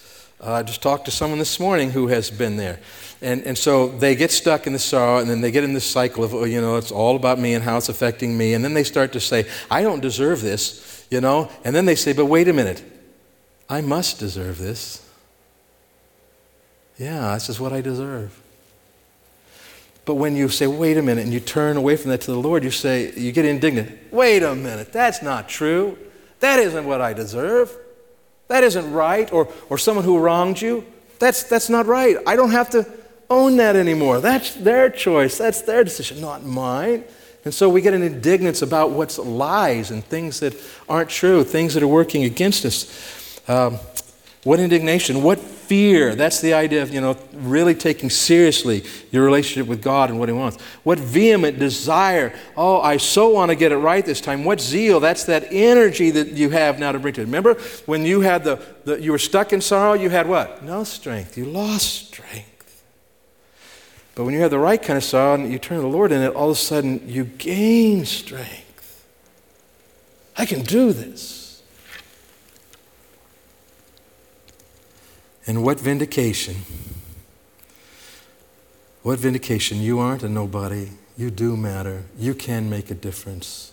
Uh, 0.40 0.52
I 0.52 0.62
just 0.62 0.82
talked 0.82 1.06
to 1.06 1.10
someone 1.10 1.38
this 1.38 1.58
morning 1.58 1.90
who 1.90 2.08
has 2.08 2.30
been 2.30 2.56
there. 2.56 2.80
And, 3.20 3.42
and 3.42 3.58
so 3.58 3.88
they 3.88 4.14
get 4.14 4.30
stuck 4.30 4.66
in 4.66 4.72
the 4.72 4.78
sorrow, 4.78 5.20
and 5.20 5.28
then 5.28 5.40
they 5.40 5.50
get 5.50 5.64
in 5.64 5.72
this 5.72 5.86
cycle 5.86 6.22
of, 6.22 6.34
oh, 6.34 6.44
you 6.44 6.60
know, 6.60 6.76
it's 6.76 6.92
all 6.92 7.16
about 7.16 7.38
me 7.38 7.54
and 7.54 7.64
how 7.64 7.78
it's 7.78 7.88
affecting 7.88 8.36
me. 8.36 8.54
And 8.54 8.62
then 8.62 8.74
they 8.74 8.84
start 8.84 9.12
to 9.14 9.20
say, 9.20 9.46
I 9.70 9.82
don't 9.82 10.00
deserve 10.00 10.42
this, 10.42 11.06
you 11.10 11.20
know. 11.20 11.50
And 11.64 11.74
then 11.74 11.86
they 11.86 11.96
say, 11.96 12.12
but 12.12 12.26
wait 12.26 12.46
a 12.46 12.52
minute, 12.52 12.84
I 13.68 13.80
must 13.80 14.18
deserve 14.18 14.58
this. 14.58 15.07
Yeah, 16.98 17.34
this 17.34 17.48
is 17.48 17.60
what 17.60 17.72
I 17.72 17.80
deserve. 17.80 18.38
But 20.04 20.14
when 20.14 20.36
you 20.36 20.48
say, 20.48 20.66
wait 20.66 20.96
a 20.96 21.02
minute, 21.02 21.24
and 21.24 21.32
you 21.32 21.40
turn 21.40 21.76
away 21.76 21.96
from 21.96 22.10
that 22.10 22.22
to 22.22 22.32
the 22.32 22.38
Lord, 22.38 22.64
you 22.64 22.70
say, 22.70 23.12
you 23.14 23.30
get 23.30 23.44
indignant. 23.44 24.12
Wait 24.12 24.42
a 24.42 24.54
minute, 24.54 24.92
that's 24.92 25.22
not 25.22 25.48
true. 25.48 25.98
That 26.40 26.58
isn't 26.58 26.86
what 26.86 27.00
I 27.00 27.12
deserve. 27.12 27.76
That 28.48 28.64
isn't 28.64 28.92
right. 28.92 29.30
Or, 29.32 29.52
or 29.68 29.76
someone 29.76 30.04
who 30.04 30.18
wronged 30.18 30.60
you, 30.60 30.86
that's, 31.18 31.42
that's 31.42 31.68
not 31.68 31.86
right. 31.86 32.16
I 32.26 32.36
don't 32.36 32.52
have 32.52 32.70
to 32.70 32.86
own 33.28 33.56
that 33.58 33.76
anymore. 33.76 34.20
That's 34.20 34.54
their 34.54 34.88
choice. 34.88 35.36
That's 35.36 35.62
their 35.62 35.84
decision, 35.84 36.20
not 36.20 36.44
mine. 36.44 37.04
And 37.44 37.52
so 37.52 37.68
we 37.68 37.80
get 37.80 37.94
an 37.94 38.02
indignance 38.02 38.62
about 38.62 38.90
what's 38.90 39.18
lies 39.18 39.90
and 39.90 40.04
things 40.04 40.40
that 40.40 40.54
aren't 40.88 41.10
true, 41.10 41.44
things 41.44 41.74
that 41.74 41.82
are 41.82 41.88
working 41.88 42.24
against 42.24 42.64
us. 42.64 43.40
Um, 43.48 43.78
what 44.44 44.60
indignation, 44.60 45.22
what 45.22 45.38
fear. 45.38 46.14
That's 46.14 46.40
the 46.40 46.54
idea 46.54 46.82
of, 46.82 46.94
you 46.94 47.00
know, 47.00 47.18
really 47.32 47.74
taking 47.74 48.08
seriously 48.08 48.84
your 49.10 49.24
relationship 49.24 49.66
with 49.66 49.82
God 49.82 50.10
and 50.10 50.18
what 50.18 50.28
He 50.28 50.32
wants. 50.32 50.62
What 50.84 50.98
vehement 50.98 51.58
desire. 51.58 52.32
Oh, 52.56 52.80
I 52.80 52.96
so 52.96 53.28
want 53.28 53.50
to 53.50 53.56
get 53.56 53.72
it 53.72 53.76
right 53.76 54.04
this 54.04 54.20
time. 54.20 54.44
What 54.44 54.60
zeal. 54.60 55.00
That's 55.00 55.24
that 55.24 55.48
energy 55.50 56.10
that 56.10 56.28
you 56.28 56.50
have 56.50 56.78
now 56.78 56.92
to 56.92 56.98
bring 56.98 57.14
to 57.14 57.20
it. 57.20 57.24
Remember 57.24 57.54
when 57.86 58.04
you 58.04 58.20
had 58.20 58.44
the, 58.44 58.62
the 58.84 59.00
you 59.00 59.12
were 59.12 59.18
stuck 59.18 59.52
in 59.52 59.60
sorrow, 59.60 59.94
you 59.94 60.08
had 60.08 60.28
what? 60.28 60.62
No 60.62 60.84
strength. 60.84 61.36
You 61.36 61.44
lost 61.44 62.08
strength. 62.08 62.84
But 64.14 64.24
when 64.24 64.34
you 64.34 64.40
have 64.40 64.50
the 64.50 64.58
right 64.58 64.82
kind 64.82 64.96
of 64.96 65.04
sorrow 65.04 65.34
and 65.34 65.52
you 65.52 65.58
turn 65.58 65.76
to 65.76 65.82
the 65.82 65.88
Lord 65.88 66.10
in 66.10 66.22
it, 66.22 66.34
all 66.34 66.50
of 66.50 66.56
a 66.56 66.60
sudden 66.60 67.08
you 67.08 67.24
gain 67.24 68.04
strength. 68.04 69.04
I 70.36 70.46
can 70.46 70.62
do 70.62 70.92
this. 70.92 71.37
And 75.48 75.64
what 75.64 75.80
vindication? 75.80 76.56
What 79.02 79.18
vindication? 79.18 79.80
You 79.80 79.98
aren't 79.98 80.22
a 80.22 80.28
nobody. 80.28 80.90
You 81.16 81.30
do 81.30 81.56
matter. 81.56 82.04
You 82.18 82.34
can 82.34 82.68
make 82.68 82.90
a 82.90 82.94
difference. 82.94 83.72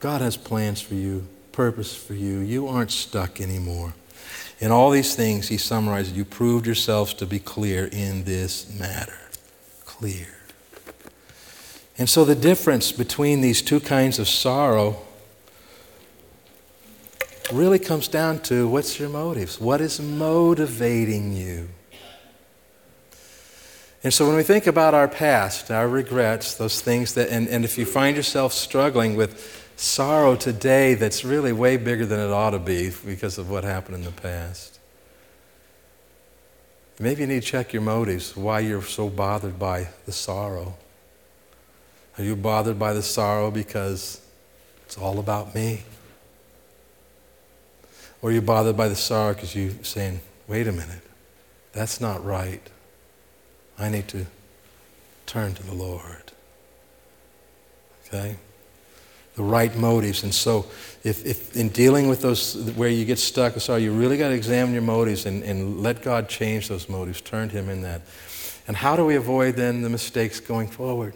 God 0.00 0.22
has 0.22 0.38
plans 0.38 0.80
for 0.80 0.94
you, 0.94 1.28
purpose 1.52 1.94
for 1.94 2.14
you. 2.14 2.38
You 2.38 2.66
aren't 2.66 2.90
stuck 2.90 3.42
anymore. 3.42 3.92
In 4.58 4.70
all 4.70 4.90
these 4.90 5.14
things, 5.14 5.48
he 5.48 5.58
summarizes, 5.58 6.14
you 6.14 6.24
proved 6.24 6.64
yourselves 6.64 7.12
to 7.14 7.26
be 7.26 7.38
clear 7.38 7.90
in 7.92 8.24
this 8.24 8.72
matter. 8.80 9.18
Clear. 9.84 10.28
And 11.98 12.08
so 12.08 12.24
the 12.24 12.34
difference 12.34 12.90
between 12.90 13.42
these 13.42 13.60
two 13.60 13.80
kinds 13.80 14.18
of 14.18 14.28
sorrow 14.28 15.02
really 17.52 17.78
comes 17.78 18.08
down 18.08 18.40
to 18.40 18.66
what's 18.68 18.98
your 18.98 19.08
motives? 19.08 19.60
What 19.60 19.80
is 19.80 20.00
motivating 20.00 21.32
you? 21.32 21.68
And 24.04 24.12
so 24.12 24.26
when 24.26 24.34
we 24.34 24.42
think 24.42 24.66
about 24.66 24.94
our 24.94 25.06
past, 25.06 25.70
our 25.70 25.86
regrets, 25.86 26.54
those 26.54 26.80
things 26.80 27.14
that, 27.14 27.28
and, 27.28 27.48
and 27.48 27.64
if 27.64 27.78
you 27.78 27.84
find 27.84 28.16
yourself 28.16 28.52
struggling 28.52 29.14
with 29.14 29.70
sorrow 29.76 30.36
today 30.36 30.94
that's 30.94 31.24
really 31.24 31.52
way 31.52 31.76
bigger 31.76 32.04
than 32.04 32.20
it 32.20 32.30
ought 32.30 32.50
to 32.50 32.58
be 32.58 32.90
because 33.06 33.38
of 33.38 33.48
what 33.48 33.62
happened 33.62 33.96
in 33.96 34.04
the 34.04 34.10
past, 34.10 34.80
maybe 36.98 37.20
you 37.20 37.28
need 37.28 37.42
to 37.42 37.48
check 37.48 37.72
your 37.72 37.82
motives, 37.82 38.36
why 38.36 38.58
you're 38.58 38.82
so 38.82 39.08
bothered 39.08 39.58
by 39.58 39.88
the 40.04 40.12
sorrow. 40.12 40.76
Are 42.18 42.24
you 42.24 42.34
bothered 42.34 42.78
by 42.78 42.92
the 42.92 43.02
sorrow 43.02 43.50
because 43.50 44.20
it's 44.84 44.98
all 44.98 45.20
about 45.20 45.54
me? 45.54 45.84
Or 48.22 48.30
you're 48.30 48.40
bothered 48.40 48.76
by 48.76 48.88
the 48.88 48.96
sorrow 48.96 49.34
because 49.34 49.54
you're 49.54 49.72
saying, 49.82 50.20
wait 50.46 50.68
a 50.68 50.72
minute, 50.72 51.02
that's 51.72 52.00
not 52.00 52.24
right. 52.24 52.62
I 53.78 53.88
need 53.88 54.06
to 54.08 54.26
turn 55.26 55.54
to 55.54 55.62
the 55.62 55.74
Lord. 55.74 56.32
Okay? 58.06 58.36
The 59.34 59.42
right 59.42 59.74
motives. 59.76 60.22
And 60.22 60.32
so, 60.32 60.66
if, 61.02 61.26
if 61.26 61.56
in 61.56 61.70
dealing 61.70 62.08
with 62.08 62.20
those 62.22 62.54
where 62.72 62.88
you 62.88 63.04
get 63.04 63.18
stuck, 63.18 63.58
sorry, 63.60 63.82
you 63.82 63.92
really 63.92 64.18
got 64.18 64.28
to 64.28 64.34
examine 64.34 64.72
your 64.72 64.82
motives 64.82 65.26
and, 65.26 65.42
and 65.42 65.82
let 65.82 66.02
God 66.02 66.28
change 66.28 66.68
those 66.68 66.88
motives. 66.88 67.20
Turn 67.20 67.48
Him 67.48 67.68
in 67.68 67.82
that. 67.82 68.02
And 68.68 68.76
how 68.76 68.94
do 68.94 69.04
we 69.04 69.16
avoid 69.16 69.56
then 69.56 69.82
the 69.82 69.88
mistakes 69.88 70.38
going 70.38 70.68
forward? 70.68 71.14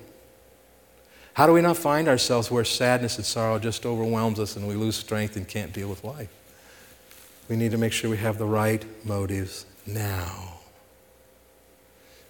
How 1.35 1.47
do 1.47 1.53
we 1.53 1.61
not 1.61 1.77
find 1.77 2.09
ourselves 2.09 2.51
where 2.51 2.65
sadness 2.65 3.17
and 3.19 3.25
sorrow 3.27 3.59
just 3.59 3.85
overwhelms 3.85 4.41
us 4.41 4.57
and 4.57 4.67
we 4.67 4.75
lose 4.75 4.97
strength 4.97 5.37
and 5.37 5.47
can't 5.47 5.73
deal 5.73 5.89
with 5.89 6.03
life? 6.03 6.31
We 7.49 7.57
need 7.57 7.71
to 7.71 7.79
make 7.79 7.93
sure 7.93 8.11
we 8.11 8.17
have 8.17 8.39
the 8.39 8.47
right 8.47 8.85
motives 9.05 9.67
now. 9.87 10.55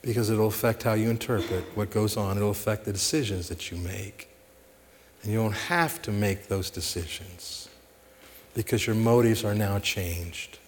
Because 0.03 0.31
it'll 0.31 0.49
affect 0.49 0.83
how 0.83 0.95
you 0.95 1.11
interpret 1.11 1.65
what 1.75 1.91
goes 1.91 2.17
on, 2.17 2.37
it'll 2.37 2.51
affect 2.51 2.85
the 2.85 2.93
decisions 2.93 3.49
that 3.49 3.71
you 3.71 3.79
make. 3.79 4.29
And 5.23 5.33
you 5.33 5.39
don't 5.39 5.53
have 5.53 6.01
to 6.03 6.13
make 6.13 6.49
those 6.49 6.71
decisions 6.71 7.69
because 8.55 8.87
your 8.87 8.97
motives 8.97 9.45
are 9.45 9.55
now 9.55 9.79
changed 9.79 10.59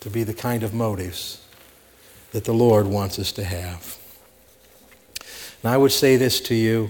to 0.00 0.08
be 0.08 0.22
the 0.22 0.34
kind 0.34 0.62
of 0.62 0.72
motives 0.72 1.44
that 2.32 2.44
the 2.44 2.54
Lord 2.54 2.86
wants 2.86 3.18
us 3.18 3.32
to 3.32 3.44
have. 3.44 3.98
And 5.62 5.72
I 5.72 5.76
would 5.76 5.92
say 5.92 6.16
this 6.16 6.40
to 6.42 6.54
you 6.54 6.88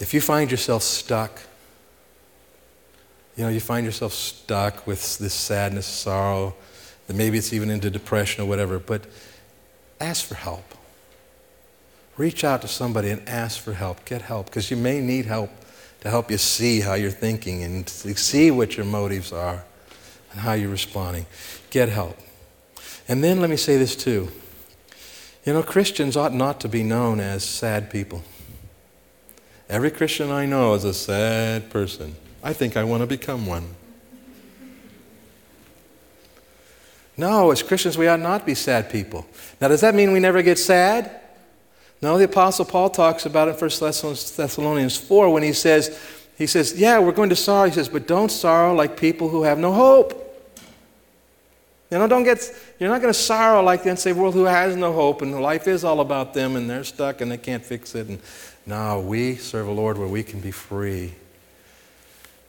if 0.00 0.14
you 0.14 0.20
find 0.20 0.50
yourself 0.50 0.82
stuck, 0.82 1.42
you 3.36 3.44
know, 3.44 3.50
you 3.50 3.60
find 3.60 3.86
yourself 3.86 4.12
stuck 4.12 4.86
with 4.86 5.18
this 5.18 5.34
sadness, 5.34 5.86
sorrow, 5.86 6.54
that 7.06 7.14
maybe 7.16 7.38
it's 7.38 7.52
even 7.52 7.70
into 7.70 7.90
depression 7.90 8.44
or 8.44 8.46
whatever, 8.46 8.78
but 8.78 9.06
ask 10.00 10.24
for 10.24 10.34
help. 10.34 10.64
Reach 12.16 12.44
out 12.44 12.60
to 12.62 12.68
somebody 12.68 13.10
and 13.10 13.26
ask 13.28 13.60
for 13.60 13.72
help. 13.72 14.04
Get 14.04 14.22
help, 14.22 14.46
because 14.46 14.70
you 14.70 14.76
may 14.76 15.00
need 15.00 15.26
help 15.26 15.50
to 16.02 16.10
help 16.10 16.30
you 16.30 16.38
see 16.38 16.80
how 16.80 16.94
you're 16.94 17.10
thinking 17.10 17.62
and 17.62 17.88
see 17.88 18.50
what 18.50 18.76
your 18.76 18.86
motives 18.86 19.32
are 19.32 19.64
and 20.32 20.40
how 20.40 20.52
you're 20.52 20.70
responding. 20.70 21.26
Get 21.70 21.88
help. 21.88 22.18
And 23.08 23.24
then 23.24 23.40
let 23.40 23.50
me 23.50 23.56
say 23.56 23.76
this 23.76 23.96
too. 23.96 24.28
You 25.44 25.54
know, 25.54 25.62
Christians 25.62 26.16
ought 26.16 26.34
not 26.34 26.60
to 26.60 26.68
be 26.68 26.82
known 26.82 27.20
as 27.20 27.42
sad 27.44 27.90
people. 27.90 28.22
Every 29.68 29.90
Christian 29.90 30.30
I 30.30 30.46
know 30.46 30.74
is 30.74 30.84
a 30.84 30.92
sad 30.92 31.70
person. 31.70 32.16
I 32.42 32.52
think 32.52 32.76
I 32.76 32.84
want 32.84 33.02
to 33.02 33.06
become 33.06 33.46
one. 33.46 33.74
No, 37.16 37.50
as 37.50 37.62
Christians, 37.62 37.98
we 37.98 38.08
ought 38.08 38.20
not 38.20 38.46
be 38.46 38.54
sad 38.54 38.90
people. 38.90 39.26
Now, 39.60 39.68
does 39.68 39.82
that 39.82 39.94
mean 39.94 40.12
we 40.12 40.20
never 40.20 40.40
get 40.40 40.58
sad? 40.58 41.20
No, 42.00 42.16
the 42.16 42.24
Apostle 42.24 42.64
Paul 42.64 42.88
talks 42.88 43.26
about 43.26 43.48
it 43.48 43.60
in 43.60 43.68
1 43.68 43.70
Thessalonians 44.36 44.96
4 44.96 45.30
when 45.30 45.42
he 45.42 45.52
says, 45.52 46.00
he 46.38 46.46
says, 46.46 46.80
yeah, 46.80 46.98
we're 46.98 47.12
going 47.12 47.28
to 47.28 47.36
sorrow. 47.36 47.68
He 47.68 47.74
says, 47.74 47.90
but 47.90 48.06
don't 48.06 48.30
sorrow 48.30 48.74
like 48.74 48.96
people 48.96 49.28
who 49.28 49.42
have 49.42 49.58
no 49.58 49.72
hope. 49.72 50.16
You 51.90 51.98
know, 51.98 52.06
don't 52.06 52.22
get, 52.22 52.50
you're 52.78 52.88
not 52.88 53.02
going 53.02 53.12
to 53.12 53.18
sorrow 53.18 53.62
like 53.62 53.82
the 53.82 53.90
unsaved 53.90 54.16
world 54.16 54.32
who 54.32 54.44
has 54.44 54.74
no 54.76 54.92
hope 54.92 55.20
and 55.20 55.38
life 55.42 55.68
is 55.68 55.84
all 55.84 56.00
about 56.00 56.32
them 56.32 56.56
and 56.56 56.70
they're 56.70 56.84
stuck 56.84 57.20
and 57.20 57.30
they 57.30 57.36
can't 57.36 57.64
fix 57.64 57.94
it. 57.94 58.08
And 58.08 58.20
no, 58.64 59.00
we 59.00 59.34
serve 59.34 59.66
a 59.66 59.72
Lord 59.72 59.98
where 59.98 60.08
we 60.08 60.22
can 60.22 60.40
be 60.40 60.52
free. 60.52 61.12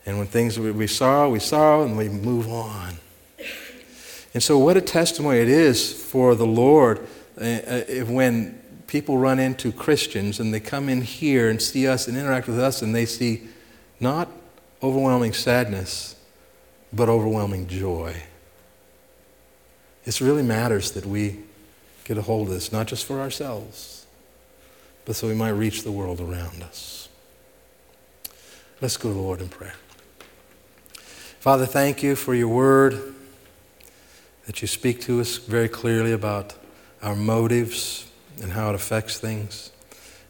And 0.06 0.18
when 0.18 0.28
things 0.28 0.60
we 0.60 0.88
sorrow, 0.88 1.30
we 1.30 1.40
sorrow 1.40 1.84
and 1.84 1.96
we 1.96 2.10
move 2.10 2.48
on. 2.50 2.96
And 4.34 4.42
so, 4.42 4.58
what 4.58 4.78
a 4.78 4.82
testimony 4.82 5.40
it 5.40 5.50
is 5.50 5.94
for 5.94 6.36
the 6.36 6.46
Lord 6.46 7.08
uh, 7.40 7.44
uh, 7.44 7.82
when 8.06 8.62
people 8.88 9.18
run 9.18 9.40
into 9.40 9.72
Christians 9.72 10.40
and 10.40 10.54
they 10.54 10.60
come 10.60 10.90
in 10.90 11.02
here 11.02 11.50
and 11.50 11.62
see 11.62 11.88
us 11.88 12.08
and 12.08 12.18
interact 12.18 12.48
with 12.48 12.60
us 12.60 12.82
and 12.82 12.96
they 12.96 13.06
see 13.06 13.48
not 14.00 14.30
overwhelming 14.82 15.34
sadness, 15.34 16.16
but 16.92 17.08
overwhelming 17.08 17.68
joy. 17.68 18.16
It 20.06 20.20
really 20.20 20.44
matters 20.44 20.92
that 20.92 21.06
we 21.06 21.40
get 22.04 22.18
a 22.18 22.22
hold 22.22 22.48
of 22.48 22.54
this, 22.54 22.72
not 22.72 22.88
just 22.88 23.06
for 23.06 23.20
ourselves, 23.20 24.06
but 25.06 25.16
so 25.16 25.28
we 25.28 25.36
might 25.36 25.50
reach 25.50 25.84
the 25.84 25.92
world 25.92 26.20
around 26.20 26.64
us. 26.64 27.08
Let's 28.82 28.98
go 28.98 29.10
to 29.10 29.14
the 29.14 29.22
Lord 29.22 29.42
in 29.42 29.50
prayer. 29.50 29.76
Father, 31.42 31.66
thank 31.66 32.04
you 32.04 32.16
for 32.16 32.36
your 32.36 32.50
word, 32.50 33.16
that 34.46 34.62
you 34.62 34.68
speak 34.68 35.02
to 35.02 35.20
us 35.20 35.38
very 35.38 35.68
clearly 35.68 36.12
about 36.12 36.54
our 37.02 37.16
motives 37.16 38.06
and 38.44 38.52
how 38.52 38.70
it 38.70 38.76
affects 38.76 39.18
things. 39.18 39.72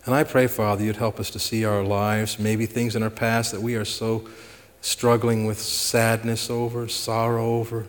And 0.05 0.15
I 0.15 0.23
pray, 0.23 0.47
Father, 0.47 0.85
you'd 0.85 0.95
help 0.95 1.19
us 1.19 1.29
to 1.31 1.37
see 1.37 1.65
our 1.65 1.83
lives, 1.83 2.39
maybe 2.39 2.65
things 2.65 2.95
in 2.95 3.03
our 3.03 3.09
past 3.09 3.51
that 3.51 3.61
we 3.61 3.75
are 3.75 3.83
so 3.83 4.25
struggling 4.79 5.45
with 5.45 5.59
sadness 5.59 6.49
over, 6.49 6.87
sorrow 6.87 7.55
over. 7.55 7.87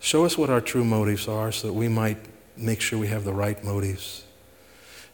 Show 0.00 0.24
us 0.24 0.36
what 0.36 0.50
our 0.50 0.60
true 0.60 0.84
motives 0.84 1.28
are 1.28 1.52
so 1.52 1.68
that 1.68 1.74
we 1.74 1.86
might 1.86 2.18
make 2.56 2.80
sure 2.80 2.98
we 2.98 3.06
have 3.06 3.22
the 3.22 3.32
right 3.32 3.62
motives. 3.62 4.24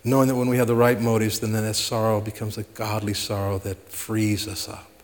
Knowing 0.03 0.29
that 0.29 0.37
when 0.37 0.49
we 0.49 0.57
have 0.57 0.67
the 0.67 0.75
right 0.75 0.99
motives, 0.99 1.41
then 1.41 1.53
that 1.53 1.77
sorrow 1.77 2.23
becomes 2.23 2.57
a 2.57 2.63
godly 2.63 3.13
sorrow 3.13 3.59
that 3.59 3.87
frees 3.91 4.49
us 4.49 4.67
up. 4.67 4.96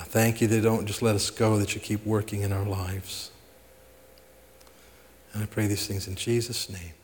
I 0.00 0.04
thank 0.04 0.40
you 0.40 0.48
that 0.48 0.62
don't 0.62 0.86
just 0.86 1.02
let 1.02 1.14
us 1.14 1.28
go, 1.28 1.58
that 1.58 1.74
you 1.74 1.80
keep 1.80 2.06
working 2.06 2.40
in 2.40 2.52
our 2.52 2.64
lives. 2.64 3.30
And 5.34 5.42
I 5.42 5.46
pray 5.46 5.66
these 5.66 5.86
things 5.86 6.08
in 6.08 6.14
Jesus' 6.14 6.70
name. 6.70 6.94